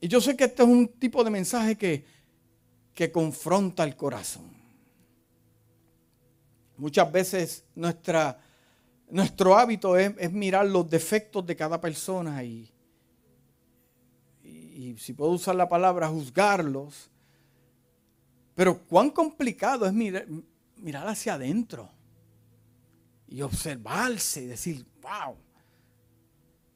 Y 0.00 0.08
yo 0.08 0.20
sé 0.20 0.36
que 0.36 0.42
este 0.44 0.64
es 0.64 0.68
un 0.68 0.88
tipo 0.88 1.22
de 1.22 1.30
mensaje 1.30 1.78
que, 1.78 2.04
que 2.92 3.12
confronta 3.12 3.84
el 3.84 3.94
corazón. 3.94 4.50
Muchas 6.76 7.12
veces 7.12 7.64
nuestro 7.76 9.56
hábito 9.56 9.96
es, 9.96 10.32
mirar 10.32 10.66
los 10.66 10.90
defectos 10.90 11.46
de 11.46 11.54
cada 11.54 11.80
persona 11.80 12.42
y, 12.42 12.68
y, 14.42 14.96
si 14.98 15.12
puedo 15.12 15.30
usar 15.30 15.54
la 15.54 15.68
palabra, 15.68 16.08
juzgarlos. 16.08 17.08
Pero 18.58 18.76
cuán 18.76 19.10
complicado 19.10 19.86
es 19.86 19.92
mirar, 19.92 20.26
mirar 20.78 21.06
hacia 21.06 21.34
adentro 21.34 21.88
y 23.28 23.40
observarse 23.40 24.42
y 24.42 24.46
decir, 24.46 24.84
wow, 25.00 25.36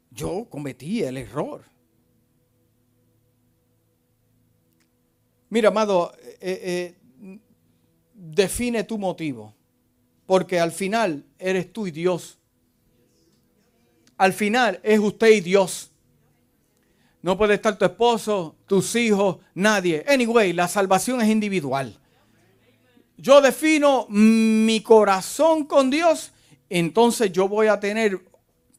yo 0.09 0.47
cometí 0.49 1.03
el 1.03 1.17
error. 1.17 1.65
Mira, 5.49 5.71
amado, 5.71 6.15
eh, 6.41 6.95
eh, 7.21 7.39
define 8.15 8.85
tu 8.85 8.97
motivo, 8.97 9.53
porque 10.25 10.61
al 10.61 10.71
final 10.71 11.27
eres 11.37 11.73
tú 11.73 11.89
y 11.89 11.91
Dios. 11.91 12.39
Al 14.17 14.33
final 14.33 14.79
es 14.85 15.01
usted 15.01 15.31
y 15.33 15.41
Dios. 15.41 15.92
No 17.23 17.39
puede 17.39 17.55
estar 17.55 17.79
tu 17.79 17.85
esposo, 17.85 18.57
tus 18.67 18.97
hijos, 18.97 19.37
nadie. 19.55 20.05
Anyway, 20.09 20.53
la 20.53 20.67
salvación 20.67 21.23
es 21.23 21.29
individual. 21.29 21.97
Yo 23.17 23.41
defino 23.41 24.07
mi 24.09 24.81
corazón 24.83 25.65
con 25.65 25.89
Dios, 25.89 26.33
entonces 26.69 27.31
yo 27.31 27.49
voy 27.49 27.69
a 27.69 27.79
tener 27.79 28.21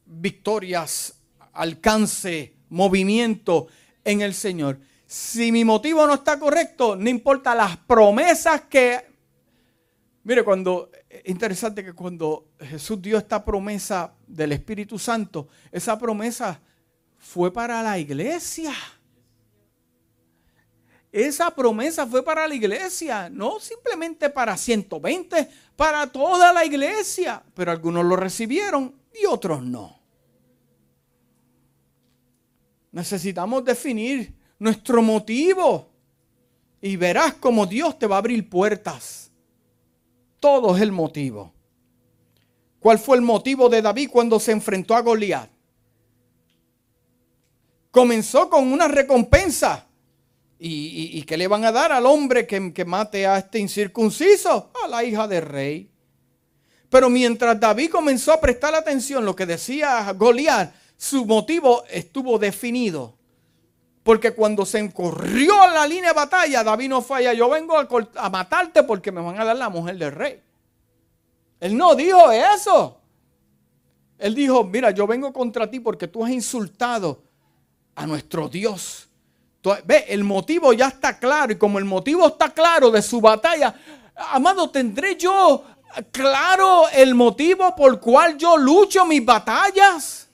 victorias, 0.04 1.18
alcance, 1.54 2.54
movimiento 2.68 3.68
en 4.04 4.20
el 4.20 4.34
Señor. 4.34 4.78
Si 5.06 5.50
mi 5.50 5.64
motivo 5.64 6.06
no 6.06 6.14
está 6.14 6.38
correcto, 6.38 6.96
no 6.96 7.08
importa 7.08 7.54
las 7.54 7.78
promesas 7.78 8.62
que... 8.62 9.06
Mire, 10.24 10.44
cuando... 10.44 10.90
Es 11.08 11.22
interesante 11.26 11.84
que 11.84 11.92
cuando 11.92 12.48
Jesús 12.58 13.00
dio 13.00 13.16
esta 13.16 13.44
promesa 13.44 14.14
del 14.26 14.50
Espíritu 14.50 14.98
Santo, 14.98 15.46
esa 15.70 15.96
promesa 15.96 16.60
fue 17.24 17.52
para 17.52 17.82
la 17.82 17.98
iglesia. 17.98 18.72
Esa 21.10 21.50
promesa 21.50 22.06
fue 22.06 22.22
para 22.22 22.46
la 22.46 22.54
iglesia, 22.54 23.30
no 23.30 23.58
simplemente 23.58 24.28
para 24.28 24.56
120, 24.56 25.48
para 25.74 26.06
toda 26.06 26.52
la 26.52 26.64
iglesia. 26.64 27.42
Pero 27.54 27.70
algunos 27.70 28.04
lo 28.04 28.14
recibieron 28.14 28.94
y 29.20 29.24
otros 29.26 29.62
no. 29.62 29.98
Necesitamos 32.92 33.64
definir 33.64 34.34
nuestro 34.58 35.02
motivo 35.02 35.88
y 36.80 36.96
verás 36.96 37.34
cómo 37.34 37.64
Dios 37.64 37.98
te 37.98 38.06
va 38.06 38.16
a 38.16 38.18
abrir 38.18 38.48
puertas. 38.48 39.30
Todo 40.38 40.76
es 40.76 40.82
el 40.82 40.92
motivo. 40.92 41.52
¿Cuál 42.78 42.98
fue 42.98 43.16
el 43.16 43.22
motivo 43.22 43.68
de 43.68 43.80
David 43.80 44.10
cuando 44.12 44.38
se 44.38 44.52
enfrentó 44.52 44.94
a 44.94 45.00
Goliat? 45.00 45.53
Comenzó 47.94 48.50
con 48.50 48.72
una 48.72 48.88
recompensa. 48.88 49.86
¿Y, 50.58 51.22
qué 51.22 51.36
le 51.36 51.46
van 51.46 51.64
a 51.64 51.70
dar 51.70 51.92
al 51.92 52.06
hombre 52.06 52.44
que, 52.44 52.72
que 52.72 52.84
mate 52.84 53.24
a 53.24 53.38
este 53.38 53.60
incircunciso? 53.60 54.72
A 54.82 54.88
la 54.88 55.04
hija 55.04 55.28
del 55.28 55.42
rey. 55.42 55.88
Pero 56.90 57.08
mientras 57.08 57.60
David 57.60 57.92
comenzó 57.92 58.32
a 58.32 58.40
prestar 58.40 58.74
atención 58.74 59.24
lo 59.24 59.36
que 59.36 59.46
decía 59.46 60.12
Goliat, 60.12 60.74
su 60.96 61.24
motivo 61.24 61.84
estuvo 61.88 62.36
definido. 62.36 63.14
Porque 64.02 64.32
cuando 64.32 64.66
se 64.66 64.80
encorrió 64.80 65.62
a 65.62 65.68
la 65.68 65.86
línea 65.86 66.10
de 66.10 66.16
batalla, 66.16 66.64
David 66.64 66.88
no 66.88 67.00
falla, 67.00 67.32
yo 67.32 67.48
vengo 67.48 67.76
a, 67.78 68.28
matarte 68.28 68.82
porque 68.82 69.12
me 69.12 69.20
van 69.20 69.38
a 69.40 69.44
dar 69.44 69.54
la 69.54 69.68
mujer 69.68 69.96
del 69.98 70.10
rey. 70.10 70.42
Él 71.60 71.76
no 71.76 71.94
dijo 71.94 72.32
eso. 72.32 73.00
Él 74.18 74.34
dijo, 74.34 74.64
mira, 74.64 74.90
yo 74.90 75.06
vengo 75.06 75.32
contra 75.32 75.70
ti 75.70 75.78
porque 75.78 76.08
tú 76.08 76.24
has 76.24 76.32
insultado 76.32 77.22
a 77.96 78.06
nuestro 78.06 78.48
Dios. 78.48 79.08
ve, 79.84 80.06
el 80.08 80.24
motivo 80.24 80.72
ya 80.72 80.88
está 80.88 81.18
claro 81.18 81.52
y 81.52 81.56
como 81.56 81.78
el 81.78 81.84
motivo 81.84 82.26
está 82.26 82.50
claro 82.50 82.90
de 82.90 83.02
su 83.02 83.20
batalla, 83.20 83.74
amado, 84.16 84.70
tendré 84.70 85.16
yo 85.16 85.64
claro 86.10 86.88
el 86.90 87.14
motivo 87.14 87.74
por 87.74 88.00
cual 88.00 88.36
yo 88.36 88.56
lucho 88.56 89.04
mis 89.04 89.24
batallas. 89.24 90.28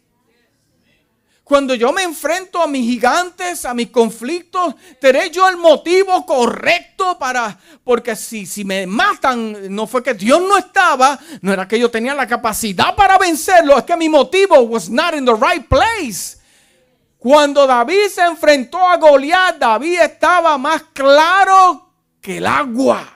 Cuando 1.51 1.75
yo 1.75 1.93
me 1.93 2.05
enfrento 2.05 2.63
a 2.63 2.69
mis 2.69 2.89
gigantes, 2.89 3.65
a 3.65 3.75
mis 3.75 3.91
conflictos, 3.91 4.73
¿teré 5.01 5.31
yo 5.31 5.49
el 5.49 5.57
motivo 5.57 6.25
correcto 6.25 7.19
para... 7.19 7.59
Porque 7.83 8.15
si, 8.15 8.47
si 8.47 8.65
me 8.65 8.87
matan, 8.87 9.75
no 9.75 9.89
fue 9.89 10.01
que 10.01 10.15
Dios 10.15 10.41
no 10.41 10.57
estaba, 10.57 11.19
no 11.41 11.53
era 11.53 11.67
que 11.67 11.77
yo 11.77 11.91
tenía 11.91 12.15
la 12.15 12.29
capacidad 12.29 12.95
para 12.95 13.19
vencerlo, 13.19 13.77
es 13.77 13.83
que 13.83 13.97
mi 13.97 14.09
motivo 14.09 14.61
was 14.61 14.89
not 14.89 15.13
in 15.13 15.25
the 15.25 15.35
right 15.35 15.67
place. 15.67 16.40
Cuando 17.21 17.67
David 17.67 18.09
se 18.11 18.23
enfrentó 18.23 18.79
a 18.79 18.97
Goliat, 18.97 19.59
David 19.59 20.01
estaba 20.01 20.57
más 20.57 20.85
claro 20.85 21.93
que 22.19 22.39
el 22.39 22.47
agua. 22.47 23.07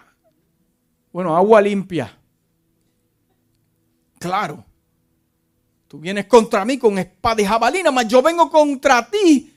Bueno, 1.11 1.35
agua 1.35 1.63
limpia. 1.63 2.15
Claro. 4.19 4.63
Tú 5.89 5.99
vienes 5.99 6.27
contra 6.27 6.67
mí 6.67 6.77
con 6.77 6.99
espada 6.99 7.41
y 7.41 7.47
jabalina, 7.47 7.91
mas 7.91 8.07
yo 8.07 8.21
vengo 8.21 8.51
contra 8.51 9.09
ti. 9.09 9.51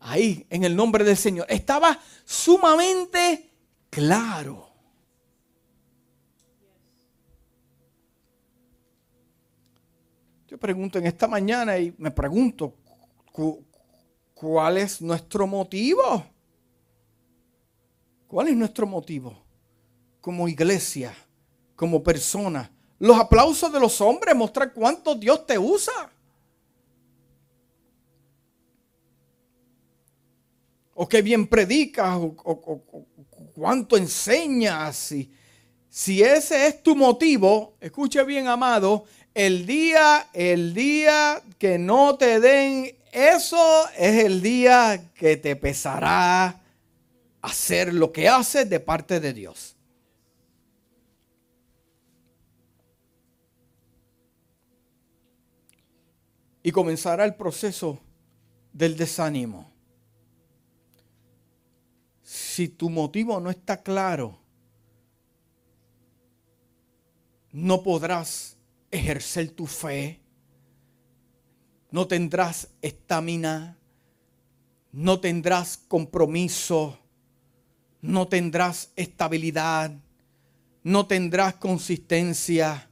Ahí, 0.00 0.46
en 0.50 0.64
el 0.64 0.76
nombre 0.76 1.02
del 1.02 1.16
Señor. 1.16 1.46
Estaba 1.48 1.98
sumamente 2.22 3.50
claro. 3.88 4.68
Yo 10.48 10.58
pregunto 10.58 10.98
en 10.98 11.06
esta 11.06 11.26
mañana 11.26 11.78
y 11.78 11.94
me 11.96 12.10
pregunto, 12.10 12.74
¿cuál 14.34 14.78
es 14.78 15.00
nuestro 15.00 15.46
motivo? 15.46 16.24
¿Cuál 18.26 18.48
es 18.48 18.56
nuestro 18.56 18.86
motivo? 18.86 19.36
Como 20.20 20.48
iglesia, 20.48 21.14
como 21.76 22.02
persona, 22.02 22.70
los 22.98 23.18
aplausos 23.18 23.72
de 23.72 23.80
los 23.80 24.00
hombres 24.00 24.34
muestran 24.34 24.72
cuánto 24.74 25.14
Dios 25.14 25.46
te 25.46 25.58
usa. 25.58 26.10
O 30.94 31.08
qué 31.08 31.20
bien 31.22 31.48
predicas, 31.48 32.16
o, 32.16 32.34
cuánto 33.54 33.96
enseñas. 33.96 35.12
si 35.88 36.22
ese 36.22 36.68
es 36.68 36.82
tu 36.82 36.94
motivo, 36.94 37.74
escuche 37.80 38.22
bien, 38.22 38.46
amado, 38.46 39.04
el 39.34 39.66
día, 39.66 40.28
el 40.32 40.72
día 40.72 41.42
que 41.58 41.78
no 41.78 42.16
te 42.16 42.38
den 42.38 42.96
eso 43.14 43.88
es 43.96 44.24
el 44.24 44.42
día 44.42 45.10
que 45.14 45.36
te 45.36 45.56
pesará 45.56 46.60
hacer 47.40 47.94
lo 47.94 48.12
que 48.12 48.28
haces 48.28 48.68
de 48.68 48.80
parte 48.80 49.20
de 49.20 49.32
Dios. 49.32 49.74
y 56.66 56.72
comenzará 56.72 57.26
el 57.26 57.34
proceso 57.34 58.00
del 58.72 58.96
desánimo. 58.96 59.70
Si 62.22 62.68
tu 62.68 62.88
motivo 62.88 63.38
no 63.38 63.50
está 63.50 63.82
claro, 63.82 64.38
no 67.52 67.82
podrás 67.82 68.56
ejercer 68.90 69.50
tu 69.50 69.66
fe, 69.66 70.22
no 71.94 72.08
tendrás 72.08 72.70
estamina, 72.82 73.78
no 74.90 75.20
tendrás 75.20 75.76
compromiso, 75.76 76.98
no 78.02 78.26
tendrás 78.26 78.90
estabilidad, 78.96 79.92
no 80.82 81.06
tendrás 81.06 81.54
consistencia. 81.54 82.90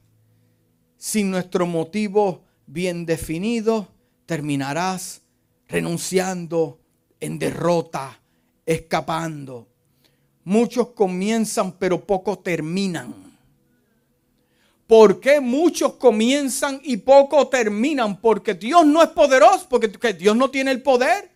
Sin 0.95 1.31
nuestro 1.31 1.65
motivo 1.65 2.45
bien 2.65 3.05
definido, 3.05 3.89
terminarás 4.25 5.21
renunciando 5.67 6.79
en 7.19 7.39
derrota, 7.39 8.21
escapando. 8.65 9.67
Muchos 10.45 10.91
comienzan 10.91 11.73
pero 11.73 12.07
pocos 12.07 12.41
terminan. 12.41 13.22
¿Por 14.87 15.19
qué 15.19 15.39
muchos 15.39 15.93
comienzan 15.93 16.81
y 16.83 16.97
pocos 16.97 17.49
terminan? 17.49 18.19
Porque 18.19 18.53
Dios 18.53 18.85
no 18.85 19.01
es 19.01 19.09
poderoso, 19.09 19.67
porque 19.69 20.13
Dios 20.13 20.35
no 20.35 20.49
tiene 20.49 20.71
el 20.71 20.81
poder. 20.81 21.31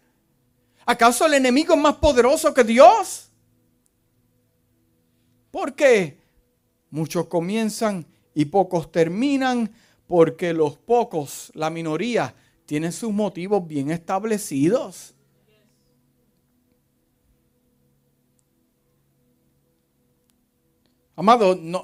¿Acaso 0.85 1.25
el 1.25 1.33
enemigo 1.33 1.73
es 1.73 1.79
más 1.79 1.95
poderoso 1.95 2.53
que 2.53 2.63
Dios? 2.63 3.29
¿Por 5.51 5.73
qué? 5.73 6.17
Muchos 6.89 7.27
comienzan 7.27 8.05
y 8.33 8.45
pocos 8.45 8.91
terminan 8.91 9.71
porque 10.07 10.53
los 10.53 10.77
pocos, 10.77 11.51
la 11.53 11.69
minoría, 11.69 12.33
tienen 12.65 12.91
sus 12.91 13.11
motivos 13.11 13.65
bien 13.67 13.91
establecidos. 13.91 15.13
Amado, 21.19 21.57
no, 21.59 21.83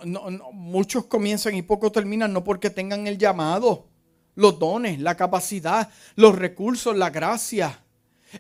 muchos 0.53 1.07
comienzan 1.07 1.55
y 1.55 1.63
pocos 1.63 1.91
terminan 1.91 2.31
no 2.31 2.43
porque 2.43 2.69
tengan 2.69 3.07
el 3.07 3.17
llamado, 3.17 3.87
los 4.35 4.59
dones, 4.59 4.99
la 4.99 5.17
capacidad, 5.17 5.89
los 6.15 6.37
recursos, 6.37 6.95
la 6.95 7.09
gracia. 7.09 7.83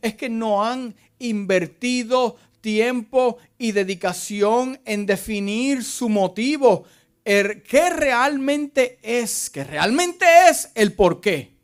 Es 0.03 0.13
que 0.13 0.29
no 0.29 0.63
han 0.63 0.93
invertido 1.17 2.37
tiempo 2.61 3.39
y 3.57 3.71
dedicación 3.71 4.79
en 4.85 5.07
definir 5.07 5.83
su 5.83 6.09
motivo. 6.09 6.83
¿Qué 7.23 7.89
realmente 7.89 8.99
es? 9.01 9.49
¿Qué 9.49 9.63
realmente 9.63 10.25
es 10.47 10.69
el 10.75 10.93
por 10.93 11.19
qué? 11.19 11.55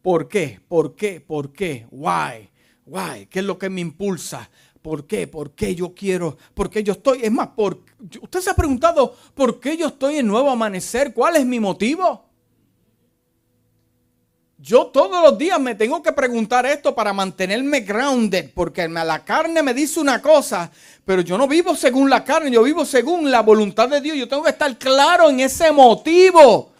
¿Por 0.00 0.28
qué? 0.28 0.58
¿Por 0.66 0.96
qué? 0.96 1.20
¿Por 1.20 1.52
qué? 1.52 1.86
Why? 1.90 2.48
Why? 2.86 3.26
¿Qué 3.26 3.40
es 3.40 3.44
lo 3.44 3.58
que 3.58 3.68
me 3.68 3.82
impulsa? 3.82 4.48
¿Por 4.80 5.06
qué? 5.06 5.26
¿Por 5.26 5.54
qué 5.54 5.74
yo 5.74 5.94
quiero? 5.94 6.38
¿Por 6.54 6.70
qué 6.70 6.82
yo 6.82 6.94
estoy? 6.94 7.20
Es 7.22 7.30
más, 7.30 7.48
por, 7.48 7.82
usted 8.20 8.40
se 8.40 8.50
ha 8.50 8.54
preguntado, 8.54 9.14
¿por 9.34 9.60
qué 9.60 9.76
yo 9.76 9.88
estoy 9.88 10.18
en 10.18 10.26
nuevo 10.26 10.50
amanecer? 10.50 11.12
¿Cuál 11.12 11.36
es 11.36 11.46
mi 11.46 11.60
motivo? 11.60 12.24
Yo 14.60 14.86
todos 14.86 15.22
los 15.22 15.38
días 15.38 15.60
me 15.60 15.76
tengo 15.76 16.02
que 16.02 16.12
preguntar 16.12 16.66
esto 16.66 16.92
para 16.92 17.12
mantenerme 17.12 17.80
grounded, 17.80 18.50
porque 18.54 18.88
la 18.88 19.24
carne 19.24 19.62
me 19.62 19.72
dice 19.72 20.00
una 20.00 20.20
cosa, 20.20 20.70
pero 21.04 21.22
yo 21.22 21.38
no 21.38 21.46
vivo 21.46 21.76
según 21.76 22.10
la 22.10 22.24
carne, 22.24 22.50
yo 22.50 22.64
vivo 22.64 22.84
según 22.84 23.30
la 23.30 23.40
voluntad 23.42 23.88
de 23.88 24.00
Dios. 24.00 24.16
Yo 24.16 24.28
tengo 24.28 24.42
que 24.42 24.50
estar 24.50 24.76
claro 24.76 25.30
en 25.30 25.40
ese 25.40 25.70
motivo. 25.70 26.72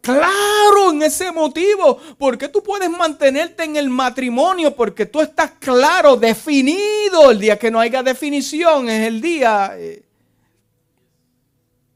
Claro 0.00 0.92
en 0.92 1.02
ese 1.02 1.32
motivo. 1.32 1.98
Porque 2.16 2.48
tú 2.48 2.62
puedes 2.62 2.90
mantenerte 2.90 3.64
en 3.64 3.74
el 3.74 3.90
matrimonio 3.90 4.76
porque 4.76 5.06
tú 5.06 5.20
estás 5.20 5.50
claro, 5.58 6.16
definido. 6.16 7.32
El 7.32 7.40
día 7.40 7.58
que 7.58 7.72
no 7.72 7.80
haya 7.80 8.04
definición 8.04 8.88
es 8.88 9.08
el 9.08 9.20
día 9.20 9.72
eh, 9.76 10.04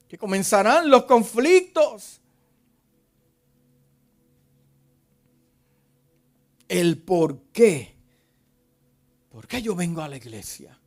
que 0.08 0.18
comenzarán 0.18 0.90
los 0.90 1.04
conflictos. 1.04 2.20
el 6.68 6.98
por 6.98 7.40
qué. 7.52 7.96
¿Por 9.30 9.46
qué 9.46 9.62
yo 9.62 9.74
vengo 9.74 10.02
a 10.02 10.08
la 10.08 10.16
iglesia? 10.16 10.78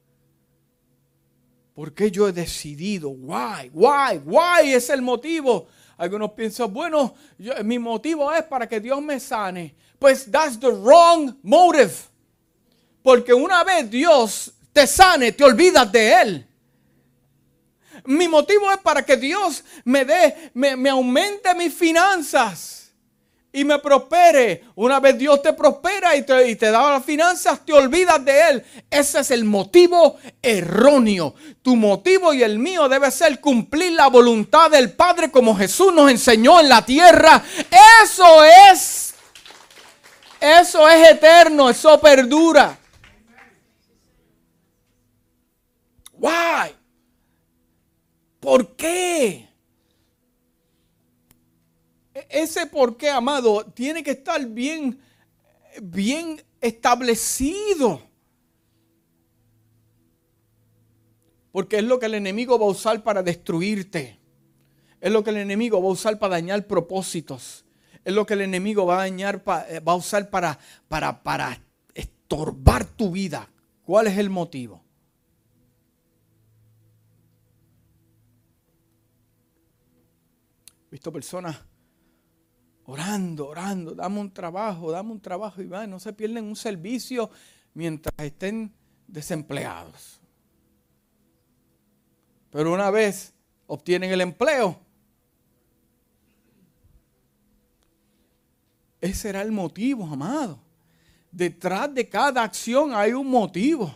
¿Por 1.73 1.93
qué 1.93 2.11
yo 2.11 2.27
he 2.27 2.31
decidido? 2.31 3.09
Why, 3.09 3.71
why, 3.73 4.17
why 4.23 4.73
es 4.73 4.89
el 4.89 5.01
motivo. 5.01 5.67
Algunos 5.97 6.31
piensan, 6.31 6.71
bueno, 6.73 7.15
mi 7.63 7.79
motivo 7.79 8.31
es 8.31 8.43
para 8.43 8.67
que 8.67 8.79
Dios 8.79 9.01
me 9.01 9.19
sane. 9.19 9.75
Pues 9.97 10.29
that's 10.29 10.59
the 10.59 10.69
wrong 10.69 11.35
motive. 11.43 11.93
Porque 13.01 13.33
una 13.33 13.63
vez 13.63 13.89
Dios 13.89 14.53
te 14.73 14.85
sane, 14.85 15.31
te 15.31 15.43
olvidas 15.43 15.91
de 15.91 16.21
Él. 16.21 16.47
Mi 18.05 18.27
motivo 18.27 18.71
es 18.71 18.77
para 18.79 19.03
que 19.03 19.17
Dios 19.17 19.63
me 19.83 20.05
dé, 20.05 20.51
me, 20.53 20.75
me 20.75 20.89
aumente 20.89 21.53
mis 21.55 21.73
finanzas 21.73 22.81
y 23.53 23.65
me 23.65 23.79
prospere. 23.79 24.63
Una 24.75 24.99
vez 24.99 25.17
Dios 25.17 25.41
te 25.41 25.53
prospera 25.53 26.15
y 26.15 26.23
te, 26.23 26.49
y 26.49 26.55
te, 26.55 26.71
da 26.71 26.91
las 26.91 27.05
finanzas, 27.05 27.65
te 27.65 27.73
olvidas 27.73 28.23
de 28.23 28.49
Él. 28.49 28.65
Ese 28.89 29.19
es 29.19 29.31
el 29.31 29.43
motivo 29.43 30.17
erróneo. 30.41 31.35
Tu 31.61 31.75
motivo 31.75 32.33
y 32.33 32.43
el 32.43 32.59
mío 32.59 32.87
debe 32.87 33.11
ser 33.11 33.39
cumplir 33.39 33.93
la 33.93 34.07
voluntad 34.07 34.71
del 34.71 34.93
Padre 34.93 35.31
como 35.31 35.55
Jesús 35.55 35.93
nos 35.93 36.09
enseñó 36.09 36.59
en 36.59 36.69
la 36.69 36.85
tierra. 36.85 37.43
Eso 38.03 38.43
es, 38.43 39.13
eso 40.39 40.87
es 40.87 41.09
eterno, 41.09 41.69
eso 41.69 41.99
perdura. 41.99 42.77
Why? 46.17 46.80
¿Por 48.41 48.75
qué? 48.75 49.51
ese 52.29 52.65
por 52.67 52.97
qué, 52.97 53.09
amado, 53.09 53.65
tiene 53.73 54.03
que 54.03 54.11
estar 54.11 54.45
bien, 54.47 54.99
bien 55.81 56.41
establecido. 56.59 58.01
Porque 61.51 61.77
es 61.77 61.83
lo 61.83 61.99
que 61.99 62.05
el 62.05 62.15
enemigo 62.15 62.57
va 62.57 62.65
a 62.65 62.69
usar 62.69 63.03
para 63.03 63.23
destruirte. 63.23 64.19
Es 65.01 65.11
lo 65.11 65.23
que 65.23 65.31
el 65.31 65.37
enemigo 65.37 65.81
va 65.81 65.89
a 65.89 65.93
usar 65.93 66.19
para 66.19 66.35
dañar 66.35 66.67
propósitos. 66.67 67.65
Es 68.05 68.13
lo 68.13 68.25
que 68.25 68.33
el 68.33 68.41
enemigo 68.41 68.85
va 68.85 68.95
a 68.95 68.99
dañar, 68.99 69.43
eh, 69.69 69.79
va 69.79 69.91
a 69.93 69.95
usar 69.95 70.29
para, 70.29 70.57
para, 70.87 71.23
para 71.23 71.61
estorbar 71.93 72.85
tu 72.85 73.11
vida. 73.11 73.49
¿Cuál 73.83 74.07
es 74.07 74.17
el 74.17 74.29
motivo? 74.29 74.80
Personas 81.09 81.57
orando, 82.85 83.47
orando, 83.47 83.95
dame 83.95 84.19
un 84.19 84.31
trabajo, 84.31 84.91
dame 84.91 85.11
un 85.11 85.21
trabajo 85.21 85.61
y 85.61 85.67
va, 85.67 85.87
no 85.87 85.99
se 85.99 86.11
pierden 86.13 86.43
un 86.43 86.55
servicio 86.55 87.29
mientras 87.73 88.13
estén 88.19 88.73
desempleados. 89.07 90.19
Pero 92.49 92.73
una 92.73 92.91
vez 92.91 93.33
obtienen 93.67 94.11
el 94.11 94.21
empleo, 94.21 94.77
ese 98.99 99.15
será 99.15 99.41
el 99.41 99.51
motivo, 99.51 100.05
amado. 100.05 100.59
Detrás 101.31 101.93
de 101.93 102.07
cada 102.07 102.43
acción 102.43 102.93
hay 102.93 103.13
un 103.13 103.27
motivo. 103.27 103.95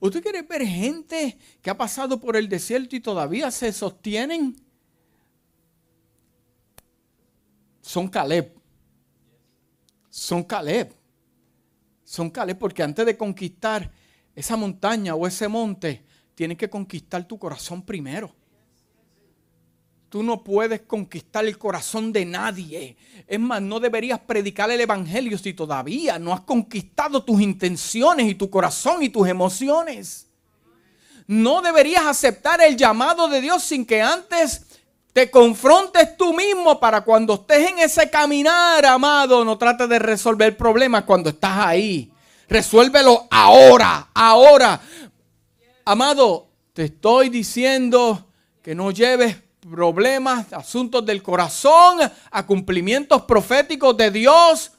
¿Usted 0.00 0.22
quiere 0.22 0.40
ver 0.42 0.66
gente 0.66 1.36
que 1.60 1.68
ha 1.68 1.76
pasado 1.76 2.18
por 2.18 2.36
el 2.36 2.48
desierto 2.48 2.96
y 2.96 3.00
todavía 3.00 3.50
se 3.50 3.70
sostienen? 3.70 4.56
Son 7.80 8.08
Caleb. 8.08 8.54
Son 10.08 10.42
Caleb. 10.42 10.94
Son 12.04 12.30
Caleb 12.30 12.58
porque 12.58 12.82
antes 12.82 13.06
de 13.06 13.16
conquistar 13.16 13.90
esa 14.34 14.56
montaña 14.56 15.14
o 15.14 15.26
ese 15.26 15.48
monte, 15.48 16.04
tienes 16.34 16.56
que 16.56 16.70
conquistar 16.70 17.26
tu 17.26 17.38
corazón 17.38 17.82
primero. 17.82 18.34
Tú 20.08 20.24
no 20.24 20.42
puedes 20.42 20.80
conquistar 20.80 21.44
el 21.44 21.56
corazón 21.56 22.12
de 22.12 22.24
nadie. 22.24 22.96
Es 23.28 23.38
más, 23.38 23.62
no 23.62 23.78
deberías 23.78 24.18
predicar 24.18 24.68
el 24.70 24.80
Evangelio 24.80 25.38
si 25.38 25.54
todavía 25.54 26.18
no 26.18 26.32
has 26.32 26.40
conquistado 26.40 27.22
tus 27.22 27.40
intenciones 27.40 28.28
y 28.28 28.34
tu 28.34 28.50
corazón 28.50 29.04
y 29.04 29.08
tus 29.08 29.28
emociones. 29.28 30.26
No 31.28 31.62
deberías 31.62 32.06
aceptar 32.06 32.60
el 32.60 32.76
llamado 32.76 33.28
de 33.28 33.40
Dios 33.40 33.62
sin 33.62 33.86
que 33.86 34.02
antes 34.02 34.66
te 35.12 35.30
confrontes 35.30 36.16
tú 36.16 36.32
mismo 36.32 36.78
para 36.78 37.00
cuando 37.02 37.34
estés 37.34 37.70
en 37.70 37.78
ese 37.80 38.08
caminar, 38.08 38.84
amado, 38.86 39.44
no 39.44 39.58
trates 39.58 39.88
de 39.88 39.98
resolver 39.98 40.56
problemas 40.56 41.04
cuando 41.04 41.30
estás 41.30 41.58
ahí. 41.58 42.12
Resuélvelo 42.48 43.26
ahora, 43.30 44.08
ahora. 44.14 44.80
Amado, 45.84 46.48
te 46.72 46.84
estoy 46.84 47.28
diciendo 47.28 48.28
que 48.62 48.74
no 48.74 48.92
lleves 48.92 49.36
problemas, 49.60 50.52
asuntos 50.52 51.04
del 51.04 51.22
corazón 51.22 51.98
a 52.30 52.46
cumplimientos 52.46 53.22
proféticos 53.22 53.96
de 53.96 54.10
Dios. 54.10 54.72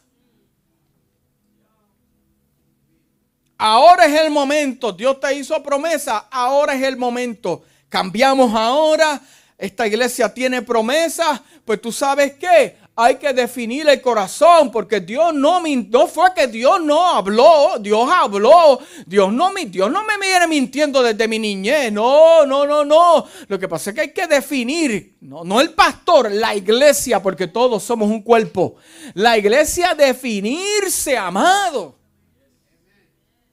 Ahora 3.57 4.05
es 4.05 4.19
el 4.19 4.31
momento. 4.31 4.91
Dios 4.91 5.19
te 5.19 5.33
hizo 5.35 5.61
promesa. 5.61 6.27
Ahora 6.31 6.73
es 6.73 6.83
el 6.83 6.97
momento. 6.97 7.63
Cambiamos 7.89 8.55
ahora 8.55 9.21
esta 9.61 9.85
iglesia 9.85 10.33
tiene 10.33 10.63
promesas, 10.63 11.39
pues 11.63 11.79
tú 11.79 11.91
sabes 11.91 12.33
qué, 12.33 12.77
hay 12.95 13.17
que 13.17 13.31
definir 13.31 13.87
el 13.87 14.01
corazón, 14.01 14.71
porque 14.71 14.99
Dios 14.99 15.35
no, 15.35 15.61
fue 16.07 16.33
que 16.35 16.47
Dios 16.47 16.81
no 16.81 17.07
habló, 17.07 17.77
Dios 17.79 18.09
habló, 18.11 18.79
Dios 19.05 19.31
no, 19.31 19.51
Dios 19.67 19.91
no 19.91 20.03
me 20.03 20.17
viene 20.17 20.47
mintiendo 20.47 21.03
desde 21.03 21.27
mi 21.27 21.37
niñez, 21.37 21.93
no, 21.93 22.43
no, 22.47 22.65
no, 22.65 22.83
no. 22.83 23.27
Lo 23.47 23.59
que 23.59 23.67
pasa 23.67 23.91
es 23.91 23.95
que 23.95 24.01
hay 24.01 24.11
que 24.11 24.25
definir, 24.25 25.17
no, 25.21 25.43
no 25.43 25.61
el 25.61 25.69
pastor, 25.73 26.31
la 26.31 26.55
iglesia, 26.55 27.21
porque 27.21 27.45
todos 27.45 27.83
somos 27.83 28.09
un 28.09 28.23
cuerpo. 28.23 28.77
La 29.13 29.37
iglesia 29.37 29.93
definirse, 29.93 31.15
amado. 31.15 31.99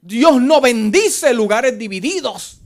Dios 0.01 0.41
no 0.41 0.59
bendice 0.59 1.35
lugares 1.35 1.77
divididos. 1.77 2.58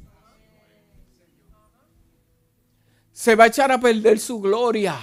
Se 3.23 3.35
va 3.35 3.45
a 3.45 3.47
echar 3.47 3.71
a 3.71 3.79
perder 3.79 4.19
su 4.19 4.37
gloria. 4.41 4.99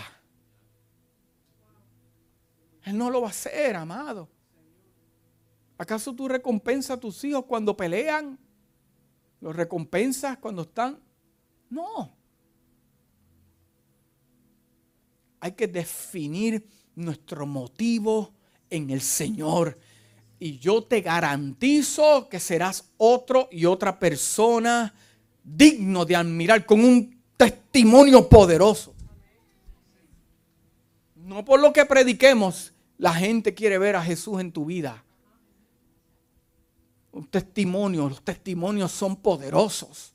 Él 2.84 2.98
no 2.98 3.08
lo 3.08 3.22
va 3.22 3.28
a 3.28 3.30
hacer, 3.30 3.74
amado. 3.74 4.28
¿Acaso 5.78 6.14
tú 6.14 6.28
recompensas 6.28 6.98
a 6.98 7.00
tus 7.00 7.24
hijos 7.24 7.46
cuando 7.46 7.74
pelean? 7.74 8.38
¿Los 9.40 9.56
recompensas 9.56 10.36
cuando 10.36 10.60
están? 10.60 11.00
No. 11.70 12.14
Hay 15.40 15.52
que 15.52 15.66
definir 15.66 16.68
nuestro 16.94 17.46
motivo 17.46 18.34
en 18.68 18.90
el 18.90 19.00
Señor. 19.00 19.78
Y 20.38 20.58
yo 20.58 20.84
te 20.84 21.00
garantizo 21.00 22.28
que 22.28 22.38
serás 22.38 22.92
otro 22.98 23.48
y 23.50 23.64
otra 23.64 23.98
persona 23.98 24.92
digno 25.42 26.04
de 26.04 26.16
admirar, 26.16 26.66
con 26.66 26.84
un 26.84 27.19
testimonio 27.40 28.28
poderoso. 28.28 28.94
No 31.16 31.42
por 31.42 31.58
lo 31.58 31.72
que 31.72 31.86
prediquemos, 31.86 32.74
la 32.98 33.14
gente 33.14 33.54
quiere 33.54 33.78
ver 33.78 33.96
a 33.96 34.02
Jesús 34.02 34.40
en 34.40 34.52
tu 34.52 34.66
vida. 34.66 35.02
Un 37.12 37.26
testimonio, 37.26 38.10
los 38.10 38.22
testimonios 38.22 38.92
son 38.92 39.16
poderosos. 39.16 40.12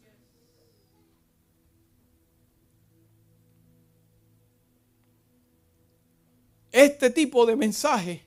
Este 6.72 7.10
tipo 7.10 7.48
de 7.48 7.56
mensajes 7.56 8.22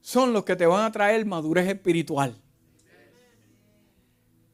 son 0.00 0.32
los 0.32 0.44
que 0.44 0.54
te 0.54 0.64
van 0.64 0.84
a 0.84 0.92
traer 0.92 1.26
madurez 1.26 1.66
espiritual. 1.66 2.40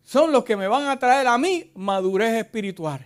Son 0.04 0.30
los 0.30 0.44
que 0.44 0.56
me 0.56 0.68
van 0.68 0.86
a 0.86 0.98
traer 0.98 1.26
a 1.26 1.38
mí 1.38 1.72
madurez 1.74 2.34
espiritual. 2.34 3.04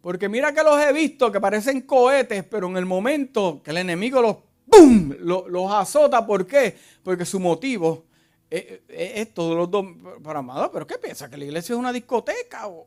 Porque 0.00 0.28
mira 0.28 0.54
que 0.54 0.62
los 0.62 0.80
he 0.80 0.92
visto 0.92 1.30
que 1.30 1.40
parecen 1.40 1.82
cohetes, 1.82 2.44
pero 2.44 2.68
en 2.68 2.76
el 2.76 2.86
momento 2.86 3.60
que 3.62 3.70
el 3.72 3.78
enemigo 3.78 4.22
los 4.22 4.36
¡pum! 4.68 5.12
los, 5.18 5.72
azota. 5.72 6.24
¿Por 6.24 6.46
qué? 6.46 6.76
Porque 7.02 7.24
su 7.24 7.40
motivo 7.40 8.06
es, 8.48 8.80
es, 8.88 9.34
todos 9.34 9.56
los 9.56 9.70
dos. 9.70 9.86
Para 10.22 10.38
amado, 10.38 10.70
¿pero 10.72 10.86
qué 10.86 10.98
piensa? 10.98 11.28
¿Que 11.28 11.36
la 11.36 11.44
iglesia 11.44 11.74
es 11.74 11.78
una 11.78 11.92
discoteca? 11.92 12.68
O? 12.68 12.86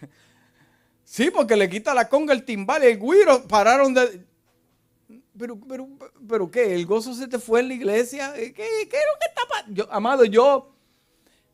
Sí, 1.04 1.30
porque 1.30 1.56
le 1.56 1.70
quita 1.70 1.94
la 1.94 2.06
conga, 2.06 2.34
el 2.34 2.44
timbal 2.44 2.82
el 2.82 2.98
guiro. 2.98 3.46
Pararon 3.48 3.94
de. 3.94 4.26
Pero, 5.38 5.58
pero, 5.66 5.88
pero, 6.28 6.50
¿qué? 6.50 6.74
¿El 6.74 6.84
gozo 6.84 7.14
se 7.14 7.28
te 7.28 7.38
fue 7.38 7.60
en 7.60 7.68
la 7.68 7.74
iglesia? 7.74 8.34
¿Qué, 8.34 8.52
qué 8.52 8.62
es 8.62 9.04
lo 9.12 9.18
que 9.18 9.26
está 9.28 9.42
pasando? 9.48 9.88
Amado, 9.90 10.24
yo. 10.24 10.77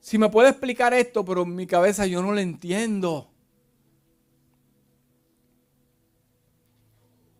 Si 0.04 0.18
me 0.18 0.28
puede 0.28 0.50
explicar 0.50 0.92
esto, 0.92 1.24
pero 1.24 1.44
en 1.44 1.54
mi 1.54 1.66
cabeza 1.66 2.04
yo 2.04 2.20
no 2.20 2.30
lo 2.30 2.38
entiendo. 2.38 3.30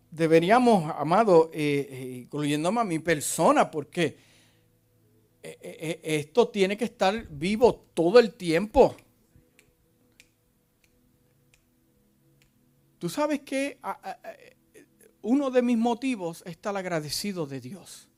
Deberíamos, 0.09 0.91
amado, 0.97 1.51
eh, 1.53 1.87
eh, 1.91 2.17
incluyéndome 2.23 2.81
a 2.81 2.83
mi 2.83 2.97
persona, 2.97 3.69
porque 3.69 4.17
eh, 5.43 5.99
esto 6.01 6.47
tiene 6.47 6.75
que 6.75 6.85
estar 6.85 7.27
vivo 7.27 7.85
todo 7.93 8.17
el 8.17 8.33
tiempo. 8.33 8.95
Tú 12.97 13.09
sabes 13.09 13.41
que 13.41 13.77
uno 15.21 15.51
de 15.51 15.61
mis 15.61 15.77
motivos 15.77 16.41
es 16.47 16.53
estar 16.53 16.75
agradecido 16.75 17.45
de 17.45 17.61
Dios. 17.61 18.09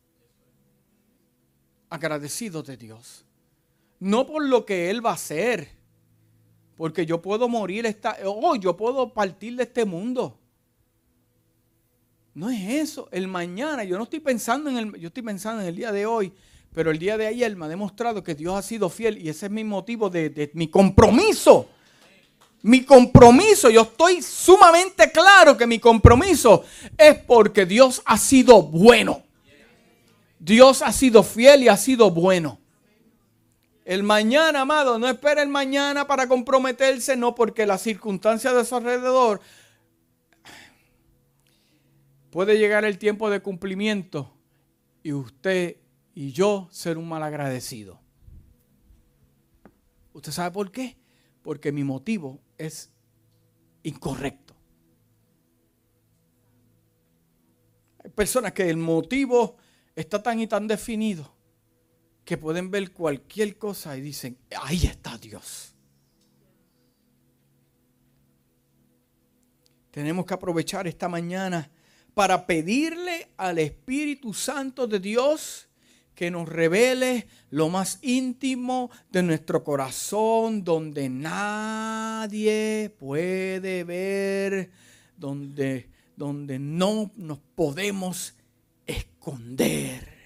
Agradecido 1.89 2.63
de 2.63 2.77
Dios. 2.77 3.26
No 3.99 4.25
por 4.25 4.45
lo 4.45 4.65
que 4.65 4.89
Él 4.89 5.05
va 5.05 5.11
a 5.11 5.15
hacer. 5.15 5.69
Porque 6.75 7.05
yo 7.05 7.21
puedo 7.21 7.49
morir, 7.49 7.85
esta, 7.85 8.17
oh, 8.25 8.55
yo 8.55 8.77
puedo 8.77 9.13
partir 9.13 9.55
de 9.55 9.63
este 9.63 9.85
mundo. 9.85 10.37
No 12.33 12.49
es 12.49 12.69
eso. 12.69 13.09
El 13.11 13.27
mañana, 13.27 13.83
yo 13.83 13.97
no 13.97 14.03
estoy 14.03 14.19
pensando 14.19 14.69
en 14.69 14.77
el, 14.77 14.99
yo 14.99 15.07
estoy 15.07 15.23
pensando 15.23 15.61
en 15.61 15.69
el 15.69 15.75
día 15.75 15.91
de 15.91 16.05
hoy, 16.05 16.31
pero 16.73 16.91
el 16.91 16.99
día 16.99 17.17
de 17.17 17.25
ayer 17.25 17.55
me 17.55 17.65
ha 17.65 17.69
demostrado 17.69 18.23
que 18.23 18.35
Dios 18.35 18.55
ha 18.55 18.61
sido 18.61 18.89
fiel 18.89 19.17
y 19.17 19.29
ese 19.29 19.47
es 19.47 19.51
mi 19.51 19.63
motivo 19.63 20.09
de, 20.09 20.29
de 20.29 20.51
mi 20.53 20.67
compromiso 20.67 21.67
mi 22.67 22.83
compromiso, 22.83 23.69
yo 23.69 23.83
estoy 23.83 24.21
sumamente 24.21 25.11
claro 25.11 25.55
que 25.55 25.67
mi 25.67 25.79
compromiso 25.79 26.65
es 26.97 27.15
porque 27.15 27.65
Dios 27.65 28.01
ha 28.05 28.17
sido 28.17 28.61
bueno. 28.61 29.23
Dios 30.39 30.81
ha 30.81 30.91
sido 30.91 31.23
fiel 31.23 31.63
y 31.63 31.67
ha 31.67 31.77
sido 31.77 32.11
bueno. 32.11 32.59
El 33.87 34.03
mañana, 34.03 34.63
amado, 34.63 34.99
no 34.99 35.07
espera 35.07 35.41
el 35.41 35.47
mañana 35.47 36.05
para 36.05 36.27
comprometerse, 36.27 37.15
no, 37.15 37.33
porque 37.33 37.65
las 37.65 37.81
circunstancias 37.81 38.53
de 38.53 38.65
su 38.65 38.75
alrededor 38.75 39.39
puede 42.29 42.57
llegar 42.57 42.83
el 42.83 42.97
tiempo 42.97 43.29
de 43.29 43.41
cumplimiento 43.41 44.37
y 45.03 45.13
usted 45.13 45.77
y 46.13 46.33
yo 46.33 46.67
ser 46.69 46.97
un 46.97 47.07
mal 47.07 47.23
agradecido. 47.23 48.01
¿Usted 50.11 50.33
sabe 50.33 50.51
por 50.51 50.69
qué? 50.69 50.97
Porque 51.41 51.71
mi 51.71 51.85
motivo 51.85 52.41
es 52.57 52.91
incorrecto. 53.83 54.53
Hay 58.03 58.09
personas 58.09 58.51
que 58.51 58.69
el 58.69 58.75
motivo 58.75 59.55
está 59.95 60.21
tan 60.21 60.41
y 60.41 60.47
tan 60.47 60.67
definido 60.67 61.36
que 62.27 62.37
pueden 62.37 62.69
ver 62.69 62.91
cualquier 62.91 63.57
cosa 63.57 63.95
y 63.95 64.01
dicen, 64.01 64.37
ahí 64.61 64.85
está 64.85 65.17
Dios. 65.17 65.73
Tenemos 69.91 70.25
que 70.25 70.33
aprovechar 70.33 70.87
esta 70.87 71.07
mañana 71.07 71.71
para 72.13 72.45
pedirle 72.45 73.29
al 73.37 73.59
Espíritu 73.59 74.33
Santo 74.33 74.87
de 74.87 74.99
Dios 74.99 75.69
que 76.15 76.29
nos 76.29 76.49
revele 76.49 77.27
lo 77.49 77.69
más 77.69 77.99
íntimo 78.01 78.91
de 79.09 79.23
nuestro 79.23 79.63
corazón, 79.63 80.65
donde 80.65 81.07
nadie 81.07 82.93
puede 82.99 83.85
ver, 83.85 84.69
donde, 85.15 85.89
donde 86.17 86.59
no 86.59 87.09
nos 87.15 87.39
podemos 87.55 88.33
esconder. 88.85 90.16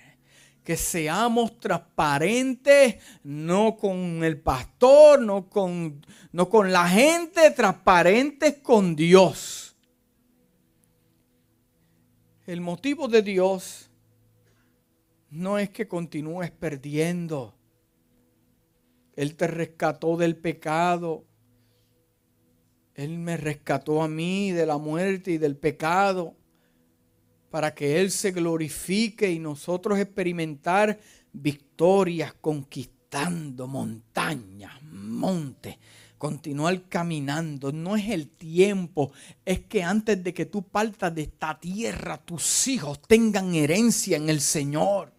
Que 0.63 0.77
seamos 0.77 1.59
transparentes, 1.59 2.97
no 3.23 3.77
con 3.77 4.23
el 4.23 4.39
pastor, 4.39 5.21
no 5.21 5.49
con, 5.49 6.05
no 6.31 6.49
con 6.49 6.71
la 6.71 6.87
gente, 6.87 7.51
transparentes 7.51 8.59
con 8.59 8.95
Dios. 8.95 9.75
El 12.45 12.61
motivo 12.61 13.07
de 13.07 13.21
Dios 13.21 13.89
no 15.29 15.57
es 15.57 15.69
que 15.69 15.87
continúes 15.87 16.51
perdiendo. 16.51 17.55
Él 19.15 19.35
te 19.35 19.47
rescató 19.47 20.17
del 20.17 20.35
pecado. 20.35 21.25
Él 22.93 23.17
me 23.17 23.37
rescató 23.37 24.03
a 24.03 24.07
mí 24.07 24.51
de 24.51 24.65
la 24.65 24.77
muerte 24.77 25.31
y 25.31 25.37
del 25.37 25.57
pecado 25.57 26.35
para 27.51 27.75
que 27.75 27.99
Él 27.99 28.09
se 28.09 28.31
glorifique 28.31 29.29
y 29.29 29.37
nosotros 29.37 29.99
experimentar 29.99 30.97
victorias 31.33 32.33
conquistando 32.39 33.67
montañas, 33.67 34.81
montes, 34.83 35.75
continuar 36.17 36.83
caminando. 36.87 37.73
No 37.73 37.97
es 37.97 38.09
el 38.09 38.29
tiempo, 38.29 39.11
es 39.43 39.59
que 39.59 39.83
antes 39.83 40.23
de 40.23 40.33
que 40.33 40.45
tú 40.45 40.63
partas 40.63 41.13
de 41.13 41.23
esta 41.23 41.59
tierra, 41.59 42.17
tus 42.17 42.67
hijos 42.69 43.01
tengan 43.01 43.53
herencia 43.53 44.15
en 44.15 44.29
el 44.29 44.39
Señor. 44.39 45.11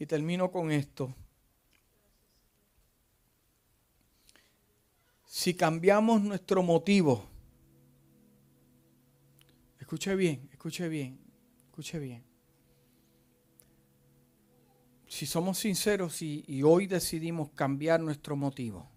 Y 0.00 0.06
termino 0.06 0.50
con 0.50 0.72
esto. 0.72 1.14
Si 5.24 5.54
cambiamos 5.54 6.20
nuestro 6.20 6.62
motivo, 6.64 7.33
escuche 9.84 10.16
bien, 10.16 10.48
escuche 10.50 10.88
bien, 10.88 11.20
escuche 11.66 11.98
bien. 11.98 12.24
Si 15.06 15.26
somos 15.26 15.58
sinceros 15.58 16.22
y, 16.22 16.62
hoy 16.62 16.86
decidimos 16.86 17.50
cambiar 17.50 18.00
nuestro 18.00 18.34
motivo, 18.34 18.90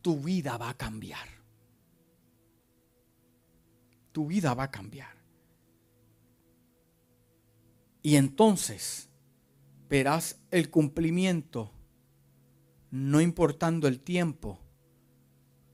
tu 0.00 0.18
vida 0.18 0.56
va 0.56 0.70
a 0.70 0.76
cambiar. 0.78 1.28
Tu 4.12 4.26
vida 4.26 4.54
va 4.54 4.64
a 4.64 4.70
cambiar. 4.70 5.14
Y 8.00 8.16
entonces 8.16 9.10
verás 9.90 10.40
el 10.50 10.70
cumplimiento, 10.70 11.70
no 12.90 13.20
importando 13.20 13.88
el 13.88 14.00
tiempo, 14.00 14.58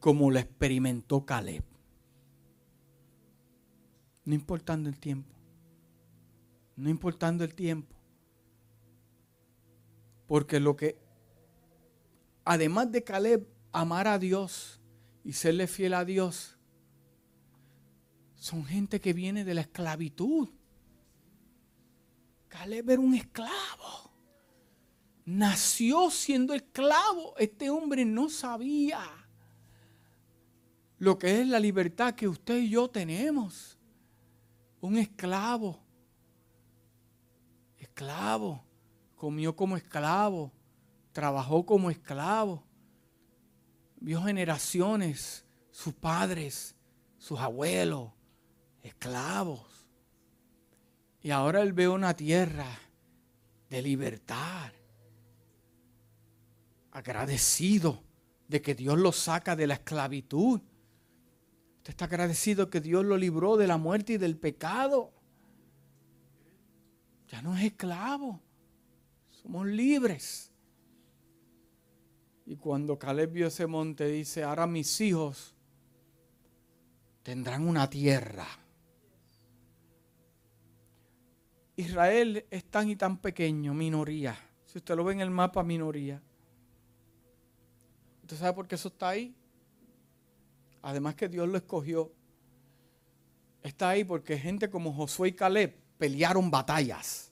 como 0.00 0.32
lo 0.32 0.40
experimentó 0.40 1.24
Caleb. 1.24 1.67
No 4.28 4.34
importando 4.34 4.90
el 4.90 4.98
tiempo. 5.00 5.34
No 6.76 6.90
importando 6.90 7.44
el 7.44 7.54
tiempo. 7.54 7.96
Porque 10.26 10.60
lo 10.60 10.76
que, 10.76 10.98
además 12.44 12.92
de 12.92 13.02
Caleb 13.02 13.48
amar 13.72 14.06
a 14.06 14.18
Dios 14.18 14.82
y 15.24 15.32
serle 15.32 15.66
fiel 15.66 15.94
a 15.94 16.04
Dios, 16.04 16.58
son 18.34 18.66
gente 18.66 19.00
que 19.00 19.14
viene 19.14 19.46
de 19.46 19.54
la 19.54 19.62
esclavitud. 19.62 20.50
Caleb 22.48 22.90
era 22.90 23.00
un 23.00 23.14
esclavo. 23.14 24.12
Nació 25.24 26.10
siendo 26.10 26.52
esclavo. 26.52 27.34
Este 27.38 27.70
hombre 27.70 28.04
no 28.04 28.28
sabía 28.28 29.00
lo 30.98 31.18
que 31.18 31.40
es 31.40 31.48
la 31.48 31.58
libertad 31.58 32.14
que 32.14 32.28
usted 32.28 32.58
y 32.58 32.68
yo 32.68 32.90
tenemos. 32.90 33.77
Un 34.80 34.96
esclavo. 34.96 35.78
Esclavo. 37.76 38.64
comió 39.16 39.56
como 39.56 39.76
esclavo, 39.76 40.52
trabajó 41.12 41.66
como 41.66 41.90
esclavo, 41.90 42.62
vio 44.00 44.22
generaciones, 44.22 45.44
sus 45.72 45.92
padres, 45.92 46.76
sus 47.18 47.40
abuelos, 47.40 48.12
esclavos. 48.82 49.86
Y 51.20 51.32
ahora 51.32 51.62
él 51.62 51.72
ve 51.72 51.88
una 51.88 52.14
tierra 52.14 52.78
de 53.68 53.82
libertad, 53.82 54.72
agradecido 56.92 58.02
de 58.46 58.62
que 58.62 58.74
Dios 58.74 58.98
lo 58.98 59.10
saca 59.12 59.56
de 59.56 59.66
la 59.66 59.74
esclavitud. 59.74 60.60
Está 61.88 62.04
agradecido 62.04 62.68
que 62.68 62.82
Dios 62.82 63.02
lo 63.02 63.16
libró 63.16 63.56
de 63.56 63.66
la 63.66 63.78
muerte 63.78 64.12
y 64.12 64.18
del 64.18 64.36
pecado. 64.36 65.10
Ya 67.28 67.40
no 67.40 67.56
es 67.56 67.64
esclavo. 67.64 68.42
Somos 69.30 69.66
libres. 69.66 70.52
Y 72.44 72.56
cuando 72.56 72.98
Caleb 72.98 73.32
vio 73.32 73.46
ese 73.46 73.66
monte, 73.66 74.06
dice, 74.06 74.44
ahora 74.44 74.66
mis 74.66 75.00
hijos 75.00 75.54
tendrán 77.22 77.66
una 77.66 77.88
tierra. 77.88 78.46
Israel 81.74 82.44
es 82.50 82.64
tan 82.64 82.90
y 82.90 82.96
tan 82.96 83.16
pequeño, 83.16 83.72
minoría. 83.72 84.38
Si 84.66 84.76
usted 84.76 84.94
lo 84.94 85.04
ve 85.04 85.14
en 85.14 85.20
el 85.20 85.30
mapa, 85.30 85.62
minoría. 85.62 86.20
¿Usted 88.24 88.36
sabe 88.36 88.52
por 88.52 88.68
qué 88.68 88.74
eso 88.74 88.88
está 88.88 89.08
ahí? 89.08 89.37
Además 90.88 91.16
que 91.16 91.28
Dios 91.28 91.46
lo 91.46 91.58
escogió. 91.58 92.10
Está 93.62 93.90
ahí 93.90 94.04
porque 94.04 94.38
gente 94.38 94.70
como 94.70 94.90
Josué 94.94 95.28
y 95.28 95.32
Caleb 95.32 95.76
pelearon 95.98 96.50
batallas. 96.50 97.30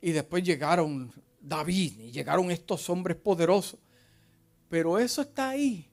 Y 0.00 0.12
después 0.12 0.44
llegaron 0.44 1.12
David 1.40 1.98
y 1.98 2.12
llegaron 2.12 2.52
estos 2.52 2.88
hombres 2.88 3.16
poderosos. 3.16 3.80
Pero 4.68 5.00
eso 5.00 5.22
está 5.22 5.48
ahí 5.48 5.90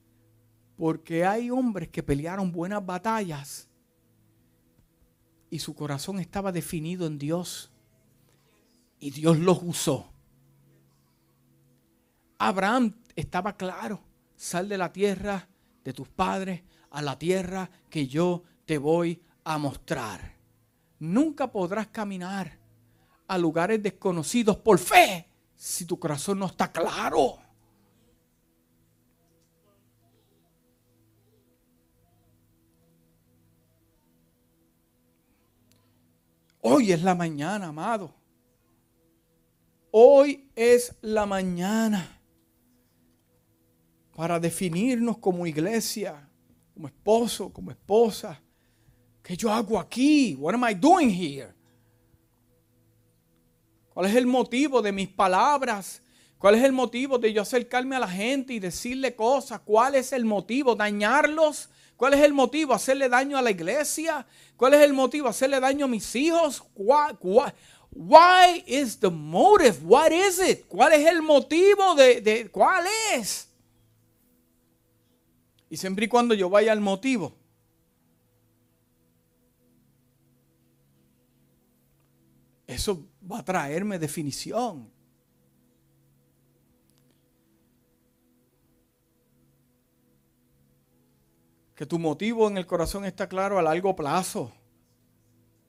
porque 0.76 1.26
hay 1.26 1.50
hombres 1.50 1.88
que 1.88 2.04
pelearon 2.04 2.52
buenas 2.52 2.86
batallas 2.86 3.68
y 5.50 5.58
su 5.58 5.74
corazón 5.74 6.20
estaba 6.20 6.52
definido 6.52 7.08
en 7.08 7.18
Dios 7.18 7.72
y 9.00 9.10
Dios 9.10 9.40
los 9.40 9.58
usó. 9.60 10.12
Abraham 12.38 12.94
estaba 13.16 13.56
claro, 13.56 14.00
sal 14.36 14.68
de 14.68 14.78
la 14.78 14.92
tierra 14.92 15.48
de 15.88 15.94
tus 15.94 16.06
padres 16.06 16.60
a 16.90 17.00
la 17.00 17.18
tierra 17.18 17.70
que 17.88 18.06
yo 18.06 18.42
te 18.66 18.76
voy 18.76 19.22
a 19.42 19.56
mostrar. 19.56 20.34
Nunca 20.98 21.50
podrás 21.50 21.86
caminar 21.86 22.58
a 23.26 23.38
lugares 23.38 23.82
desconocidos 23.82 24.58
por 24.58 24.78
fe 24.78 25.26
si 25.54 25.86
tu 25.86 25.98
corazón 25.98 26.40
no 26.40 26.44
está 26.44 26.70
claro. 26.70 27.38
Hoy 36.60 36.92
es 36.92 37.02
la 37.02 37.14
mañana, 37.14 37.68
amado. 37.68 38.12
Hoy 39.90 40.50
es 40.54 40.98
la 41.00 41.24
mañana 41.24 42.17
para 44.18 44.40
definirnos 44.40 45.18
como 45.18 45.46
iglesia, 45.46 46.28
como 46.74 46.88
esposo, 46.88 47.52
como 47.52 47.70
esposa. 47.70 48.42
¿Qué 49.22 49.36
yo 49.36 49.48
hago 49.48 49.78
aquí? 49.78 50.34
What 50.34 50.54
am 50.54 50.68
I 50.68 50.74
doing 50.74 51.08
here? 51.08 51.54
¿Cuál 53.90 54.06
es 54.06 54.16
el 54.16 54.26
motivo 54.26 54.82
de 54.82 54.90
mis 54.90 55.08
palabras? 55.08 56.02
¿Cuál 56.36 56.56
es 56.56 56.64
el 56.64 56.72
motivo 56.72 57.16
de 57.16 57.32
yo 57.32 57.42
acercarme 57.42 57.94
a 57.94 58.00
la 58.00 58.08
gente 58.08 58.54
y 58.54 58.58
decirle 58.58 59.14
cosas? 59.14 59.60
¿Cuál 59.60 59.94
es 59.94 60.12
el 60.12 60.24
motivo? 60.24 60.74
¿Dañarlos? 60.74 61.68
¿Cuál 61.96 62.14
es 62.14 62.20
el 62.22 62.32
motivo? 62.32 62.74
¿Hacerle 62.74 63.08
daño 63.08 63.38
a 63.38 63.42
la 63.42 63.52
iglesia? 63.52 64.26
¿Cuál 64.56 64.74
es 64.74 64.80
el 64.80 64.94
motivo? 64.94 65.28
¿Hacerle 65.28 65.60
daño 65.60 65.84
a 65.84 65.88
mis 65.88 66.16
hijos? 66.16 66.64
Why, 66.74 68.64
is 68.66 68.98
the 68.98 69.10
motive? 69.10 69.78
What 69.84 70.10
is 70.10 70.40
it? 70.40 70.66
¿Cuál 70.66 70.94
es 70.94 71.06
el 71.06 71.22
motivo 71.22 71.94
de, 71.94 72.20
de 72.20 72.50
cuál 72.50 72.84
es? 73.14 73.47
Y 75.70 75.76
siempre 75.76 76.06
y 76.06 76.08
cuando 76.08 76.34
yo 76.34 76.48
vaya 76.48 76.72
al 76.72 76.80
motivo, 76.80 77.34
eso 82.66 83.06
va 83.30 83.40
a 83.40 83.44
traerme 83.44 83.98
definición. 83.98 84.90
Que 91.74 91.86
tu 91.86 91.98
motivo 91.98 92.48
en 92.48 92.58
el 92.58 92.66
corazón 92.66 93.04
está 93.04 93.28
claro 93.28 93.58
a 93.58 93.62
largo 93.62 93.94
plazo. 93.94 94.52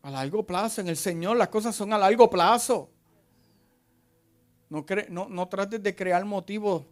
A 0.01 0.09
largo 0.09 0.45
plazo. 0.45 0.81
En 0.81 0.87
el 0.87 0.97
Señor 0.97 1.37
las 1.37 1.49
cosas 1.49 1.75
son 1.75 1.93
a 1.93 1.97
largo 1.97 2.29
plazo. 2.29 2.89
No, 4.69 5.27
no, 5.29 5.47
trates 5.47 5.81
de 5.81 5.95
crear 5.95 6.23
motivos 6.25 6.85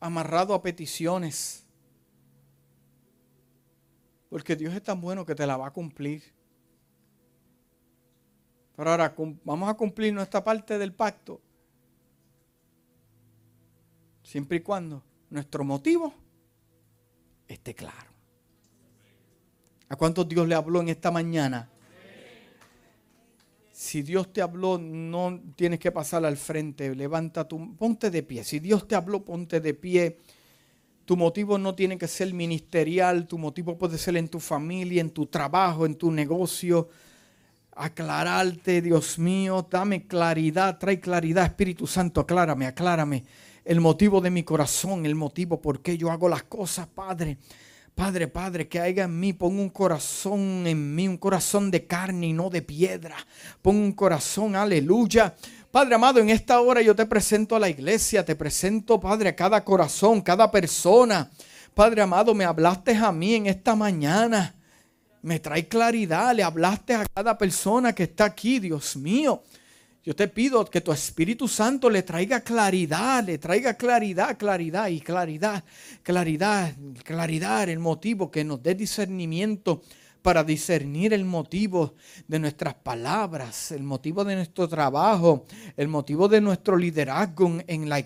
amarrados 0.00 0.56
a 0.56 0.62
peticiones. 0.62 1.61
Porque 4.32 4.56
Dios 4.56 4.72
es 4.72 4.82
tan 4.82 4.98
bueno 4.98 5.26
que 5.26 5.34
te 5.34 5.46
la 5.46 5.58
va 5.58 5.66
a 5.66 5.70
cumplir. 5.70 6.22
Pero 8.74 8.90
ahora 8.90 9.14
vamos 9.44 9.68
a 9.68 9.74
cumplir 9.74 10.14
nuestra 10.14 10.42
parte 10.42 10.78
del 10.78 10.94
pacto. 10.94 11.38
Siempre 14.22 14.56
y 14.56 14.60
cuando 14.60 15.02
nuestro 15.28 15.64
motivo 15.64 16.14
esté 17.46 17.74
claro. 17.74 18.10
¿A 19.90 19.96
cuántos 19.96 20.26
Dios 20.26 20.48
le 20.48 20.54
habló 20.54 20.80
en 20.80 20.88
esta 20.88 21.10
mañana? 21.10 21.68
Si 23.70 24.00
Dios 24.00 24.32
te 24.32 24.40
habló, 24.40 24.78
no 24.78 25.42
tienes 25.56 25.78
que 25.78 25.92
pasar 25.92 26.24
al 26.24 26.38
frente. 26.38 26.94
Levanta 26.94 27.46
tu, 27.46 27.76
ponte 27.76 28.10
de 28.10 28.22
pie. 28.22 28.44
Si 28.44 28.60
Dios 28.60 28.88
te 28.88 28.94
habló, 28.94 29.26
ponte 29.26 29.60
de 29.60 29.74
pie. 29.74 30.20
Tu 31.12 31.16
motivo 31.18 31.58
no 31.58 31.74
tiene 31.74 31.98
que 31.98 32.08
ser 32.08 32.32
ministerial, 32.32 33.26
tu 33.26 33.36
motivo 33.36 33.76
puede 33.76 33.98
ser 33.98 34.16
en 34.16 34.28
tu 34.28 34.40
familia, 34.40 35.02
en 35.02 35.10
tu 35.10 35.26
trabajo, 35.26 35.84
en 35.84 35.94
tu 35.94 36.10
negocio. 36.10 36.88
Aclararte, 37.76 38.80
Dios 38.80 39.18
mío, 39.18 39.68
dame 39.70 40.06
claridad, 40.06 40.78
trae 40.78 41.00
claridad, 41.00 41.44
Espíritu 41.44 41.86
Santo, 41.86 42.22
aclárame, 42.22 42.64
aclárame 42.64 43.24
el 43.62 43.82
motivo 43.82 44.22
de 44.22 44.30
mi 44.30 44.42
corazón, 44.42 45.04
el 45.04 45.14
motivo 45.14 45.60
por 45.60 45.82
qué 45.82 45.98
yo 45.98 46.10
hago 46.10 46.30
las 46.30 46.44
cosas, 46.44 46.86
Padre. 46.86 47.36
Padre, 47.94 48.26
Padre, 48.26 48.68
que 48.68 48.80
haya 48.80 49.04
en 49.04 49.20
mí, 49.20 49.34
pon 49.34 49.58
un 49.58 49.68
corazón 49.68 50.66
en 50.66 50.94
mí, 50.94 51.08
un 51.08 51.18
corazón 51.18 51.70
de 51.70 51.86
carne 51.86 52.28
y 52.28 52.32
no 52.32 52.48
de 52.48 52.62
piedra. 52.62 53.16
Pon 53.60 53.76
un 53.76 53.92
corazón, 53.92 54.56
aleluya. 54.56 55.34
Padre 55.72 55.94
amado, 55.94 56.20
en 56.20 56.28
esta 56.28 56.60
hora 56.60 56.82
yo 56.82 56.94
te 56.94 57.06
presento 57.06 57.56
a 57.56 57.58
la 57.58 57.70
iglesia, 57.70 58.22
te 58.26 58.36
presento, 58.36 59.00
Padre, 59.00 59.30
a 59.30 59.34
cada 59.34 59.64
corazón, 59.64 60.20
cada 60.20 60.50
persona. 60.50 61.30
Padre 61.72 62.02
amado, 62.02 62.34
me 62.34 62.44
hablaste 62.44 62.94
a 62.94 63.10
mí 63.10 63.36
en 63.36 63.46
esta 63.46 63.74
mañana. 63.74 64.54
Me 65.22 65.40
trae 65.40 65.66
claridad, 65.68 66.34
le 66.36 66.42
hablaste 66.42 66.92
a 66.92 67.06
cada 67.06 67.38
persona 67.38 67.94
que 67.94 68.02
está 68.02 68.26
aquí, 68.26 68.58
Dios 68.58 68.98
mío. 68.98 69.44
Yo 70.04 70.14
te 70.14 70.28
pido 70.28 70.62
que 70.66 70.82
tu 70.82 70.92
Espíritu 70.92 71.48
Santo 71.48 71.88
le 71.88 72.02
traiga 72.02 72.42
claridad, 72.42 73.24
le 73.24 73.38
traiga 73.38 73.72
claridad, 73.72 74.36
claridad 74.36 74.88
y 74.88 75.00
claridad, 75.00 75.64
claridad, 76.02 76.74
claridad, 77.02 77.70
el 77.70 77.78
motivo 77.78 78.30
que 78.30 78.44
nos 78.44 78.62
dé 78.62 78.74
discernimiento 78.74 79.80
para 80.22 80.44
discernir 80.44 81.12
el 81.12 81.24
motivo 81.24 81.94
de 82.28 82.38
nuestras 82.38 82.74
palabras, 82.74 83.72
el 83.72 83.82
motivo 83.82 84.24
de 84.24 84.36
nuestro 84.36 84.68
trabajo, 84.68 85.44
el 85.76 85.88
motivo 85.88 86.28
de 86.28 86.40
nuestro 86.40 86.76
liderazgo 86.76 87.58
en 87.66 87.88
la, 87.88 87.98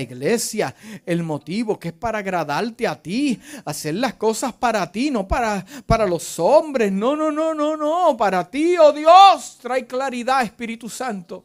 iglesia, 0.00 0.74
el 1.06 1.22
motivo 1.22 1.78
que 1.78 1.88
es 1.88 1.94
para 1.94 2.18
agradarte 2.18 2.88
a 2.88 3.00
ti, 3.00 3.40
hacer 3.64 3.94
las 3.94 4.14
cosas 4.14 4.52
para 4.52 4.90
ti, 4.90 5.10
no 5.10 5.26
para, 5.28 5.64
para 5.86 6.06
los 6.06 6.38
hombres, 6.40 6.90
no, 6.90 7.14
no, 7.14 7.30
no, 7.30 7.54
no, 7.54 7.76
no, 7.76 8.16
para 8.16 8.50
ti, 8.50 8.76
oh 8.76 8.92
Dios, 8.92 9.58
trae 9.62 9.86
claridad, 9.86 10.42
Espíritu 10.42 10.88
Santo. 10.88 11.44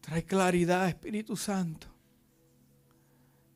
Trae 0.00 0.24
claridad, 0.24 0.88
Espíritu 0.88 1.36
Santo. 1.36 1.86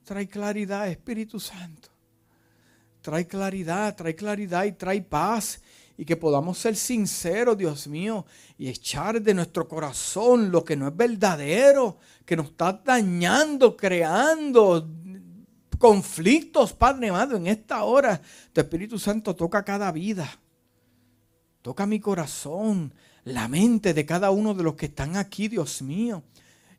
Trae 0.05 0.29
claridad, 0.29 0.89
Espíritu 0.89 1.41
Santo 1.41 1.94
trae 3.05 3.27
claridad, 3.27 3.95
trae 3.95 4.17
claridad 4.17 4.65
y 4.65 4.73
trae 4.73 5.03
paz. 5.03 5.61
Y 5.97 6.05
que 6.05 6.17
podamos 6.17 6.59
ser 6.59 6.75
sinceros, 6.75 7.57
Dios 7.57 7.87
mío, 7.87 8.27
y 8.59 8.69
echar 8.69 9.23
de 9.23 9.33
nuestro 9.33 9.69
corazón 9.69 10.51
lo 10.51 10.65
que 10.65 10.75
no 10.75 10.89
es 10.89 10.97
verdadero, 10.97 11.99
que 12.25 12.35
nos 12.35 12.47
está 12.47 12.73
dañando, 12.85 13.77
creando 13.77 14.89
conflictos, 15.79 16.73
Padre 16.73 17.11
amado, 17.11 17.37
en 17.37 17.47
esta 17.47 17.85
hora. 17.85 18.21
Tu 18.53 18.61
Espíritu 18.61 18.99
Santo 18.99 19.37
toca 19.37 19.63
cada 19.63 19.93
vida. 19.93 20.29
Toca 21.63 21.87
mi 21.87 22.01
corazón. 22.01 22.93
la 23.25 23.49
mente 23.49 23.95
de 23.95 24.05
cada 24.05 24.31
uno 24.31 24.53
de 24.53 24.63
los 24.63 24.75
que 24.75 24.87
están 24.87 25.17
aquí, 25.17 25.49
Dios 25.49 25.81
mío. 25.81 26.23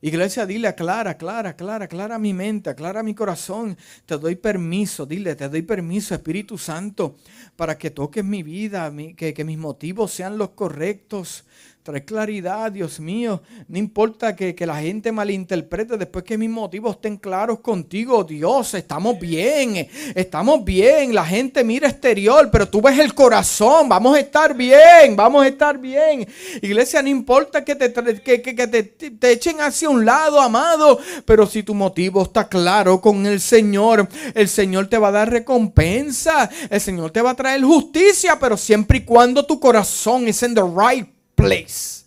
Iglesia, 0.01 0.45
dile, 0.45 0.67
aclara, 0.67 1.11
aclara, 1.11 1.49
aclara, 1.49 1.85
aclara 1.85 2.19
mi 2.19 2.33
mente, 2.33 2.69
aclara 2.69 3.03
mi 3.03 3.15
corazón. 3.15 3.77
Te 4.05 4.17
doy 4.17 4.35
permiso, 4.35 5.05
dile, 5.05 5.35
te 5.35 5.49
doy 5.49 5.61
permiso, 5.61 6.13
Espíritu 6.13 6.57
Santo, 6.57 7.15
para 7.55 7.77
que 7.77 7.91
toques 7.91 8.23
mi 8.23 8.43
vida, 8.43 8.93
que, 9.15 9.33
que 9.33 9.43
mis 9.43 9.57
motivos 9.57 10.11
sean 10.11 10.37
los 10.37 10.49
correctos, 10.49 11.45
Trae 11.85 12.03
claridad, 12.03 12.71
Dios 12.71 12.99
mío. 12.99 13.43
No 13.67 13.77
importa 13.77 14.35
que, 14.35 14.55
la 14.65 14.81
gente 14.81 15.11
malinterprete 15.11 15.97
después 15.97 16.25
que 16.25 16.35
mis 16.35 16.49
motivos 16.49 16.95
estén 16.95 17.15
claros 17.17 17.59
contigo. 17.59 18.23
Dios, 18.23 18.73
estamos 18.73 19.19
bien, 19.19 19.87
estamos 20.15 20.65
bien. 20.65 21.13
La 21.13 21.23
gente 21.23 21.63
mira 21.63 21.87
exterior, 21.87 22.49
pero 22.51 22.67
tú 22.67 22.81
ves 22.81 22.97
el 22.97 23.13
corazón. 23.13 23.87
Vamos 23.87 24.17
a 24.17 24.19
estar 24.19 24.55
bien, 24.55 25.15
vamos 25.15 25.45
a 25.45 25.47
estar 25.47 25.77
bien. 25.77 26.27
Iglesia, 26.59 27.03
no 27.03 27.09
importa 27.09 27.63
que 27.63 27.75
te, 27.75 27.93
que, 27.93 28.39
te, 28.39 28.83
te 28.83 29.31
echen 29.31 29.61
hacia 29.61 29.87
un 29.87 30.03
lado, 30.03 30.41
amado. 30.41 30.97
Pero 31.23 31.45
si 31.45 31.61
tu 31.61 31.75
motivo 31.75 32.23
está 32.23 32.49
claro 32.49 32.99
con 32.99 33.27
el 33.27 33.39
Señor, 33.39 34.09
el 34.33 34.49
Señor 34.49 34.87
te 34.87 34.97
va 34.97 35.09
a 35.09 35.11
dar 35.11 35.29
recompensa. 35.29 36.49
El 36.67 36.81
Señor 36.81 37.11
te 37.11 37.21
va 37.21 37.29
a 37.29 37.35
traer 37.35 37.61
justicia, 37.61 38.39
pero 38.39 38.57
siempre 38.57 38.97
y 38.97 39.01
cuando 39.01 39.45
tu 39.45 39.59
corazón 39.59 40.27
es 40.27 40.41
en 40.41 40.55
the 40.55 40.63
right 40.63 41.14
place. 41.35 42.05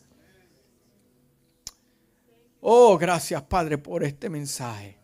Oh, 2.60 2.98
gracias 2.98 3.42
Padre 3.42 3.78
por 3.78 4.02
este 4.02 4.28
mensaje. 4.28 4.98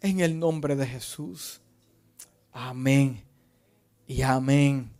En 0.00 0.20
el 0.20 0.38
nombre 0.38 0.76
de 0.76 0.86
Jesús. 0.86 1.60
Amén 2.52 3.22
y 4.06 4.22
amén. 4.22 4.90